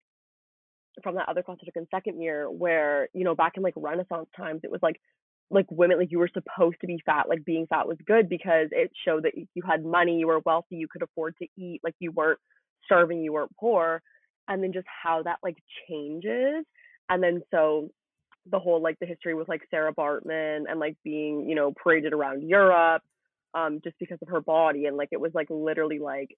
from 1.03 1.15
that 1.15 1.27
other 1.27 1.43
class 1.43 1.57
I 1.61 1.65
took 1.65 1.75
in 1.75 1.85
second 1.91 2.21
year 2.21 2.49
where, 2.49 3.09
you 3.13 3.25
know, 3.25 3.35
back 3.35 3.53
in 3.57 3.63
like 3.63 3.73
Renaissance 3.75 4.29
times, 4.37 4.61
it 4.63 4.71
was 4.71 4.79
like 4.81 5.01
like 5.49 5.65
women 5.69 5.99
like 5.99 6.11
you 6.11 6.19
were 6.19 6.29
supposed 6.33 6.77
to 6.79 6.87
be 6.87 6.97
fat, 7.05 7.27
like 7.27 7.43
being 7.43 7.67
fat 7.67 7.89
was 7.89 7.97
good 8.07 8.29
because 8.29 8.69
it 8.71 8.89
showed 9.05 9.23
that 9.23 9.33
you 9.35 9.61
had 9.67 9.83
money, 9.83 10.17
you 10.17 10.27
were 10.27 10.39
wealthy, 10.45 10.77
you 10.77 10.87
could 10.89 11.03
afford 11.03 11.35
to 11.41 11.47
eat, 11.57 11.81
like 11.83 11.95
you 11.99 12.13
weren't 12.13 12.39
starving, 12.85 13.21
you 13.21 13.33
weren't 13.33 13.55
poor. 13.59 14.01
And 14.47 14.63
then 14.63 14.71
just 14.71 14.87
how 15.03 15.23
that 15.23 15.39
like 15.43 15.57
changes. 15.89 16.63
And 17.09 17.21
then 17.21 17.41
so 17.51 17.89
the 18.49 18.59
whole 18.59 18.81
like 18.81 18.99
the 18.99 19.05
history 19.05 19.33
with 19.33 19.49
like 19.49 19.61
Sarah 19.69 19.93
Baartman 19.93 20.63
and 20.69 20.79
like 20.79 20.95
being, 21.03 21.47
you 21.49 21.55
know, 21.55 21.73
paraded 21.73 22.13
around 22.13 22.47
Europe 22.47 23.03
um 23.53 23.79
just 23.83 23.97
because 23.97 24.17
of 24.21 24.27
her 24.27 24.41
body 24.41 24.85
and 24.85 24.97
like 24.97 25.09
it 25.11 25.19
was 25.19 25.31
like 25.33 25.47
literally 25.49 25.99
like 25.99 26.35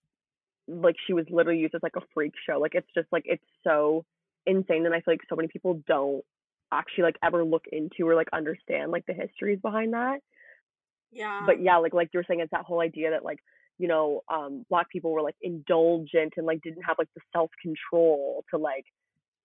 like 0.67 0.95
she 1.07 1.13
was 1.13 1.25
literally 1.29 1.59
used 1.59 1.75
as 1.75 1.83
like 1.83 1.95
a 1.95 2.01
freak 2.13 2.33
show. 2.47 2.59
Like 2.59 2.75
it's 2.75 2.87
just 2.95 3.07
like 3.11 3.23
it's 3.25 3.43
so 3.63 4.05
insane 4.45 4.85
and 4.85 4.93
I 4.93 5.01
feel 5.01 5.13
like 5.13 5.21
so 5.29 5.35
many 5.35 5.47
people 5.47 5.81
don't 5.87 6.23
actually 6.71 7.03
like 7.05 7.17
ever 7.23 7.43
look 7.43 7.65
into 7.71 8.07
or 8.07 8.15
like 8.15 8.29
understand 8.33 8.91
like 8.91 9.05
the 9.05 9.13
histories 9.13 9.59
behind 9.61 9.93
that. 9.93 10.19
Yeah. 11.11 11.41
But 11.45 11.61
yeah, 11.61 11.77
like 11.77 11.93
like 11.93 12.09
you 12.13 12.19
were 12.19 12.25
saying, 12.27 12.39
it's 12.39 12.51
that 12.51 12.65
whole 12.65 12.81
idea 12.81 13.11
that 13.11 13.25
like 13.25 13.39
you 13.77 13.87
know 13.87 14.21
um 14.31 14.65
black 14.69 14.89
people 14.89 15.11
were 15.11 15.21
like 15.21 15.35
indulgent 15.41 16.33
and 16.37 16.45
like 16.45 16.61
didn't 16.61 16.83
have 16.83 16.97
like 16.99 17.09
the 17.15 17.21
self 17.33 17.49
control 17.61 18.43
to 18.51 18.57
like 18.57 18.85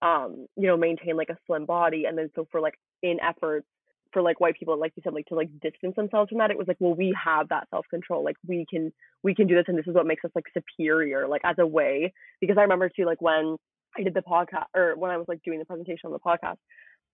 um 0.01 0.47
you 0.55 0.67
know 0.67 0.77
maintain 0.77 1.15
like 1.15 1.29
a 1.29 1.37
slim 1.47 1.65
body 1.65 2.05
and 2.05 2.17
then 2.17 2.29
so 2.35 2.47
for 2.51 2.59
like 2.61 2.75
in 3.01 3.17
efforts 3.21 3.67
for 4.11 4.21
like 4.21 4.39
white 4.39 4.57
people 4.57 4.79
like 4.79 4.93
you 4.95 5.03
said 5.03 5.13
like 5.13 5.25
to 5.25 5.35
like 5.35 5.49
distance 5.59 5.95
themselves 5.95 6.29
from 6.29 6.37
that 6.37 6.51
it 6.51 6.57
was 6.57 6.67
like 6.67 6.77
well 6.79 6.95
we 6.95 7.15
have 7.21 7.49
that 7.49 7.67
self 7.69 7.85
control 7.89 8.23
like 8.23 8.37
we 8.47 8.65
can 8.69 8.91
we 9.23 9.35
can 9.35 9.47
do 9.47 9.55
this 9.55 9.65
and 9.67 9.77
this 9.77 9.87
is 9.87 9.93
what 9.93 10.07
makes 10.07 10.23
us 10.23 10.31
like 10.35 10.45
superior 10.53 11.27
like 11.27 11.41
as 11.43 11.55
a 11.59 11.67
way. 11.67 12.13
Because 12.39 12.57
i 12.57 12.61
remember 12.61 12.89
too 12.89 13.05
like 13.05 13.21
when 13.21 13.57
i 13.97 14.03
did 14.03 14.13
the 14.13 14.21
podcast 14.21 14.65
or 14.75 14.95
when 14.97 15.11
i 15.11 15.17
was 15.17 15.27
like 15.27 15.41
doing 15.43 15.59
the 15.59 15.65
presentation 15.65 16.05
on 16.05 16.11
the 16.11 16.19
podcast 16.19 16.57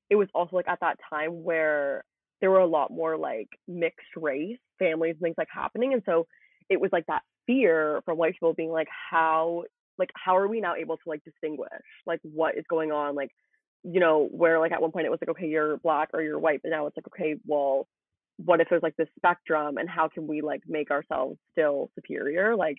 it 0.09 0.15
was 0.15 0.27
also 0.35 0.55
like 0.55 0.67
at 0.67 0.79
that 0.81 0.97
time 1.09 1.43
where 1.43 2.03
there 2.39 2.51
were 2.51 2.59
a 2.59 2.67
lot 2.67 2.91
more 2.91 3.17
like 3.17 3.47
mixed 3.67 4.15
race 4.15 4.59
families 4.77 5.13
and 5.13 5.21
things 5.21 5.35
like 5.37 5.47
happening 5.51 5.93
and 5.93 6.03
so 6.05 6.27
it 6.69 6.79
was 6.79 6.91
like 6.91 7.05
that 7.07 7.21
fear 7.47 8.01
from 8.05 8.17
white 8.17 8.33
people 8.33 8.53
being 8.53 8.71
like 8.71 8.87
how 9.09 9.63
like 9.97 10.09
how 10.15 10.37
are 10.37 10.47
we 10.47 10.61
now 10.61 10.75
able 10.75 10.97
to 10.97 11.03
like 11.07 11.23
distinguish 11.23 11.69
like 12.05 12.19
what 12.23 12.57
is 12.57 12.65
going 12.69 12.91
on? 12.91 13.15
Like 13.15 13.29
you 13.83 13.99
know 13.99 14.27
where 14.31 14.59
like 14.59 14.71
at 14.71 14.81
one 14.81 14.91
point 14.91 15.05
it 15.05 15.09
was 15.09 15.19
like 15.21 15.35
okay 15.35 15.47
you're 15.47 15.77
black 15.77 16.09
or 16.13 16.21
you're 16.21 16.39
white 16.39 16.61
but 16.61 16.69
now 16.69 16.85
it's 16.85 16.95
like 16.95 17.07
okay 17.07 17.35
well 17.47 17.87
what 18.37 18.61
if 18.61 18.67
there's 18.69 18.83
like 18.83 18.95
this 18.95 19.07
spectrum 19.17 19.77
and 19.77 19.89
how 19.89 20.07
can 20.07 20.27
we 20.27 20.41
like 20.41 20.61
make 20.67 20.91
ourselves 20.91 21.37
still 21.51 21.89
superior? 21.95 22.55
Like 22.55 22.77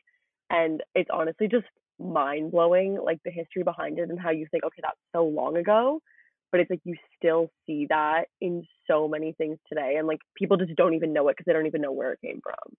and 0.51 0.83
it's 0.95 1.11
honestly 1.13 1.49
just 1.49 1.67
mind 1.99 2.51
blowing 2.51 2.99
like 3.03 3.19
the 3.25 3.31
history 3.31 3.63
behind 3.63 3.99
it 3.99 4.11
and 4.11 4.19
how 4.19 4.31
you 4.31 4.47
think 4.51 4.65
okay 4.65 4.81
that's 4.83 4.99
so 5.15 5.25
long 5.25 5.57
ago 5.57 6.01
but 6.53 6.61
it's 6.61 6.71
like 6.71 6.81
you 6.85 6.95
still 7.17 7.49
see 7.67 7.87
that 7.89 8.25
in 8.41 8.65
so 8.89 9.09
many 9.09 9.33
things 9.33 9.59
today 9.69 9.97
and 9.99 10.07
like 10.07 10.21
people 10.37 10.57
just 10.57 10.75
don't 10.77 10.95
even 10.95 11.13
know 11.13 11.29
it 11.29 11.33
because 11.37 11.45
they 11.47 11.53
don't 11.53 11.67
even 11.67 11.81
know 11.81 11.93
where 11.93 12.13
it 12.13 12.21
came 12.23 12.41
from. 12.43 12.77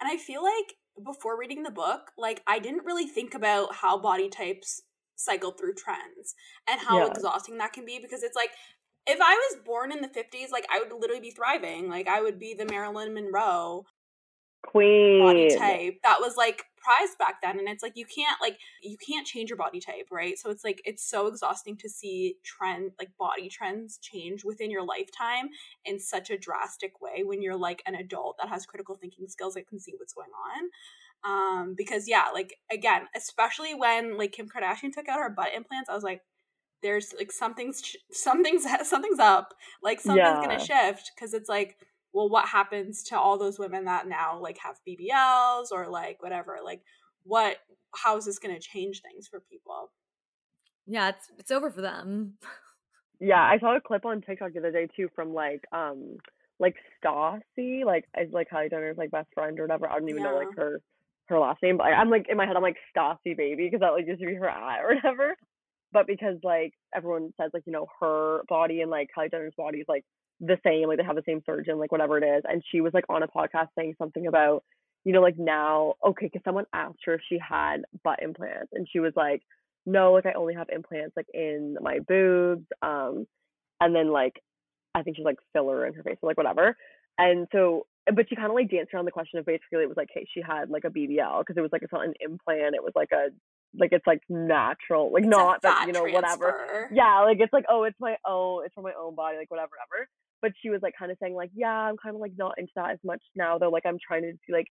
And 0.00 0.08
i 0.08 0.16
feel 0.16 0.42
like 0.42 0.74
before 1.04 1.38
reading 1.38 1.62
the 1.62 1.70
book 1.70 2.10
like 2.18 2.42
i 2.46 2.58
didn't 2.58 2.84
really 2.84 3.06
think 3.06 3.34
about 3.34 3.74
how 3.74 3.98
body 3.98 4.28
types 4.28 4.82
cycle 5.16 5.52
through 5.52 5.74
trends 5.74 6.34
and 6.68 6.80
how 6.80 6.96
Yeah. 6.98 7.12
exhausting 7.12 7.58
that 7.58 7.72
can 7.72 7.84
be 7.84 7.98
because 8.00 8.22
it's 8.22 8.36
like 8.36 8.50
if 9.06 9.18
I 9.20 9.34
was 9.34 9.64
born 9.64 9.92
in 9.92 10.02
the 10.02 10.08
50s, 10.08 10.50
like 10.52 10.66
I 10.72 10.78
would 10.78 10.92
literally 10.92 11.20
be 11.22 11.30
thriving. 11.30 11.88
Like 11.88 12.06
I 12.06 12.20
would 12.20 12.38
be 12.38 12.54
the 12.54 12.66
Marilyn 12.66 13.14
Monroe 13.14 13.84
queen 14.62 15.20
body 15.20 15.48
type 15.56 15.94
that 16.02 16.20
was 16.20 16.36
like 16.36 16.64
prized 16.80 17.18
back 17.18 17.36
then 17.42 17.58
and 17.58 17.68
it's 17.68 17.82
like 17.82 17.92
you 17.96 18.06
can't 18.06 18.40
like 18.40 18.58
you 18.82 18.96
can't 18.96 19.26
change 19.26 19.50
your 19.50 19.56
body 19.56 19.80
type 19.80 20.06
right? 20.10 20.38
So 20.38 20.50
it's 20.50 20.64
like 20.64 20.80
it's 20.84 21.08
so 21.08 21.26
exhausting 21.26 21.76
to 21.78 21.88
see 21.88 22.36
trend 22.44 22.92
like 22.98 23.10
body 23.18 23.48
trends 23.48 23.98
change 23.98 24.44
within 24.44 24.70
your 24.70 24.84
lifetime 24.84 25.48
in 25.84 25.98
such 25.98 26.30
a 26.30 26.38
drastic 26.38 27.00
way 27.00 27.22
when 27.24 27.42
you're 27.42 27.56
like 27.56 27.82
an 27.86 27.94
adult 27.94 28.36
that 28.40 28.48
has 28.48 28.66
critical 28.66 28.96
thinking 28.96 29.28
skills 29.28 29.54
that 29.54 29.68
can 29.68 29.80
see 29.80 29.94
what's 29.96 30.14
going 30.14 30.28
on. 31.24 31.60
Um 31.60 31.74
because 31.76 32.08
yeah 32.08 32.26
like 32.32 32.54
again 32.72 33.02
especially 33.14 33.74
when 33.74 34.16
like 34.16 34.32
kim 34.32 34.48
kardashian 34.48 34.92
took 34.92 35.08
out 35.08 35.18
her 35.18 35.28
butt 35.28 35.52
implants 35.54 35.90
i 35.90 35.94
was 35.94 36.02
like 36.02 36.22
there's 36.82 37.12
like 37.18 37.32
something's 37.32 37.82
something's 38.10 38.64
something's 38.88 39.18
up. 39.18 39.54
Like 39.82 40.00
something's 40.00 40.38
Yeah. 40.38 40.40
gonna 40.40 40.58
shift 40.58 41.12
because 41.14 41.34
it's 41.34 41.48
like 41.48 41.76
well 42.12 42.28
what 42.28 42.48
happens 42.48 43.02
to 43.04 43.18
all 43.18 43.38
those 43.38 43.58
women 43.58 43.84
that 43.84 44.08
now 44.08 44.38
like 44.38 44.58
have 44.58 44.80
bbls 44.88 45.66
or 45.70 45.88
like 45.88 46.22
whatever 46.22 46.58
like 46.64 46.82
what 47.24 47.58
how 47.94 48.16
is 48.16 48.24
this 48.24 48.38
gonna 48.38 48.58
change 48.58 49.02
things 49.02 49.28
for 49.28 49.40
people 49.40 49.90
Yeah, 50.86 51.10
it's 51.10 51.30
it's 51.38 51.50
over 51.50 51.70
for 51.70 51.80
them. 51.80 52.34
Yeah, 53.22 53.42
I 53.42 53.58
saw 53.58 53.76
a 53.76 53.80
clip 53.82 54.06
on 54.06 54.22
TikTok 54.22 54.54
the 54.54 54.60
other 54.60 54.72
day 54.72 54.88
too 54.96 55.10
from 55.14 55.34
like 55.34 55.62
um 55.72 56.16
like 56.58 56.74
Stassie, 57.04 57.84
like 57.84 58.06
is 58.18 58.32
like 58.32 58.48
Kylie 58.48 58.70
Jenner's 58.70 58.96
like 58.96 59.10
best 59.10 59.28
friend 59.34 59.60
or 59.60 59.64
whatever. 59.64 59.90
I 59.90 59.98
don't 59.98 60.08
even 60.08 60.22
know 60.22 60.36
like 60.36 60.56
her 60.56 60.80
her 61.26 61.38
last 61.38 61.62
name, 61.62 61.76
but 61.76 61.88
I, 61.88 61.92
I'm 61.92 62.08
like 62.08 62.28
in 62.30 62.38
my 62.38 62.46
head 62.46 62.56
I'm 62.56 62.62
like 62.62 62.78
Stassie 62.96 63.36
baby 63.36 63.66
because 63.66 63.80
that 63.80 63.92
like 63.92 64.06
used 64.06 64.20
to 64.20 64.26
be 64.26 64.36
her 64.36 64.48
aunt 64.48 64.82
or 64.82 64.94
whatever. 64.94 65.36
But 65.92 66.06
because 66.06 66.38
like 66.42 66.72
everyone 66.96 67.34
says 67.38 67.50
like 67.52 67.64
you 67.66 67.72
know 67.74 67.88
her 68.00 68.40
body 68.48 68.80
and 68.80 68.90
like 68.90 69.10
Kylie 69.14 69.30
Jenner's 69.30 69.52
body 69.54 69.80
is 69.80 69.86
like 69.86 70.06
the 70.40 70.58
same, 70.64 70.88
like 70.88 70.98
they 70.98 71.04
have 71.04 71.16
the 71.16 71.22
same 71.26 71.42
surgeon, 71.44 71.78
like 71.78 71.92
whatever 71.92 72.18
it 72.18 72.24
is, 72.24 72.42
and 72.48 72.62
she 72.70 72.80
was 72.80 72.92
like 72.94 73.04
on 73.08 73.22
a 73.22 73.28
podcast 73.28 73.68
saying 73.76 73.94
something 73.98 74.26
about 74.26 74.64
you 75.04 75.12
know 75.12 75.22
like 75.22 75.38
now 75.38 75.94
okay 76.06 76.26
because 76.26 76.42
someone 76.44 76.66
asked 76.74 76.98
her 77.06 77.14
if 77.14 77.22
she 77.26 77.38
had 77.38 77.82
butt 78.04 78.18
implants 78.22 78.68
and 78.74 78.86
she 78.92 79.00
was 79.00 79.14
like 79.16 79.40
no 79.86 80.12
like 80.12 80.26
I 80.26 80.32
only 80.32 80.52
have 80.52 80.68
implants 80.68 81.16
like 81.16 81.28
in 81.32 81.78
my 81.80 82.00
boobs 82.06 82.66
um 82.82 83.26
and 83.80 83.96
then 83.96 84.12
like 84.12 84.34
I 84.94 85.02
think 85.02 85.16
she's 85.16 85.24
like 85.24 85.38
filler 85.52 85.86
in 85.86 85.94
her 85.94 86.02
face 86.02 86.16
or 86.22 86.28
like 86.28 86.36
whatever. 86.36 86.76
And 87.18 87.46
so, 87.52 87.86
but 88.14 88.28
she 88.28 88.36
kind 88.36 88.48
of 88.48 88.54
like 88.54 88.70
danced 88.70 88.94
around 88.94 89.04
the 89.04 89.10
question 89.10 89.38
of 89.38 89.46
basically 89.46 89.82
it 89.82 89.88
was 89.88 89.96
like, 89.96 90.08
hey, 90.12 90.26
she 90.32 90.40
had 90.40 90.70
like 90.70 90.84
a 90.84 90.90
BBL 90.90 91.40
because 91.40 91.56
it 91.56 91.60
was 91.60 91.70
like 91.72 91.82
it's 91.82 91.92
not 91.92 92.04
an 92.04 92.14
implant. 92.20 92.74
It 92.74 92.82
was 92.82 92.92
like 92.96 93.10
a 93.12 93.28
like 93.78 93.92
it's 93.92 94.06
like 94.06 94.22
natural, 94.28 95.12
like 95.12 95.24
It's 95.24 95.30
not 95.30 95.62
that 95.62 95.84
you 95.86 95.92
know 95.92 96.04
whatever. 96.04 96.88
Yeah, 96.92 97.20
like 97.20 97.38
it's 97.40 97.52
like 97.52 97.66
oh, 97.68 97.84
it's 97.84 97.98
my 98.00 98.16
own, 98.26 98.64
it's 98.64 98.74
from 98.74 98.84
my 98.84 98.92
own 98.98 99.14
body, 99.14 99.36
like 99.36 99.50
whatever, 99.50 99.70
whatever. 99.70 100.08
But 100.42 100.52
she 100.62 100.70
was 100.70 100.80
like 100.82 100.94
kind 100.98 101.10
of 101.10 101.18
saying 101.20 101.34
like, 101.34 101.50
yeah, 101.54 101.68
I'm 101.68 101.96
kind 101.96 102.14
of 102.14 102.20
like 102.20 102.32
not 102.36 102.58
into 102.58 102.72
that 102.76 102.90
as 102.90 102.98
much 103.04 103.22
now 103.34 103.58
though. 103.58 103.70
Like 103.70 103.84
I'm 103.86 103.98
trying 104.06 104.22
to 104.22 104.32
see 104.46 104.52
like 104.52 104.66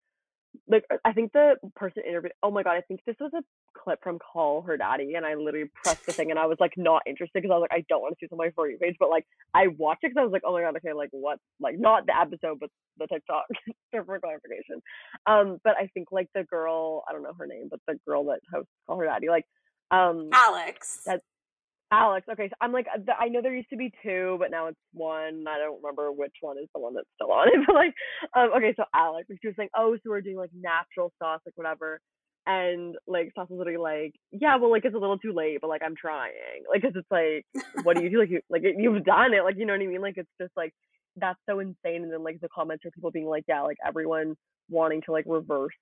like 0.68 0.86
I 1.06 1.14
think 1.14 1.34
the 1.34 1.56
person 1.76 2.04
interviewed. 2.08 2.34
Oh 2.42 2.52
my 2.52 2.64
god, 2.64 2.76
I 2.76 2.82
think 2.82 3.02
this 3.06 3.16
was 3.20 3.32
a 3.34 3.44
clip 3.78 4.00
from 4.02 4.20
Call 4.20 4.62
Her 4.62 4.78
Daddy, 4.78 5.14
and 5.16 5.26
I 5.26 5.36
literally 5.36 5.70
pressed 5.84 6.06
the 6.06 6.14
thing, 6.14 6.32
and 6.32 6.40
I 6.40 6.46
was 6.46 6.58
like 6.60 6.74
not 6.78 7.04
interested 7.06 7.42
because 7.42 7.52
I 7.54 7.58
was 7.58 7.68
like 7.70 7.80
I 7.80 7.86
don't 7.90 8.02
want 8.02 8.14
to 8.14 8.18
see 8.20 8.26
this 8.26 8.32
on 8.32 8.38
my 8.38 8.50
for 8.56 8.70
you 8.70 8.78
page, 8.78 8.96
but 9.00 9.10
like 9.10 9.26
I 9.54 9.68
watched 9.68 10.04
it 10.04 10.12
because 10.12 10.22
I 10.22 10.24
was 10.24 10.32
like 10.32 10.44
oh 10.46 10.54
my 10.54 10.62
god, 10.62 10.76
okay, 10.78 10.94
like 10.94 11.10
what, 11.12 11.40
like 11.60 11.76
not 11.78 12.06
the 12.06 12.18
episode, 12.20 12.60
but 12.60 12.70
the 12.98 13.08
TikTok 13.08 13.46
for 14.06 14.20
clarification. 14.20 14.82
Um, 15.26 15.60
but 15.64 15.76
I 15.78 15.88
think 15.94 16.08
like 16.12 16.30
the 16.34 16.44
girl, 16.44 17.04
I 17.08 17.14
don't 17.14 17.24
know 17.24 17.34
her 17.38 17.48
name, 17.48 17.68
but 17.70 17.80
the 17.88 18.00
girl 18.08 18.26
that 18.26 18.40
hosts 18.52 18.72
Call 18.88 18.98
Her 18.98 19.06
Daddy, 19.06 19.30
like 19.30 19.46
um 19.92 20.30
alex 20.34 21.04
That- 21.06 21.22
Alex. 21.92 22.28
Okay, 22.32 22.50
so 22.50 22.56
I'm 22.62 22.72
like 22.74 22.88
uh, 22.94 23.00
I 23.20 23.30
know 23.30 23.42
there 23.42 23.56
used 23.56 23.70
to 23.70 23.78
be 23.78 23.92
two, 24.04 24.36
but 24.40 24.52
now 24.52 24.68
it's 24.68 24.80
one. 24.94 25.46
I 25.48 25.58
don't 25.58 25.82
remember 25.82 26.12
which 26.12 26.36
one 26.42 26.58
is 26.58 26.68
the 26.74 26.82
one 26.82 26.94
that's 26.94 27.08
still 27.16 27.32
on 27.32 27.48
it. 27.48 27.56
But 27.68 27.76
like, 27.76 27.94
um, 28.36 28.50
okay, 28.58 28.74
so 28.76 28.84
Alex, 28.94 29.28
she 29.42 29.48
was 29.48 29.56
saying, 29.58 29.70
oh, 29.76 29.96
so 29.96 30.10
we're 30.10 30.22
doing 30.22 30.38
like 30.38 30.52
natural 30.54 31.14
sauce, 31.20 31.42
like 31.46 31.56
whatever. 31.58 32.00
And 32.46 32.96
like 33.08 33.32
Sauce 33.36 33.50
was 33.50 33.60
literally 33.60 33.78
like, 33.78 34.14
yeah, 34.32 34.56
well, 34.58 34.72
like 34.72 34.86
it's 34.86 34.96
a 34.96 35.00
little 35.00 35.18
too 35.18 35.34
late, 35.34 35.60
but 35.62 35.68
like 35.70 35.82
I'm 35.86 35.96
trying, 36.00 36.64
like, 36.72 36.82
cause 36.82 36.94
it's 36.96 37.12
like, 37.12 37.46
what 37.84 37.98
do 37.98 38.04
you 38.04 38.10
do? 38.10 38.20
Like, 38.20 38.30
you 38.30 38.42
like 38.50 38.64
you've 38.64 39.04
done 39.04 39.34
it, 39.34 39.44
like 39.44 39.56
you 39.58 39.66
know 39.66 39.74
what 39.74 39.82
I 39.82 39.88
mean? 39.88 40.02
Like 40.02 40.16
it's 40.18 40.30
just 40.42 40.54
like 40.56 40.74
that's 41.18 41.40
so 41.50 41.60
insane. 41.60 42.04
And 42.04 42.12
then 42.12 42.24
like 42.24 42.40
the 42.42 42.50
comments 42.54 42.86
are 42.86 42.92
people 42.92 43.12
being 43.12 43.28
like, 43.28 43.44
yeah, 43.48 43.62
like 43.62 43.78
everyone 43.86 44.36
wanting 44.70 45.02
to 45.06 45.12
like 45.12 45.26
reverse 45.28 45.74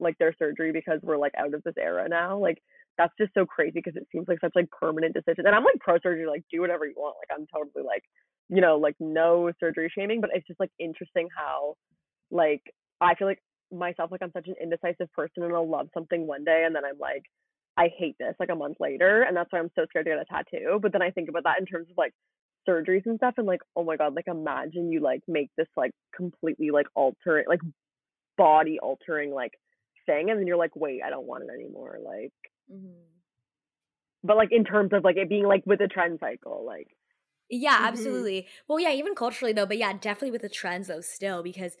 like 0.00 0.16
their 0.18 0.34
surgery 0.38 0.72
because 0.72 1.00
we're 1.02 1.16
like 1.16 1.32
out 1.38 1.54
of 1.54 1.62
this 1.62 1.74
era 1.78 2.08
now. 2.08 2.38
Like 2.38 2.58
that's 2.98 3.12
just 3.18 3.34
so 3.34 3.44
crazy 3.44 3.72
because 3.74 3.96
it 3.96 4.06
seems 4.12 4.26
like 4.28 4.40
such 4.40 4.52
like 4.54 4.70
permanent 4.70 5.14
decision. 5.14 5.46
And 5.46 5.54
I'm 5.54 5.64
like 5.64 5.80
pro 5.80 5.98
surgery, 6.02 6.26
like 6.26 6.44
do 6.50 6.60
whatever 6.60 6.86
you 6.86 6.94
want. 6.96 7.16
Like 7.20 7.38
I'm 7.38 7.46
totally 7.52 7.84
like, 7.84 8.02
you 8.48 8.60
know, 8.60 8.76
like 8.76 8.96
no 9.00 9.50
surgery 9.60 9.90
shaming, 9.94 10.20
but 10.20 10.30
it's 10.32 10.46
just 10.46 10.60
like 10.60 10.70
interesting 10.78 11.28
how 11.36 11.74
like 12.30 12.62
I 13.00 13.14
feel 13.14 13.28
like 13.28 13.42
myself 13.72 14.10
like 14.10 14.22
I'm 14.22 14.32
such 14.32 14.48
an 14.48 14.54
indecisive 14.62 15.12
person 15.12 15.42
and 15.42 15.54
I'll 15.54 15.68
love 15.68 15.88
something 15.92 16.26
one 16.26 16.44
day 16.44 16.64
and 16.66 16.74
then 16.74 16.84
I'm 16.84 16.98
like 16.98 17.22
I 17.76 17.90
hate 17.98 18.16
this 18.18 18.34
like 18.40 18.48
a 18.50 18.54
month 18.54 18.76
later 18.80 19.22
and 19.22 19.36
that's 19.36 19.52
why 19.52 19.58
I'm 19.58 19.70
so 19.74 19.84
scared 19.88 20.06
to 20.06 20.12
get 20.12 20.18
a 20.20 20.24
tattoo. 20.24 20.78
But 20.80 20.92
then 20.92 21.02
I 21.02 21.10
think 21.10 21.28
about 21.28 21.44
that 21.44 21.60
in 21.60 21.66
terms 21.66 21.88
of 21.90 21.96
like 21.98 22.12
surgeries 22.68 23.06
and 23.06 23.16
stuff 23.18 23.34
and 23.36 23.46
like 23.46 23.60
oh 23.76 23.84
my 23.84 23.96
god 23.96 24.14
like 24.14 24.26
imagine 24.26 24.90
you 24.90 25.00
like 25.00 25.20
make 25.28 25.50
this 25.56 25.68
like 25.76 25.92
completely 26.14 26.70
like 26.70 26.86
altering 26.94 27.44
like 27.48 27.60
body 28.36 28.78
altering 28.80 29.32
like 29.32 29.52
thing 30.06 30.30
and 30.30 30.38
then 30.38 30.46
you're 30.46 30.56
like 30.56 30.74
wait 30.76 31.00
i 31.04 31.10
don't 31.10 31.26
want 31.26 31.44
it 31.44 31.50
anymore 31.52 31.98
like 32.02 32.32
Mhm. 32.72 33.02
but 34.22 34.36
like 34.36 34.50
in 34.52 34.64
terms 34.64 34.92
of 34.92 35.04
like 35.04 35.16
it 35.16 35.28
being 35.28 35.46
like 35.46 35.64
with 35.66 35.80
a 35.80 35.88
trend 35.88 36.18
cycle 36.20 36.64
like 36.66 36.88
Yeah, 37.48 37.78
Mhm. 37.78 37.86
absolutely. 37.88 38.48
Well, 38.66 38.80
yeah, 38.80 38.90
even 38.90 39.14
culturally 39.14 39.52
though, 39.52 39.66
but 39.66 39.78
yeah, 39.78 39.92
definitely 39.92 40.32
with 40.32 40.42
the 40.42 40.48
trends 40.48 40.88
though 40.88 41.00
still 41.00 41.42
because 41.44 41.76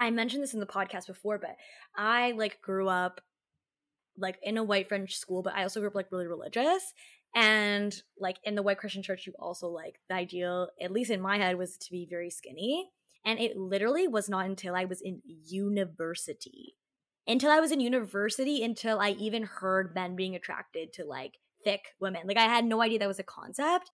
I 0.00 0.10
mentioned 0.10 0.42
this 0.42 0.54
in 0.54 0.60
the 0.60 0.66
podcast 0.66 1.06
before, 1.06 1.38
but 1.38 1.56
I 1.96 2.32
like 2.32 2.60
grew 2.60 2.88
up 2.88 3.20
like 4.16 4.38
in 4.42 4.58
a 4.58 4.64
white 4.64 4.88
French 4.88 5.16
school, 5.16 5.42
but 5.42 5.54
I 5.54 5.62
also 5.62 5.80
grew 5.80 5.88
up 5.88 5.94
like 5.94 6.10
really 6.12 6.26
religious. 6.26 6.92
And 7.34 7.94
like 8.18 8.38
in 8.42 8.56
the 8.56 8.62
white 8.62 8.78
Christian 8.78 9.02
church, 9.02 9.26
you 9.26 9.34
also 9.38 9.68
like 9.68 10.00
the 10.08 10.16
ideal, 10.16 10.70
at 10.82 10.90
least 10.90 11.10
in 11.12 11.20
my 11.20 11.38
head, 11.38 11.56
was 11.56 11.76
to 11.78 11.90
be 11.92 12.06
very 12.10 12.30
skinny. 12.30 12.90
And 13.24 13.38
it 13.38 13.56
literally 13.56 14.08
was 14.08 14.28
not 14.28 14.46
until 14.46 14.74
I 14.74 14.86
was 14.86 15.00
in 15.00 15.22
university, 15.24 16.74
until 17.26 17.50
I 17.50 17.60
was 17.60 17.72
in 17.72 17.80
university, 17.80 18.62
until 18.62 19.00
I 19.00 19.10
even 19.10 19.42
heard 19.42 19.94
men 19.94 20.16
being 20.16 20.34
attracted 20.34 20.92
to 20.94 21.04
like 21.04 21.38
thick 21.64 21.82
women. 22.00 22.22
Like 22.26 22.38
I 22.38 22.44
had 22.44 22.64
no 22.64 22.82
idea 22.82 22.98
that 23.00 23.08
was 23.08 23.18
a 23.18 23.24
concept. 23.24 23.90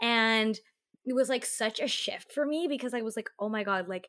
And 0.00 0.58
it 1.04 1.14
was 1.14 1.28
like 1.28 1.44
such 1.44 1.80
a 1.80 1.88
shift 1.88 2.32
for 2.32 2.46
me 2.46 2.66
because 2.68 2.94
I 2.94 3.02
was 3.02 3.16
like, 3.16 3.30
oh 3.38 3.48
my 3.48 3.64
God, 3.64 3.88
like 3.88 4.08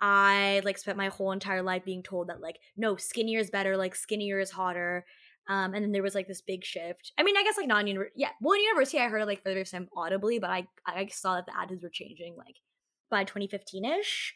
I 0.00 0.60
like 0.64 0.78
spent 0.78 0.98
my 0.98 1.08
whole 1.08 1.32
entire 1.32 1.62
life 1.62 1.84
being 1.84 2.02
told 2.02 2.28
that 2.28 2.40
like 2.40 2.58
no 2.76 2.96
skinnier 2.96 3.38
is 3.38 3.50
better 3.50 3.76
like 3.76 3.94
skinnier 3.94 4.40
is 4.40 4.50
hotter 4.50 5.04
um 5.48 5.74
and 5.74 5.84
then 5.84 5.92
there 5.92 6.02
was 6.02 6.14
like 6.14 6.26
this 6.26 6.40
big 6.40 6.64
shift 6.64 7.12
i 7.18 7.22
mean 7.22 7.36
i 7.36 7.42
guess 7.42 7.56
like 7.56 7.68
non 7.68 7.86
university 7.86 8.20
yeah 8.20 8.30
well 8.40 8.54
in 8.54 8.62
university 8.62 8.98
i 8.98 9.08
heard 9.08 9.22
it 9.22 9.26
like 9.26 9.42
for 9.42 9.48
the 9.48 9.54
first 9.54 9.72
time 9.72 9.88
audibly 9.96 10.38
but 10.38 10.50
i 10.50 10.66
i 10.86 11.06
saw 11.06 11.36
that 11.36 11.46
the 11.46 11.56
attitudes 11.58 11.82
were 11.82 11.88
changing 11.88 12.34
like 12.36 12.56
by 13.10 13.24
2015ish 13.24 14.32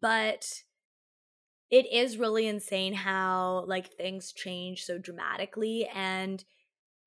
but 0.00 0.46
it 1.70 1.86
is 1.92 2.18
really 2.18 2.46
insane 2.46 2.92
how 2.92 3.64
like 3.66 3.92
things 3.94 4.32
change 4.32 4.84
so 4.84 4.98
dramatically 4.98 5.88
and 5.94 6.44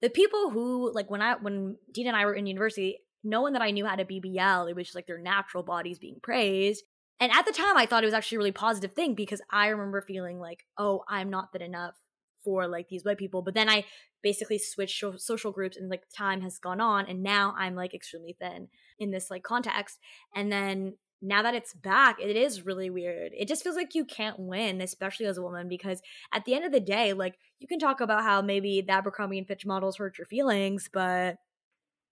the 0.01 0.09
people 0.09 0.49
who 0.49 0.91
like 0.93 1.09
when 1.09 1.21
i 1.21 1.35
when 1.35 1.75
dean 1.93 2.07
and 2.07 2.15
i 2.15 2.25
were 2.25 2.33
in 2.33 2.45
university 2.45 2.99
no 3.23 3.41
one 3.41 3.53
that 3.53 3.61
i 3.61 3.71
knew 3.71 3.85
had 3.85 3.99
a 3.99 4.05
bbl 4.05 4.69
it 4.69 4.75
was 4.75 4.87
just 4.87 4.95
like 4.95 5.07
their 5.07 5.21
natural 5.21 5.63
bodies 5.63 5.99
being 5.99 6.19
praised 6.21 6.83
and 7.19 7.31
at 7.33 7.45
the 7.45 7.51
time, 7.51 7.75
I 7.75 7.85
thought 7.85 8.03
it 8.03 8.07
was 8.07 8.13
actually 8.13 8.37
a 8.37 8.39
really 8.39 8.51
positive 8.51 8.93
thing 8.93 9.13
because 9.13 9.41
I 9.51 9.67
remember 9.67 10.01
feeling 10.01 10.39
like, 10.39 10.65
oh, 10.77 11.03
I'm 11.07 11.29
not 11.29 11.51
thin 11.51 11.61
enough 11.61 11.95
for 12.43 12.67
like 12.67 12.87
these 12.87 13.03
white 13.03 13.17
people. 13.17 13.41
But 13.41 13.55
then 13.55 13.67
I 13.67 13.83
basically 14.23 14.57
switched 14.57 15.03
social 15.17 15.51
groups 15.51 15.75
and 15.75 15.89
like 15.89 16.03
time 16.15 16.41
has 16.41 16.57
gone 16.59 16.79
on 16.79 17.05
and 17.07 17.21
now 17.21 17.53
I'm 17.57 17.75
like 17.75 17.93
extremely 17.93 18.37
thin 18.39 18.69
in 18.97 19.11
this 19.11 19.29
like 19.29 19.43
context. 19.43 19.99
And 20.33 20.51
then 20.51 20.95
now 21.21 21.41
that 21.43 21.55
it's 21.55 21.73
back, 21.73 22.17
it 22.21 22.35
is 22.35 22.65
really 22.65 22.89
weird. 22.89 23.31
It 23.37 23.47
just 23.47 23.63
feels 23.63 23.75
like 23.75 23.95
you 23.95 24.05
can't 24.05 24.39
win, 24.39 24.81
especially 24.81 25.25
as 25.25 25.37
a 25.37 25.41
woman, 25.41 25.67
because 25.67 26.01
at 26.33 26.45
the 26.45 26.53
end 26.55 26.65
of 26.65 26.71
the 26.71 26.79
day, 26.79 27.13
like 27.13 27.35
you 27.59 27.67
can 27.67 27.79
talk 27.79 28.01
about 28.01 28.23
how 28.23 28.41
maybe 28.41 28.81
the 28.81 28.93
Abercrombie 28.93 29.37
and 29.37 29.47
Fitch 29.47 29.65
models 29.65 29.97
hurt 29.97 30.17
your 30.17 30.27
feelings, 30.27 30.89
but 30.91 31.37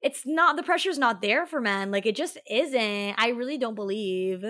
it's 0.01 0.26
not 0.26 0.58
the 0.58 0.64
pressure's 0.64 0.99
not 0.99 1.22
there 1.22 1.45
for 1.45 1.62
men. 1.62 1.91
Like 1.91 2.05
it 2.05 2.16
just 2.16 2.38
isn't. 2.49 3.16
I 3.18 3.30
really 3.30 3.58
don't 3.58 3.76
believe. 3.76 4.45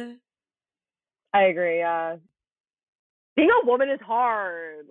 i 1.34 1.44
agree 1.44 1.80
yeah 1.80 2.18
being 3.36 3.50
a 3.52 3.66
woman 3.68 3.90
is 3.90 4.02
hard 4.02 4.88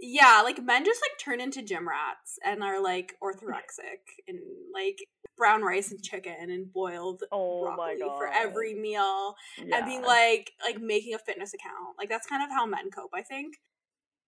Yeah, 0.00 0.42
like 0.44 0.62
men 0.62 0.84
just 0.84 1.00
like 1.02 1.18
turn 1.18 1.40
into 1.40 1.62
gym 1.62 1.88
rats 1.88 2.38
and 2.44 2.62
are 2.62 2.82
like 2.82 3.14
orthorexic 3.22 4.02
and 4.26 4.38
like 4.74 4.98
brown 5.36 5.62
rice 5.62 5.90
and 5.90 6.02
chicken 6.02 6.50
and 6.50 6.72
boiled 6.72 7.22
oh 7.32 7.74
broccoli 7.74 8.00
for 8.00 8.28
every 8.28 8.74
meal 8.74 9.34
and 9.58 9.86
being 9.86 10.02
like 10.02 10.52
like 10.64 10.80
making 10.80 11.14
a 11.14 11.18
fitness 11.18 11.54
account. 11.54 11.96
Like 11.98 12.08
that's 12.08 12.26
kind 12.26 12.44
of 12.44 12.50
how 12.50 12.66
men 12.66 12.90
cope, 12.90 13.10
I 13.14 13.22
think. 13.22 13.56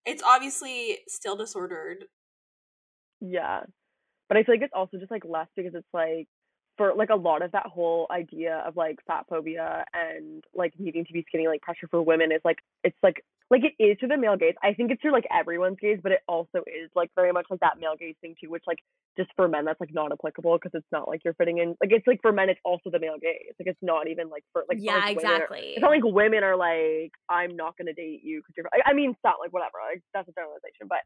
It's 0.07 0.23
obviously 0.23 0.99
still 1.09 1.37
disordered. 1.37 2.05
Yeah. 3.21 3.61
But 4.29 4.39
I 4.39 4.43
feel 4.43 4.55
like 4.55 4.63
it's 4.63 4.73
also 4.75 4.99
just 4.99 5.11
like 5.11 5.25
less 5.25 5.49
because 5.57 5.75
it's 5.75 5.87
like 5.93 6.29
for 6.77 6.95
like 6.97 7.11
a 7.11 7.17
lot 7.17 7.43
of 7.43 7.53
that 7.53 7.67
whole 7.67 8.07
idea 8.11 8.63
of 8.67 8.77
like 8.77 8.99
fat 9.07 9.27
phobia 9.29 9.85
and 9.93 10.45
like 10.55 10.73
needing 10.79 11.05
to 11.05 11.13
be 11.13 11.25
skinny, 11.29 11.47
like 11.47 11.63
pressure 11.63 11.89
for 11.91 12.03
women 12.03 12.33
is 12.33 12.41
like 12.45 12.59
it's 12.83 12.97
like 13.03 13.25
like 13.55 13.63
it 13.79 13.81
is 13.81 13.97
through 14.01 14.09
the 14.09 14.17
male 14.17 14.37
gaze. 14.37 14.55
I 14.65 14.75
think 14.75 14.91
it's 14.91 15.01
through 15.01 15.13
like 15.13 15.27
everyone's 15.31 15.77
gaze, 15.81 16.01
but 16.03 16.11
it 16.11 16.23
also 16.27 16.59
is 16.67 16.91
like 16.97 17.09
very 17.15 17.31
much 17.31 17.47
like 17.49 17.61
that 17.61 17.79
male 17.79 17.95
gaze 17.97 18.17
thing 18.21 18.35
too, 18.43 18.51
which 18.51 18.65
like 18.67 18.79
just 19.17 19.31
for 19.37 19.47
men 19.47 19.65
that's 19.65 19.79
like 19.81 19.95
not 19.95 20.11
applicable 20.11 20.59
because 20.59 20.73
it's 20.75 20.91
not 20.91 21.07
like 21.07 21.21
you're 21.25 21.35
fitting 21.35 21.59
in. 21.59 21.69
Like 21.81 21.93
it's 21.93 22.07
like 22.07 22.21
for 22.21 22.33
men 22.33 22.49
it's 22.49 22.59
also 22.65 22.91
the 22.91 22.99
male 22.99 23.15
gaze. 23.23 23.55
Like 23.61 23.69
it's 23.69 23.79
not 23.81 24.09
even 24.09 24.29
like 24.29 24.43
for 24.53 24.65
like 24.69 24.79
yeah, 24.81 24.97
like 25.07 25.17
women 25.17 25.31
are- 25.31 25.37
exactly. 25.37 25.73
it's 25.77 25.83
not 25.83 25.91
like 25.91 26.03
women 26.05 26.43
are 26.43 26.57
like, 26.57 27.13
I'm 27.29 27.55
not 27.55 27.79
gonna 27.79 27.93
date 27.93 28.23
you 28.25 28.41
because 28.41 28.55
you're. 28.57 28.67
I 28.75 28.91
I 28.91 28.93
mean, 28.93 29.11
it's 29.11 29.21
not 29.23 29.37
like 29.41 29.53
whatever. 29.53 29.79
Like 29.89 30.03
that's 30.13 30.29
a 30.29 30.33
generalization, 30.33 30.89
but 30.89 30.99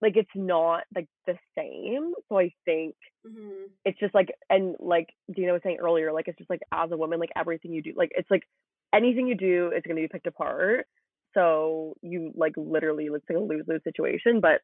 like 0.00 0.16
it's 0.16 0.30
not 0.36 0.84
like 0.94 1.08
the 1.26 1.34
same. 1.58 2.12
So 2.28 2.38
I 2.38 2.52
think 2.64 2.94
hmm 3.26 3.64
it's 3.84 3.98
just 3.98 4.14
like, 4.14 4.28
and 4.50 4.76
like 4.78 5.08
Dina 5.34 5.52
was 5.54 5.62
saying 5.64 5.78
earlier, 5.80 6.12
like 6.12 6.28
it's 6.28 6.36
just 6.38 6.50
like 6.50 6.60
as 6.72 6.92
a 6.92 6.96
woman, 6.96 7.18
like 7.18 7.32
everything 7.34 7.72
you 7.72 7.82
do, 7.82 7.94
like 7.96 8.12
it's 8.14 8.30
like 8.30 8.42
anything 8.94 9.26
you 9.26 9.34
do 9.34 9.72
is 9.74 9.82
gonna 9.82 10.00
be 10.00 10.06
picked 10.06 10.26
apart. 10.28 10.86
So 11.34 11.94
you 12.02 12.32
like 12.36 12.54
literally, 12.56 13.06
it's 13.06 13.24
like 13.28 13.38
a 13.38 13.40
lose 13.40 13.64
lose 13.68 13.82
situation. 13.84 14.40
But 14.40 14.60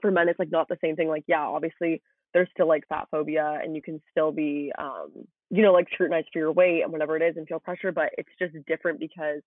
for 0.00 0.10
men, 0.10 0.28
it's 0.28 0.38
like 0.38 0.50
not 0.50 0.68
the 0.68 0.78
same 0.82 0.96
thing. 0.96 1.08
Like 1.08 1.24
yeah, 1.26 1.42
obviously 1.42 2.02
there's 2.34 2.48
still 2.52 2.68
like 2.68 2.84
fat 2.88 3.08
phobia, 3.10 3.58
and 3.62 3.74
you 3.74 3.82
can 3.82 4.00
still 4.10 4.32
be, 4.32 4.70
um, 4.78 5.10
you 5.50 5.62
know, 5.62 5.72
like 5.72 5.88
scrutinized 5.92 6.28
for 6.32 6.38
your 6.38 6.52
weight 6.52 6.82
and 6.82 6.92
whatever 6.92 7.16
it 7.16 7.22
is, 7.22 7.36
and 7.36 7.46
feel 7.48 7.60
pressure. 7.60 7.92
But 7.92 8.10
it's 8.18 8.28
just 8.38 8.54
different 8.66 9.00
because 9.00 9.40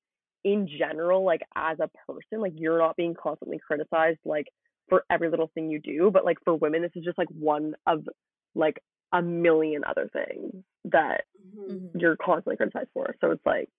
in 0.43 0.67
general, 0.79 1.23
like 1.23 1.41
as 1.55 1.77
a 1.79 1.89
person, 2.11 2.41
like 2.41 2.53
you're 2.55 2.79
not 2.79 2.95
being 2.97 3.13
constantly 3.13 3.59
criticized 3.65 4.19
like 4.25 4.47
for 4.89 5.03
every 5.09 5.29
little 5.29 5.51
thing 5.53 5.69
you 5.69 5.79
do. 5.79 6.09
But 6.11 6.25
like 6.25 6.37
for 6.43 6.55
women, 6.55 6.81
this 6.81 6.91
is 6.95 7.03
just 7.03 7.17
like 7.17 7.29
one 7.29 7.75
of 7.85 8.07
like 8.55 8.81
a 9.13 9.21
million 9.21 9.83
other 9.87 10.09
things 10.11 10.63
that 10.85 11.23
hmm 11.55 11.73
Mhm. 11.73 12.01
you're 12.01 12.17
constantly 12.17 12.57
criticized 12.57 12.89
for. 12.93 13.15
So 13.21 13.31
it's 13.31 13.45
like, 13.45 13.69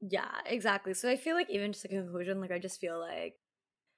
Yeah, 0.00 0.30
exactly. 0.46 0.94
So 0.94 1.08
I 1.08 1.16
feel 1.16 1.34
like 1.34 1.50
even 1.50 1.72
just 1.72 1.84
a 1.84 1.88
conclusion, 1.88 2.40
like 2.40 2.50
I 2.50 2.58
just 2.58 2.80
feel 2.80 2.98
like 2.98 3.34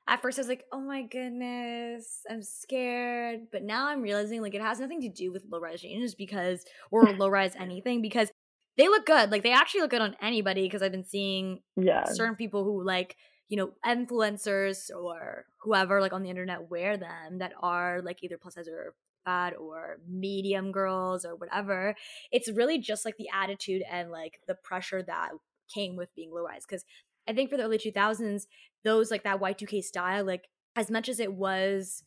at 0.09 0.21
first 0.21 0.39
I 0.39 0.43
was 0.43 0.49
like, 0.49 0.65
oh 0.73 0.81
my 0.81 1.03
goodness, 1.03 2.23
I'm 2.29 2.43
scared. 2.43 3.43
But 3.53 3.63
now 3.63 3.87
I'm 3.87 4.03
realizing 4.03 4.43
like 4.43 4.55
it 4.55 4.63
has 4.63 4.81
nothing 4.81 5.01
to 5.03 5.09
do 5.09 5.33
with 5.33 5.45
low 5.51 5.61
rise 5.61 5.81
jeans 5.81 6.15
because 6.15 6.65
or 6.91 7.13
low 7.13 7.29
rise 7.31 7.55
anything 7.57 8.03
because 8.03 8.31
they 8.77 8.89
look 8.89 9.07
good. 9.07 9.31
Like 9.31 9.43
they 9.43 9.53
actually 9.53 9.83
look 9.83 9.91
good 9.91 10.01
on 10.01 10.17
anybody 10.21 10.63
because 10.63 10.83
I've 10.83 10.93
been 10.93 11.05
seeing 11.05 11.61
yeah, 11.77 12.05
certain 12.07 12.37
people 12.37 12.65
who 12.65 12.83
like 12.85 13.17
you 13.49 13.57
know 13.57 13.73
influencers 13.87 14.91
or 14.91 15.45
whoever 15.61 16.01
like 16.01 16.13
on 16.13 16.23
the 16.23 16.31
internet 16.31 16.71
wear 16.71 16.97
them 16.97 17.39
that 17.39 17.53
are 17.61 18.01
like 18.03 18.23
either 18.23 18.39
plus 18.39 18.55
size 18.55 18.67
or 18.67 18.95
fat 19.25 19.55
or 19.61 19.99
medium 20.09 20.73
girls 20.73 21.25
or 21.25 21.37
whatever 21.37 21.95
it's 22.33 22.51
really 22.51 22.79
just 22.79 23.05
like 23.05 23.17
the 23.19 23.29
attitude 23.33 23.83
and 23.91 24.11
like 24.11 24.41
the 24.49 24.55
pressure 24.55 25.03
that 25.03 25.31
came 25.69 25.97
with 25.97 26.15
being 26.15 26.31
low 26.33 26.43
rise 26.45 26.65
because 26.67 26.85
i 27.29 27.33
think 27.33 27.51
for 27.51 27.57
the 27.57 27.65
early 27.65 27.79
2000s 27.79 28.47
those 28.85 29.11
like 29.11 29.25
that 29.25 29.41
y2k 29.41 29.81
style 29.81 30.25
like 30.25 30.49
as 30.77 30.91
much 30.91 31.09
as 31.09 31.21
it 31.21 31.33
was 31.35 32.05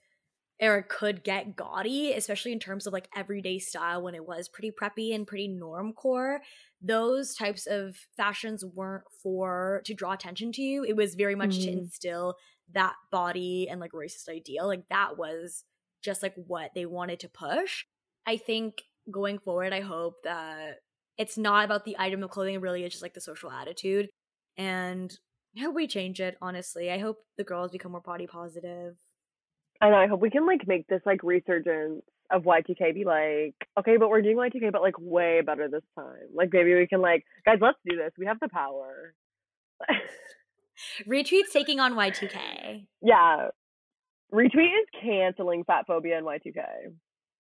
or 0.62 0.78
it 0.78 0.88
could 0.90 1.24
get 1.24 1.56
gaudy 1.56 2.14
especially 2.14 2.54
in 2.54 2.60
terms 2.60 2.88
of 2.88 2.94
like 2.94 3.10
everyday 3.16 3.60
style 3.60 4.02
when 4.02 4.16
it 4.16 4.26
was 4.26 4.48
pretty 4.48 4.72
preppy 4.72 5.14
and 5.14 5.28
pretty 5.28 5.50
normcore 5.50 6.40
those 6.82 7.36
types 7.36 7.66
of 7.68 7.98
fashions 8.16 8.64
weren't 8.64 9.04
for 9.22 9.82
to 9.86 9.94
draw 9.94 10.12
attention 10.12 10.52
to 10.52 10.62
you. 10.62 10.84
It 10.84 10.96
was 10.96 11.16
very 11.16 11.34
much 11.34 11.62
to 11.64 11.72
Mhm. 11.72 11.72
instill 11.72 12.36
that 12.74 12.94
body 13.12 13.68
and 13.70 13.80
like 13.82 13.92
racist 13.94 14.30
ideal. 14.30 14.68
Like 14.68 14.88
that 14.90 15.18
was 15.18 15.64
just 16.04 16.22
like 16.22 16.36
what 16.36 16.72
they 16.76 16.86
wanted 16.86 17.20
to 17.22 17.30
push. 17.30 17.86
I 18.28 18.38
think 18.38 18.84
going 19.10 19.40
forward, 19.40 19.74
I 19.74 19.80
hope 19.82 20.16
that 20.24 20.80
it's 21.18 21.38
not 21.38 21.66
about 21.66 21.86
the 21.86 21.96
item 22.00 22.24
of 22.24 22.30
clothing, 22.30 22.60
really, 22.62 22.84
it's 22.84 22.96
just 22.96 23.04
like 23.04 23.14
the 23.14 23.22
social 23.22 23.52
attitude. 23.52 24.10
And 24.58 25.18
I 25.58 25.62
hope 25.62 25.76
we 25.76 25.88
change 25.88 26.20
it, 26.20 26.38
honestly. 26.42 26.92
I 26.92 27.00
hope 27.00 27.18
the 27.38 27.44
girls 27.44 27.72
become 27.72 27.92
more 27.94 28.02
body 28.02 28.28
positive. 28.28 28.96
and 29.82 29.96
I 29.96 30.08
hope 30.08 30.22
we 30.22 30.30
can 30.30 30.46
like 30.46 30.68
make 30.68 30.88
this 30.88 31.02
like 31.06 31.24
resurgence 31.24 32.02
of 32.32 32.44
Y2K 32.44 32.94
be 32.94 33.06
like, 33.06 33.56
okay, 33.80 33.98
but 33.98 34.10
we're 34.10 34.22
doing 34.22 34.38
Y2K, 34.38 34.72
but 34.72 34.82
like 34.82 34.96
way 35.00 35.42
better 35.46 35.68
this 35.70 35.84
time. 35.96 36.28
Like 36.34 36.50
maybe 36.52 36.74
we 36.74 36.88
can 36.88 37.02
like, 37.02 37.24
guys, 37.46 37.60
let's 37.62 37.78
do 37.88 37.96
this. 37.96 38.12
We 38.18 38.26
have 38.26 38.40
the 38.40 38.50
power. 38.50 39.14
Retweets 41.08 41.52
taking 41.54 41.80
on 41.80 41.94
Y2K. 41.94 42.88
yeah, 43.02 43.48
retweet 44.34 44.74
is 44.82 44.88
canceling 45.02 45.64
fat 45.64 45.86
phobia 45.88 46.18
and 46.18 46.26
Y2K. 46.26 46.64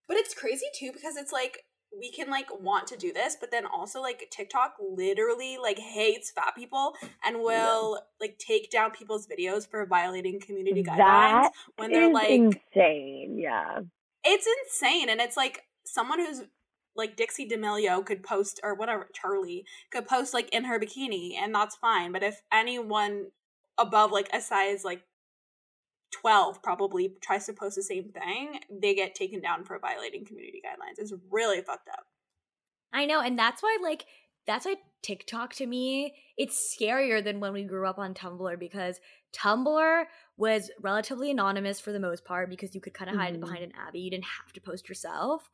But 0.07 0.17
it's 0.17 0.33
crazy 0.33 0.67
too 0.77 0.91
because 0.93 1.17
it's 1.17 1.31
like 1.33 1.63
we 1.97 2.11
can 2.11 2.29
like 2.29 2.47
want 2.61 2.87
to 2.87 2.97
do 2.97 3.13
this, 3.13 3.37
but 3.39 3.51
then 3.51 3.65
also 3.65 4.01
like 4.01 4.27
TikTok 4.31 4.75
literally 4.79 5.57
like 5.61 5.79
hates 5.79 6.31
fat 6.31 6.53
people 6.55 6.93
and 7.23 7.39
will 7.39 7.99
like 8.19 8.37
take 8.37 8.69
down 8.71 8.91
people's 8.91 9.27
videos 9.27 9.67
for 9.67 9.85
violating 9.85 10.39
community 10.39 10.83
guidelines 10.83 10.97
That 10.97 11.51
when 11.77 11.91
they're 11.91 12.11
like 12.11 12.29
insane. 12.29 13.37
Yeah. 13.37 13.81
it's 14.23 14.47
insane 14.63 15.09
and 15.09 15.21
it's 15.21 15.37
like 15.37 15.63
someone 15.85 16.19
who's 16.19 16.41
like 16.95 17.17
Dixie 17.17 17.47
D'Amelio 17.47 18.05
could 18.05 18.23
post 18.23 18.59
or 18.63 18.73
whatever 18.73 19.09
Charli 19.13 19.63
could 19.91 20.07
post 20.07 20.33
like 20.33 20.49
in 20.49 20.65
her 20.65 20.79
bikini 20.79 21.33
and 21.37 21.53
that's 21.53 21.75
fine. 21.75 22.11
But 22.11 22.23
if 22.23 22.41
anyone 22.51 23.27
above 23.77 24.11
like 24.11 24.29
a 24.33 24.41
size 24.41 24.83
like 24.83 25.03
12 26.11 26.61
probably 26.63 27.15
tries 27.21 27.45
to 27.47 27.53
post 27.53 27.75
the 27.75 27.83
same 27.83 28.11
thing, 28.11 28.59
they 28.69 28.95
get 28.95 29.15
taken 29.15 29.41
down 29.41 29.63
for 29.63 29.77
violating 29.79 30.25
community 30.25 30.61
guidelines. 30.65 30.99
It's 30.99 31.13
really 31.29 31.61
fucked 31.61 31.89
up. 31.89 32.05
I 32.93 33.05
know, 33.05 33.21
and 33.21 33.37
that's 33.37 33.61
why 33.61 33.77
like 33.81 34.05
that's 34.47 34.65
why 34.65 34.75
TikTok 35.01 35.53
to 35.55 35.65
me 35.65 36.15
it's 36.37 36.75
scarier 36.79 37.23
than 37.23 37.39
when 37.39 37.53
we 37.53 37.63
grew 37.63 37.87
up 37.87 37.99
on 37.99 38.13
Tumblr 38.13 38.59
because 38.59 38.99
Tumblr 39.33 40.05
was 40.37 40.71
relatively 40.81 41.31
anonymous 41.31 41.79
for 41.79 41.91
the 41.91 41.99
most 41.99 42.25
part 42.25 42.49
because 42.49 42.73
you 42.75 42.81
could 42.81 42.93
kind 42.93 43.09
of 43.09 43.15
hide 43.15 43.33
Mhm. 43.33 43.39
behind 43.39 43.63
an 43.63 43.71
Abby. 43.75 43.99
You 44.01 44.11
didn't 44.11 44.25
have 44.25 44.53
to 44.53 44.61
post 44.61 44.87
yourself. 44.89 45.49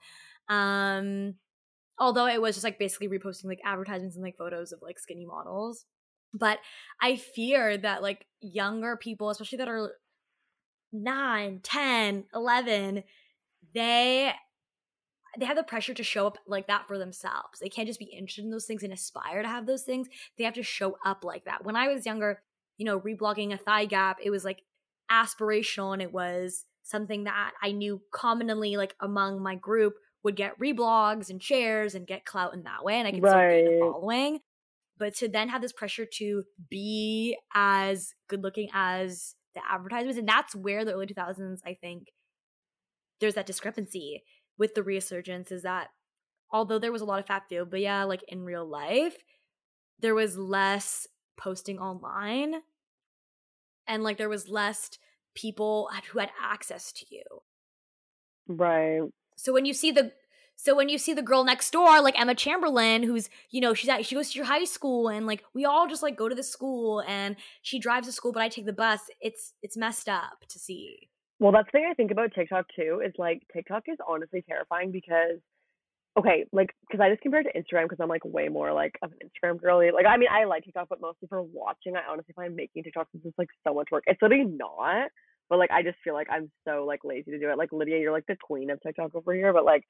Um 0.49 1.35
although 1.99 2.27
it 2.27 2.41
was 2.41 2.55
just 2.55 2.63
like 2.63 2.79
basically 2.79 3.07
reposting 3.09 3.45
like 3.45 3.61
advertisements 3.65 4.15
and 4.15 4.23
like 4.23 4.37
photos 4.37 4.71
of 4.71 4.81
like 4.81 4.99
skinny 4.99 5.25
models. 5.25 5.85
But 6.33 6.59
I 7.01 7.17
fear 7.17 7.77
that 7.77 8.01
like 8.01 8.27
younger 8.41 8.97
people, 8.97 9.29
especially 9.29 9.59
that 9.59 9.67
are 9.69 9.91
9, 10.93 11.59
10, 11.63 12.25
11, 12.33 13.03
they 13.73 14.33
they 15.39 15.45
have 15.45 15.55
the 15.55 15.63
pressure 15.63 15.93
to 15.93 16.03
show 16.03 16.27
up 16.27 16.37
like 16.45 16.67
that 16.67 16.87
for 16.87 16.97
themselves. 16.97 17.59
They 17.61 17.69
can't 17.69 17.87
just 17.87 17.99
be 17.99 18.05
interested 18.05 18.43
in 18.43 18.51
those 18.51 18.65
things 18.65 18.83
and 18.83 18.91
aspire 18.91 19.41
to 19.41 19.47
have 19.47 19.65
those 19.65 19.83
things. 19.83 20.09
They 20.37 20.43
have 20.43 20.55
to 20.55 20.63
show 20.63 20.97
up 21.05 21.23
like 21.23 21.45
that. 21.45 21.63
When 21.63 21.77
I 21.77 21.87
was 21.87 22.05
younger, 22.05 22.41
you 22.77 22.85
know, 22.85 22.99
reblogging 22.99 23.53
a 23.53 23.57
thigh 23.57 23.85
gap, 23.85 24.17
it 24.21 24.29
was 24.29 24.43
like 24.43 24.63
aspirational 25.09 25.93
and 25.93 26.01
it 26.01 26.11
was 26.11 26.65
something 26.83 27.25
that 27.25 27.51
I 27.61 27.71
knew 27.71 28.01
commonly 28.11 28.75
like 28.75 28.95
among 28.99 29.41
my 29.41 29.55
group 29.55 29.93
would 30.23 30.35
get 30.35 30.59
reblogs 30.59 31.29
and 31.29 31.41
shares 31.41 31.95
and 31.95 32.05
get 32.05 32.25
clout 32.25 32.53
in 32.53 32.63
that 32.63 32.83
way 32.83 32.95
and 32.95 33.07
I 33.07 33.11
could 33.11 33.23
still 33.25 33.39
gain 33.39 33.67
a 33.67 33.79
following. 33.79 34.39
But 34.97 35.15
to 35.15 35.27
then 35.27 35.49
have 35.49 35.61
this 35.61 35.73
pressure 35.73 36.05
to 36.17 36.43
be 36.69 37.37
as 37.53 38.13
good 38.27 38.43
looking 38.43 38.69
as 38.73 39.35
the 39.55 39.61
advertisements, 39.69 40.17
and 40.17 40.27
that's 40.27 40.55
where 40.55 40.85
the 40.85 40.93
early 40.93 41.07
2000s, 41.07 41.59
I 41.65 41.73
think, 41.73 42.07
there's 43.19 43.35
that 43.35 43.45
discrepancy 43.45 44.23
with 44.57 44.73
the 44.73 44.83
resurgence 44.83 45.51
is 45.51 45.63
that 45.63 45.89
although 46.51 46.79
there 46.79 46.91
was 46.91 47.01
a 47.01 47.05
lot 47.05 47.19
of 47.19 47.27
fat 47.27 47.43
but 47.69 47.79
yeah, 47.79 48.03
like 48.03 48.23
in 48.27 48.43
real 48.43 48.65
life, 48.65 49.17
there 49.99 50.15
was 50.15 50.37
less 50.37 51.07
posting 51.37 51.79
online 51.79 52.55
and 53.87 54.03
like 54.03 54.17
there 54.17 54.29
was 54.29 54.49
less 54.49 54.89
people 55.35 55.89
who 56.11 56.19
had 56.19 56.31
access 56.41 56.91
to 56.91 57.05
you. 57.09 57.23
Right. 58.47 59.01
So 59.37 59.53
when 59.53 59.65
you 59.65 59.73
see 59.73 59.91
the 59.91 60.11
so 60.55 60.75
when 60.75 60.89
you 60.89 60.97
see 60.97 61.13
the 61.13 61.23
girl 61.23 61.43
next 61.43 61.71
door, 61.71 62.01
like 62.01 62.19
Emma 62.19 62.35
Chamberlain, 62.35 63.03
who's 63.03 63.29
you 63.49 63.61
know 63.61 63.73
she's 63.73 63.89
at 63.89 64.05
she 64.05 64.15
goes 64.15 64.31
to 64.31 64.37
your 64.37 64.45
high 64.45 64.65
school, 64.65 65.09
and 65.09 65.25
like 65.25 65.43
we 65.53 65.65
all 65.65 65.87
just 65.87 66.03
like 66.03 66.15
go 66.15 66.29
to 66.29 66.35
the 66.35 66.43
school, 66.43 67.01
and 67.07 67.35
she 67.61 67.79
drives 67.79 68.07
to 68.07 68.13
school, 68.13 68.31
but 68.31 68.43
I 68.43 68.49
take 68.49 68.65
the 68.65 68.73
bus. 68.73 69.01
It's 69.21 69.53
it's 69.63 69.75
messed 69.75 70.07
up 70.07 70.45
to 70.49 70.59
see. 70.59 71.09
Well, 71.39 71.51
that's 71.51 71.65
the 71.73 71.79
thing 71.79 71.87
I 71.89 71.95
think 71.95 72.11
about 72.11 72.33
TikTok 72.35 72.67
too 72.75 73.01
is 73.03 73.13
like 73.17 73.41
TikTok 73.51 73.85
is 73.87 73.97
honestly 74.07 74.45
terrifying 74.47 74.91
because, 74.91 75.39
okay, 76.15 76.45
like 76.53 76.69
because 76.87 77.03
I 77.03 77.09
just 77.09 77.23
compare 77.23 77.39
it 77.39 77.45
to 77.51 77.59
Instagram 77.59 77.89
because 77.89 77.97
I'm 77.99 78.09
like 78.09 78.23
way 78.23 78.47
more 78.47 78.71
like 78.71 78.93
of 79.01 79.11
an 79.11 79.17
Instagram 79.27 79.59
girly. 79.59 79.89
Like 79.91 80.05
I 80.05 80.17
mean 80.17 80.29
I 80.31 80.45
like 80.45 80.65
TikTok, 80.65 80.89
but 80.89 81.01
mostly 81.01 81.27
for 81.27 81.41
watching. 81.41 81.95
I 81.95 82.01
honestly 82.07 82.35
find 82.35 82.55
making 82.55 82.83
TikToks 82.83 83.15
is 83.15 83.23
just 83.23 83.39
like 83.39 83.49
so 83.67 83.73
much 83.73 83.87
work. 83.91 84.03
It's 84.05 84.21
literally 84.21 84.45
not, 84.45 85.09
but 85.49 85.57
like 85.57 85.71
I 85.71 85.81
just 85.81 85.97
feel 86.03 86.13
like 86.13 86.27
I'm 86.29 86.51
so 86.67 86.85
like 86.85 86.99
lazy 87.03 87.31
to 87.31 87.39
do 87.39 87.49
it. 87.49 87.57
Like 87.57 87.71
Lydia, 87.71 87.97
you're 87.97 88.11
like 88.11 88.27
the 88.27 88.37
queen 88.39 88.69
of 88.69 88.79
TikTok 88.83 89.15
over 89.15 89.33
here, 89.33 89.51
but 89.51 89.65
like 89.65 89.83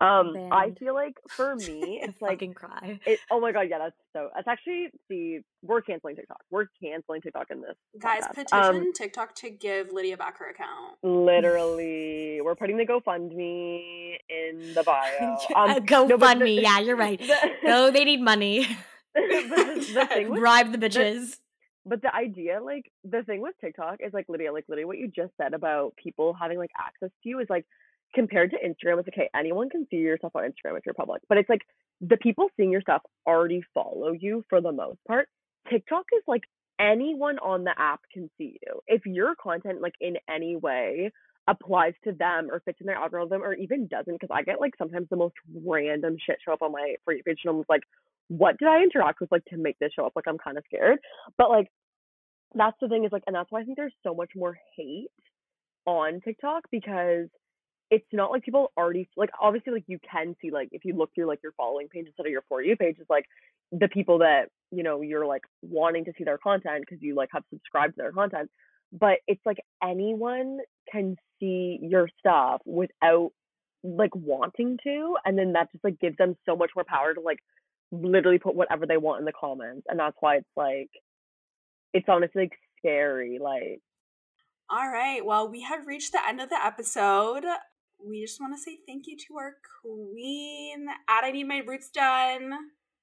um 0.00 0.32
I 0.52 0.70
feel 0.78 0.94
like 0.94 1.14
for 1.28 1.56
me 1.66 2.00
it's 2.02 2.20
like 2.22 2.32
fucking 2.38 2.54
cry. 2.54 3.00
it. 3.04 3.18
Oh 3.30 3.40
my 3.40 3.50
god, 3.52 3.66
yeah, 3.68 3.78
that's 3.78 3.96
so. 4.14 4.28
That's 4.34 4.46
actually 4.46 4.88
see 5.08 5.40
we're 5.62 5.80
canceling 5.82 6.14
TikTok. 6.16 6.38
We're 6.50 6.66
canceling 6.82 7.20
TikTok 7.20 7.46
in 7.50 7.60
this 7.62 7.74
Guys, 8.00 8.22
podcast. 8.22 8.34
petition 8.34 8.76
Um, 8.76 8.92
TikTok 8.92 9.34
to 9.36 9.50
give 9.50 9.92
Lydia 9.92 10.16
back 10.16 10.38
her 10.38 10.50
account. 10.50 10.96
Literally, 11.02 12.40
we're 12.42 12.54
putting 12.54 12.76
the 12.76 12.86
GoFundMe 12.86 14.16
in 14.28 14.74
the 14.74 14.82
bio. 14.86 15.36
Um, 15.56 15.84
Go 15.84 16.06
no, 16.06 16.16
but 16.18 16.26
fund 16.26 16.40
the- 16.40 16.44
me. 16.44 16.60
Yeah, 16.62 16.78
you're 16.80 16.96
right. 17.06 17.18
the- 17.18 17.50
No, 17.64 17.90
they 17.90 18.04
need 18.04 18.20
money. 18.20 18.66
the, 19.14 19.90
the 19.94 20.06
thing 20.06 20.30
with, 20.30 20.38
Bribe 20.40 20.72
the 20.72 20.78
bitches. 20.78 21.36
but 21.86 22.02
the 22.02 22.14
idea, 22.14 22.60
like 22.62 22.84
the 23.04 23.22
thing 23.24 23.40
with 23.40 23.54
TikTok 23.60 23.96
is 24.00 24.12
like 24.12 24.26
Lydia, 24.28 24.52
like 24.52 24.64
Lydia, 24.68 24.86
what 24.86 24.98
you 24.98 25.08
just 25.08 25.32
said 25.40 25.54
about 25.54 25.94
people 25.96 26.34
having 26.40 26.58
like 26.58 26.70
access 26.78 27.10
to 27.22 27.28
you 27.28 27.40
is 27.40 27.46
like 27.50 27.64
compared 28.14 28.50
to 28.50 28.56
Instagram, 28.56 28.98
it's 28.98 29.08
okay. 29.08 29.28
Anyone 29.34 29.70
can 29.70 29.86
see 29.90 29.96
your 29.96 30.18
stuff 30.18 30.32
on 30.34 30.44
Instagram 30.44 30.78
if 30.78 30.86
you're 30.86 30.94
public, 30.94 31.22
but 31.28 31.38
it's 31.38 31.48
like 31.48 31.62
the 32.00 32.16
people 32.16 32.48
seeing 32.56 32.70
your 32.70 32.80
stuff 32.80 33.02
already 33.26 33.62
follow 33.74 34.12
you 34.12 34.44
for 34.48 34.60
the 34.60 34.72
most 34.72 34.98
part. 35.06 35.28
TikTok 35.70 36.04
is 36.16 36.22
like 36.26 36.42
anyone 36.80 37.38
on 37.38 37.64
the 37.64 37.74
app 37.76 38.00
can 38.12 38.30
see 38.38 38.58
you. 38.66 38.80
If 38.86 39.04
your 39.06 39.34
content 39.34 39.80
like 39.80 39.94
in 40.00 40.16
any 40.28 40.56
way 40.56 41.10
applies 41.48 41.94
to 42.04 42.12
them 42.12 42.48
or 42.50 42.60
fits 42.60 42.80
in 42.80 42.86
their 42.86 42.96
algorithm 42.96 43.42
or 43.42 43.54
even 43.54 43.86
doesn't, 43.88 44.12
because 44.12 44.32
I 44.32 44.42
get 44.42 44.60
like 44.60 44.74
sometimes 44.78 45.08
the 45.10 45.16
most 45.16 45.34
random 45.64 46.16
shit 46.24 46.38
show 46.44 46.52
up 46.52 46.62
on 46.62 46.72
my 46.72 46.94
you 47.08 47.22
page 47.24 47.40
and 47.44 47.56
I'm 47.56 47.64
like, 47.68 47.82
what 48.28 48.58
did 48.58 48.68
I 48.68 48.82
interact 48.82 49.20
with 49.20 49.32
like 49.32 49.44
to 49.46 49.56
make 49.56 49.78
this 49.78 49.92
show 49.94 50.06
up? 50.06 50.12
Like 50.14 50.28
I'm 50.28 50.38
kind 50.38 50.58
of 50.58 50.64
scared. 50.66 50.98
But 51.36 51.50
like 51.50 51.68
that's 52.54 52.76
the 52.80 52.88
thing 52.88 53.04
is 53.04 53.12
like 53.12 53.24
and 53.26 53.34
that's 53.36 53.50
why 53.50 53.60
I 53.60 53.64
think 53.64 53.76
there's 53.76 53.94
so 54.02 54.14
much 54.14 54.30
more 54.36 54.56
hate 54.76 55.08
on 55.86 56.20
TikTok 56.20 56.64
because 56.70 57.28
it's 57.90 58.06
not 58.12 58.30
like 58.30 58.42
people 58.42 58.70
already 58.76 59.08
like 59.16 59.30
obviously 59.40 59.72
like 59.72 59.84
you 59.86 59.98
can 60.10 60.36
see 60.40 60.50
like 60.50 60.68
if 60.72 60.84
you 60.84 60.94
look 60.94 61.10
through 61.14 61.26
like 61.26 61.42
your 61.42 61.52
following 61.52 61.88
page 61.88 62.06
instead 62.06 62.26
of 62.26 62.32
your 62.32 62.44
for 62.48 62.62
you 62.62 62.76
page 62.76 62.96
is 62.98 63.06
like 63.08 63.24
the 63.72 63.88
people 63.88 64.18
that 64.18 64.48
you 64.70 64.82
know 64.82 65.00
you're 65.00 65.26
like 65.26 65.42
wanting 65.62 66.04
to 66.04 66.12
see 66.16 66.24
their 66.24 66.38
content 66.38 66.80
because 66.80 67.02
you 67.02 67.14
like 67.14 67.28
have 67.32 67.44
subscribed 67.50 67.94
to 67.94 68.02
their 68.02 68.12
content 68.12 68.50
but 68.92 69.18
it's 69.26 69.40
like 69.44 69.58
anyone 69.82 70.58
can 70.90 71.16
see 71.40 71.78
your 71.82 72.08
stuff 72.18 72.60
without 72.64 73.30
like 73.82 74.14
wanting 74.14 74.76
to 74.82 75.16
and 75.24 75.38
then 75.38 75.52
that 75.52 75.70
just 75.72 75.84
like 75.84 75.98
gives 76.00 76.16
them 76.16 76.36
so 76.46 76.56
much 76.56 76.70
more 76.74 76.84
power 76.84 77.14
to 77.14 77.20
like 77.20 77.38
literally 77.90 78.38
put 78.38 78.54
whatever 78.54 78.86
they 78.86 78.96
want 78.96 79.20
in 79.20 79.24
the 79.24 79.32
comments 79.38 79.86
and 79.88 79.98
that's 79.98 80.16
why 80.20 80.36
it's 80.36 80.48
like 80.56 80.90
it's 81.94 82.06
honestly 82.08 82.42
like 82.42 82.58
scary 82.78 83.38
like 83.40 83.80
All 84.70 84.90
right. 84.90 85.24
Well, 85.24 85.48
we 85.48 85.62
have 85.62 85.86
reached 85.86 86.12
the 86.12 86.20
end 86.26 86.40
of 86.42 86.50
the 86.50 86.62
episode. 86.62 87.44
We 88.04 88.20
just 88.22 88.40
want 88.40 88.56
to 88.56 88.60
say 88.62 88.78
thank 88.86 89.06
you 89.06 89.16
to 89.28 89.36
our 89.36 89.54
queen. 89.82 90.86
At 91.08 91.24
I 91.24 91.30
need 91.30 91.44
my 91.44 91.62
roots 91.66 91.90
done. 91.90 92.52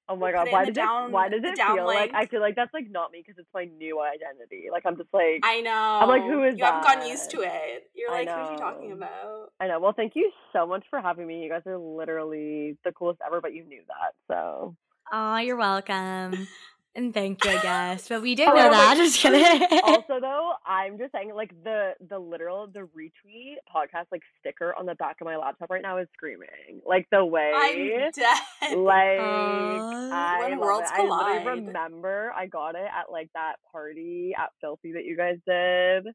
Oh 0.08 0.14
my 0.14 0.30
god, 0.30 0.48
why 0.52 0.60
in 0.60 0.66
the 0.68 0.72
does 0.72 0.84
down- 0.84 1.10
it 1.10 1.12
why 1.12 1.28
does 1.28 1.42
it 1.42 1.56
down 1.56 1.76
feel 1.76 1.86
like 1.86 2.12
I 2.14 2.26
feel 2.26 2.40
like 2.40 2.54
that's 2.54 2.72
like 2.72 2.88
not 2.90 3.10
me 3.10 3.22
because 3.26 3.38
it's 3.38 3.48
my 3.52 3.64
new 3.64 4.00
identity. 4.00 4.66
Like 4.70 4.84
I'm 4.86 4.96
just 4.96 5.12
like 5.12 5.40
I 5.42 5.60
know. 5.60 5.98
I'm 6.02 6.08
like, 6.08 6.22
who 6.22 6.44
is 6.44 6.56
You 6.56 6.64
haven't 6.64 6.82
gotten 6.84 7.08
used 7.08 7.30
to 7.30 7.40
it. 7.40 7.90
You're 7.94 8.10
I 8.10 8.24
like, 8.24 8.30
who's 8.30 8.48
she 8.50 8.56
talking 8.56 8.92
about? 8.92 9.52
I 9.58 9.66
know. 9.66 9.80
Well, 9.80 9.94
thank 9.94 10.12
you 10.14 10.30
so 10.52 10.66
much 10.66 10.84
for 10.90 11.00
having 11.00 11.26
me. 11.26 11.42
You 11.42 11.50
guys 11.50 11.62
are 11.66 11.78
literally 11.78 12.78
the 12.84 12.92
coolest 12.92 13.20
ever, 13.26 13.40
but 13.40 13.52
you 13.52 13.64
knew 13.64 13.82
that. 13.88 14.14
So 14.28 14.76
Oh, 15.12 15.36
you're 15.38 15.56
welcome. 15.56 16.46
And 16.96 17.12
thank 17.12 17.44
you, 17.44 17.50
I 17.50 17.60
guess. 17.62 18.08
But 18.08 18.22
we 18.22 18.34
did 18.34 18.48
Oh, 18.48 18.54
know 18.54 18.70
that. 18.70 18.96
Just 18.96 19.18
kidding. 19.18 19.68
also 19.84 20.18
though, 20.20 20.52
I'm 20.66 20.96
just 20.98 21.12
saying 21.12 21.32
like 21.34 21.50
the 21.62 21.92
the 22.08 22.18
literal 22.18 22.66
the 22.66 22.88
retweet 22.96 23.56
podcast 23.72 24.06
like 24.10 24.22
sticker 24.40 24.74
on 24.78 24.86
the 24.86 24.94
back 24.94 25.16
of 25.20 25.26
my 25.26 25.36
laptop 25.36 25.68
right 25.70 25.82
now 25.82 25.98
is 25.98 26.08
screaming. 26.14 26.80
Like 26.86 27.06
the 27.12 27.24
way 27.24 27.52
I'm 27.54 28.10
dead. 28.12 28.78
like 28.78 29.20
Aw. 29.20 30.10
I 30.12 30.48
When 30.48 30.58
worlds 30.58 30.88
it. 30.90 30.94
I 30.94 31.00
collide. 31.02 31.38
literally 31.44 31.66
remember 31.66 32.32
I 32.34 32.46
got 32.46 32.70
it 32.76 32.86
at 32.86 33.12
like 33.12 33.28
that 33.34 33.56
party 33.70 34.32
at 34.38 34.50
Filthy 34.62 34.92
that 34.94 35.04
you 35.04 35.16
guys 35.16 35.36
did. 35.46 36.14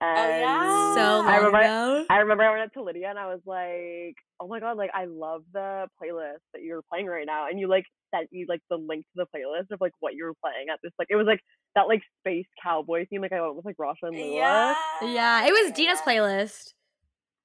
And 0.00 0.40
yeah. 0.42 0.94
so 0.94 1.26
I 1.26 1.36
remember 1.36 1.58
ago. 1.58 2.04
I 2.10 2.16
remember 2.18 2.42
I 2.44 2.50
went 2.50 2.62
up 2.64 2.72
to 2.74 2.82
Lydia 2.82 3.08
and 3.08 3.18
I 3.18 3.26
was 3.26 3.40
like, 3.46 4.16
"Oh 4.38 4.46
my 4.46 4.60
god, 4.60 4.76
like 4.76 4.90
I 4.92 5.06
love 5.06 5.42
the 5.54 5.88
playlist 6.02 6.44
that 6.52 6.62
you're 6.62 6.82
playing 6.92 7.06
right 7.06 7.24
now." 7.26 7.48
And 7.48 7.58
you 7.58 7.66
like 7.66 7.84
sent 8.14 8.30
me 8.30 8.44
like 8.46 8.60
the 8.68 8.76
link 8.76 9.04
to 9.06 9.24
the 9.24 9.26
playlist 9.34 9.72
of 9.72 9.80
like 9.80 9.92
what 10.00 10.14
you 10.14 10.24
were 10.24 10.34
playing 10.42 10.66
at 10.70 10.80
this 10.82 10.92
like 10.98 11.08
it 11.10 11.16
was 11.16 11.26
like 11.26 11.40
that 11.74 11.88
like 11.88 12.02
space 12.20 12.46
cowboy 12.62 13.06
theme. 13.08 13.22
Like 13.22 13.32
I 13.32 13.40
went 13.40 13.56
with 13.56 13.64
like 13.64 13.76
Rasha 13.78 14.02
and 14.08 14.16
Lula. 14.16 14.36
yeah. 14.36 14.74
Yeah, 15.02 15.46
it 15.46 15.52
was 15.52 15.72
Dina's 15.72 16.00
playlist. 16.00 16.74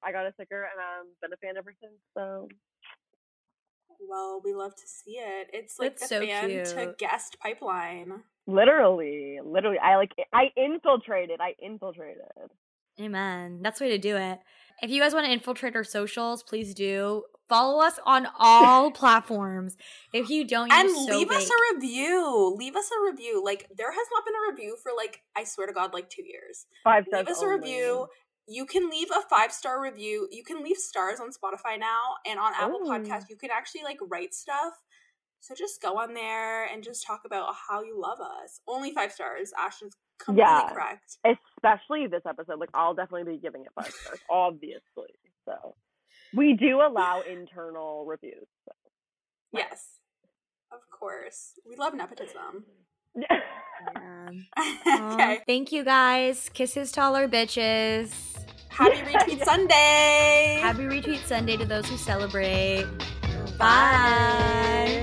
I 0.04 0.12
got 0.12 0.26
a 0.26 0.32
sticker 0.32 0.62
and 0.62 0.80
I've 0.80 1.20
been 1.22 1.32
a 1.32 1.36
fan 1.36 1.56
ever 1.56 1.72
since. 1.80 1.94
So 2.14 2.48
Well, 4.08 4.40
we 4.44 4.52
love 4.52 4.74
to 4.74 4.86
see 4.86 5.12
it. 5.12 5.48
It's 5.52 5.78
like 5.78 5.98
That's 5.98 6.10
the 6.10 6.16
so 6.20 6.26
fan 6.26 6.48
to 6.48 6.84
cute. 6.84 6.98
guest 6.98 7.36
pipeline. 7.40 8.24
Literally, 8.46 9.38
literally, 9.44 9.78
I 9.78 9.96
like 9.96 10.12
I 10.32 10.50
infiltrated. 10.56 11.40
I 11.40 11.54
infiltrated. 11.62 12.22
Amen. 13.00 13.60
That's 13.62 13.78
the 13.78 13.86
way 13.86 13.90
to 13.92 13.98
do 13.98 14.16
it. 14.16 14.40
If 14.82 14.90
you 14.90 15.00
guys 15.00 15.14
want 15.14 15.26
to 15.26 15.32
infiltrate 15.32 15.76
our 15.76 15.84
socials, 15.84 16.42
please 16.42 16.74
do. 16.74 17.22
Follow 17.48 17.82
us 17.82 17.98
on 18.06 18.26
all 18.38 18.90
platforms. 19.02 19.76
If 20.12 20.30
you 20.30 20.46
don't, 20.46 20.68
you're 20.68 20.78
and 20.78 20.90
so 20.90 21.18
leave 21.18 21.30
us 21.30 21.48
a 21.48 21.74
review. 21.74 22.54
Leave 22.58 22.76
us 22.76 22.90
a 22.90 23.10
review. 23.10 23.42
Like 23.44 23.68
there 23.76 23.92
has 23.92 24.06
not 24.12 24.24
been 24.24 24.34
a 24.34 24.52
review 24.52 24.76
for 24.82 24.92
like 24.96 25.20
I 25.36 25.44
swear 25.44 25.66
to 25.66 25.72
God, 25.72 25.92
like 25.92 26.08
two 26.08 26.24
years. 26.24 26.66
Five 26.84 27.04
Leave 27.12 27.24
stars 27.24 27.36
us 27.36 27.42
a 27.42 27.48
review. 27.48 28.06
you 28.48 28.66
can 28.66 28.90
leave 28.90 29.08
a 29.10 29.28
five 29.28 29.52
star 29.52 29.82
review. 29.82 30.28
You 30.30 30.44
can 30.44 30.62
leave 30.62 30.76
stars 30.76 31.20
on 31.20 31.28
Spotify 31.28 31.78
now, 31.78 32.16
and 32.26 32.38
on 32.38 32.52
Apple 32.58 32.80
Ooh. 32.84 32.90
Podcasts, 32.90 33.26
you 33.28 33.36
can 33.36 33.50
actually 33.50 33.82
like 33.84 33.98
write 34.10 34.34
stuff. 34.34 34.72
So 35.42 35.54
just 35.56 35.82
go 35.82 35.98
on 35.98 36.14
there 36.14 36.66
and 36.66 36.84
just 36.84 37.04
talk 37.04 37.22
about 37.26 37.52
how 37.68 37.82
you 37.82 38.00
love 38.00 38.20
us. 38.20 38.60
Only 38.68 38.92
five 38.92 39.10
stars. 39.10 39.52
Ashton's 39.58 39.94
completely 40.18 40.48
Yeah. 40.48 40.70
correct. 40.72 41.16
Especially 41.26 42.06
this 42.06 42.22
episode. 42.28 42.60
Like 42.60 42.70
I'll 42.74 42.94
definitely 42.94 43.32
be 43.34 43.38
giving 43.40 43.62
it 43.62 43.72
five 43.74 43.92
stars, 43.92 44.20
obviously. 44.30 45.10
So 45.44 45.74
we 46.32 46.54
do 46.54 46.80
allow 46.80 47.22
internal 47.28 48.04
reviews. 48.06 48.46
So. 48.66 48.72
Yes, 49.52 49.98
of 50.72 50.78
course. 50.96 51.58
We 51.68 51.76
love 51.76 51.94
nepotism. 51.94 52.64
Yeah. 53.14 53.40
Aw, 54.86 55.12
okay. 55.12 55.40
Thank 55.46 55.70
you 55.70 55.84
guys. 55.84 56.48
Kisses 56.54 56.90
to 56.92 57.02
all 57.02 57.14
our 57.14 57.28
bitches. 57.28 58.10
Happy 58.70 58.96
Retweet 59.02 59.44
Sunday. 59.44 60.58
Happy 60.62 60.84
Retweet 60.84 61.26
Sunday 61.26 61.58
to 61.58 61.66
those 61.66 61.86
who 61.90 61.98
celebrate. 61.98 62.86
Bye. 63.58 65.01